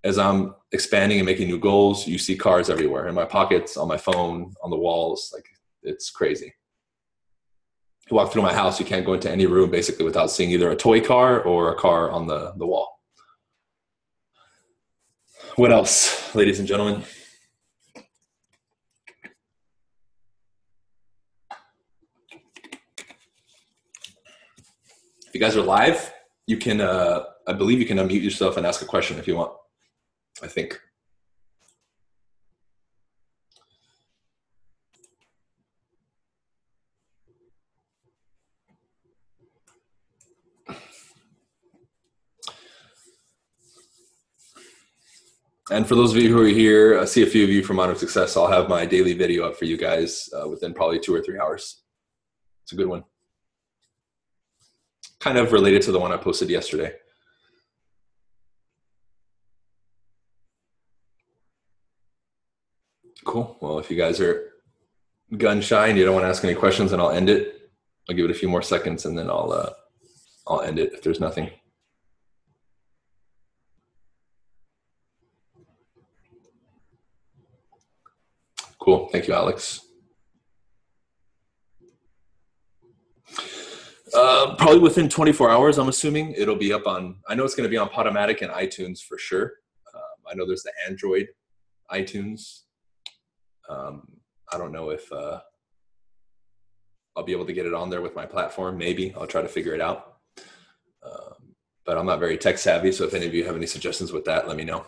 As 0.04 0.20
I'm 0.20 0.54
expanding 0.72 1.18
and 1.18 1.26
making 1.26 1.48
new 1.48 1.60
goals, 1.60 2.08
you 2.08 2.20
see 2.20 2.38
cars 2.38 2.70
everywhere 2.70 3.08
in 3.08 3.16
my 3.16 3.26
pockets, 3.26 3.78
on 3.78 3.88
my 3.88 3.98
phone, 3.98 4.54
on 4.62 4.70
the 4.70 4.78
walls. 4.78 5.32
Like 5.34 5.46
it's 5.82 6.12
crazy 6.12 6.54
you 8.10 8.16
walk 8.16 8.32
through 8.32 8.42
my 8.42 8.54
house, 8.54 8.80
you 8.80 8.86
can't 8.86 9.06
go 9.06 9.14
into 9.14 9.30
any 9.30 9.46
room 9.46 9.70
basically 9.70 10.06
without 10.06 10.32
seeing 10.32 10.52
either 10.52 10.72
a 10.72 10.76
toy 10.76 11.02
car 11.02 11.42
or 11.42 11.72
a 11.72 11.76
car 11.76 12.10
on 12.10 12.28
the, 12.28 12.54
the 12.58 12.66
wall. 12.66 13.00
What 15.56 15.72
else, 15.72 16.34
ladies 16.36 16.60
and 16.60 16.68
gentlemen? 16.68 17.04
If 25.28 25.34
you 25.34 25.42
guys 25.42 25.58
are 25.58 25.62
live, 25.62 26.14
you 26.48 26.56
can, 26.58 26.80
uh, 26.80 27.24
I 27.46 27.54
believe 27.54 27.80
you 27.80 27.86
can 27.86 27.98
unmute 27.98 28.24
yourself 28.24 28.56
and 28.56 28.66
ask 28.66 28.82
a 28.82 28.86
question 28.86 29.20
if 29.20 29.28
you 29.28 29.36
want. 29.36 29.52
I 30.42 30.48
think. 30.48 30.80
And 45.70 45.86
for 45.86 45.96
those 45.96 46.16
of 46.16 46.24
you 46.24 46.32
who 46.32 46.42
are 46.42 46.48
here, 46.48 46.98
I 46.98 47.04
see 47.04 47.24
a 47.24 47.26
few 47.26 47.44
of 47.44 47.50
you 47.50 47.62
from 47.62 47.76
Modern 47.76 47.98
Success. 47.98 48.38
I'll 48.38 48.48
have 48.48 48.70
my 48.70 48.86
daily 48.86 49.14
video 49.14 49.46
up 49.46 49.58
for 49.58 49.66
you 49.66 49.76
guys 49.76 50.30
uh, 50.34 50.48
within 50.48 50.74
probably 50.74 51.00
two 51.00 51.14
or 51.14 51.22
three 51.22 51.38
hours. 51.38 51.84
It's 52.64 52.72
a 52.72 52.76
good 52.76 52.88
one. 52.88 53.04
Kind 55.20 55.38
of 55.38 55.52
related 55.52 55.82
to 55.84 55.92
the 55.92 56.00
one 56.00 56.12
I 56.12 56.18
posted 56.18 56.50
yesterday. 56.50 56.94
Cool. 63.26 63.58
Well, 63.60 63.80
if 63.80 63.92
you 63.92 63.98
guys 63.98 64.22
are 64.22 64.54
gun 65.36 65.60
shy 65.60 65.88
and 65.88 65.98
you 65.98 66.06
don't 66.06 66.14
want 66.14 66.24
to 66.24 66.30
ask 66.30 66.44
any 66.46 66.56
questions, 66.56 66.92
then 66.92 67.02
I'll 67.02 67.12
end 67.12 67.30
it. 67.30 67.70
I'll 68.10 68.16
give 68.16 68.26
it 68.26 68.32
a 68.32 68.34
few 68.34 68.48
more 68.48 68.62
seconds 68.62 69.06
and 69.06 69.18
then 69.18 69.30
I'll 69.30 69.52
uh, 69.52 69.72
I'll 70.48 70.62
end 70.62 70.80
it 70.80 70.94
if 70.94 71.02
there's 71.04 71.20
nothing. 71.20 71.50
Cool. 78.80 79.10
Thank 79.12 79.28
you, 79.28 79.34
Alex. 79.34 79.87
Uh, 84.18 84.56
probably 84.56 84.80
within 84.80 85.08
24 85.08 85.52
hours, 85.52 85.78
I'm 85.78 85.90
assuming 85.90 86.32
it'll 86.32 86.56
be 86.56 86.74
up 86.74 86.88
on. 86.88 87.18
I 87.28 87.36
know 87.36 87.46
it's 87.46 87.54
going 87.54 87.66
to 87.66 87.70
be 87.70 87.78
on 87.78 87.88
Podomatic 87.88 88.42
and 88.42 88.52
iTunes 88.52 89.00
for 89.00 89.16
sure. 89.20 89.54
Um, 89.94 90.02
I 90.32 90.34
know 90.34 90.48
there's 90.48 90.64
the 90.64 90.72
Android 90.88 91.28
iTunes. 91.92 92.62
Um, 93.70 94.08
I 94.52 94.58
don't 94.58 94.72
know 94.72 94.90
if 94.90 95.12
uh, 95.12 95.40
I'll 97.16 97.26
be 97.26 97.32
able 97.32 97.46
to 97.46 97.54
get 97.54 97.68
it 97.68 97.76
on 97.76 97.92
there 97.92 98.02
with 98.02 98.16
my 98.16 98.26
platform. 98.26 98.76
Maybe 98.76 99.14
I'll 99.16 99.28
try 99.28 99.44
to 99.44 99.48
figure 99.48 99.76
it 99.76 99.82
out. 99.82 100.16
Um, 101.06 101.54
but 101.86 102.00
I'm 102.00 102.08
not 102.08 102.20
very 102.20 102.40
tech 102.40 102.58
savvy, 102.58 102.92
so 102.92 103.04
if 103.04 103.14
any 103.14 103.28
of 103.28 103.36
you 103.36 103.44
have 103.44 103.56
any 103.56 103.68
suggestions 103.68 104.12
with 104.12 104.26
that, 104.26 104.48
let 104.48 104.58
me 104.58 104.64
know. 104.64 104.84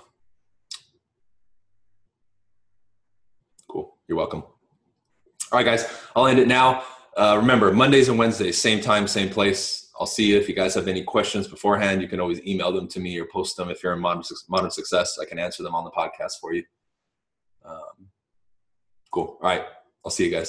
Cool. 3.70 3.96
You're 4.08 4.18
welcome. 4.18 4.42
All 4.42 4.56
right, 5.52 5.66
guys, 5.66 5.88
I'll 6.16 6.26
end 6.26 6.40
it 6.40 6.48
now. 6.48 6.84
Uh, 7.20 7.36
remember, 7.36 7.70
Mondays 7.74 8.08
and 8.08 8.18
Wednesdays, 8.18 8.58
same 8.58 8.80
time, 8.80 9.06
same 9.06 9.30
place. 9.30 9.92
I'll 10.00 10.06
see 10.06 10.28
you. 10.28 10.38
If 10.38 10.48
you 10.48 10.56
guys 10.56 10.74
have 10.76 10.88
any 10.88 11.04
questions 11.04 11.50
beforehand, 11.50 12.02
you 12.02 12.08
can 12.08 12.22
always 12.22 12.42
email 12.48 12.72
them 12.72 12.88
to 12.88 13.00
me 13.02 13.20
or 13.20 13.26
post 13.26 13.58
them. 13.58 13.70
If 13.70 13.84
you're 13.84 13.92
in 13.92 14.00
Modern, 14.00 14.24
modern 14.48 14.72
Success, 14.72 15.20
I 15.22 15.26
can 15.26 15.38
answer 15.38 15.62
them 15.62 15.76
on 15.76 15.84
the 15.84 15.92
podcast 15.92 16.40
for 16.40 16.54
you. 16.54 16.64
Um, 17.66 18.08
cool. 19.12 19.38
All 19.42 19.50
right. 19.50 19.66
I'll 20.06 20.12
see 20.12 20.24
you 20.24 20.32
guys. 20.32 20.38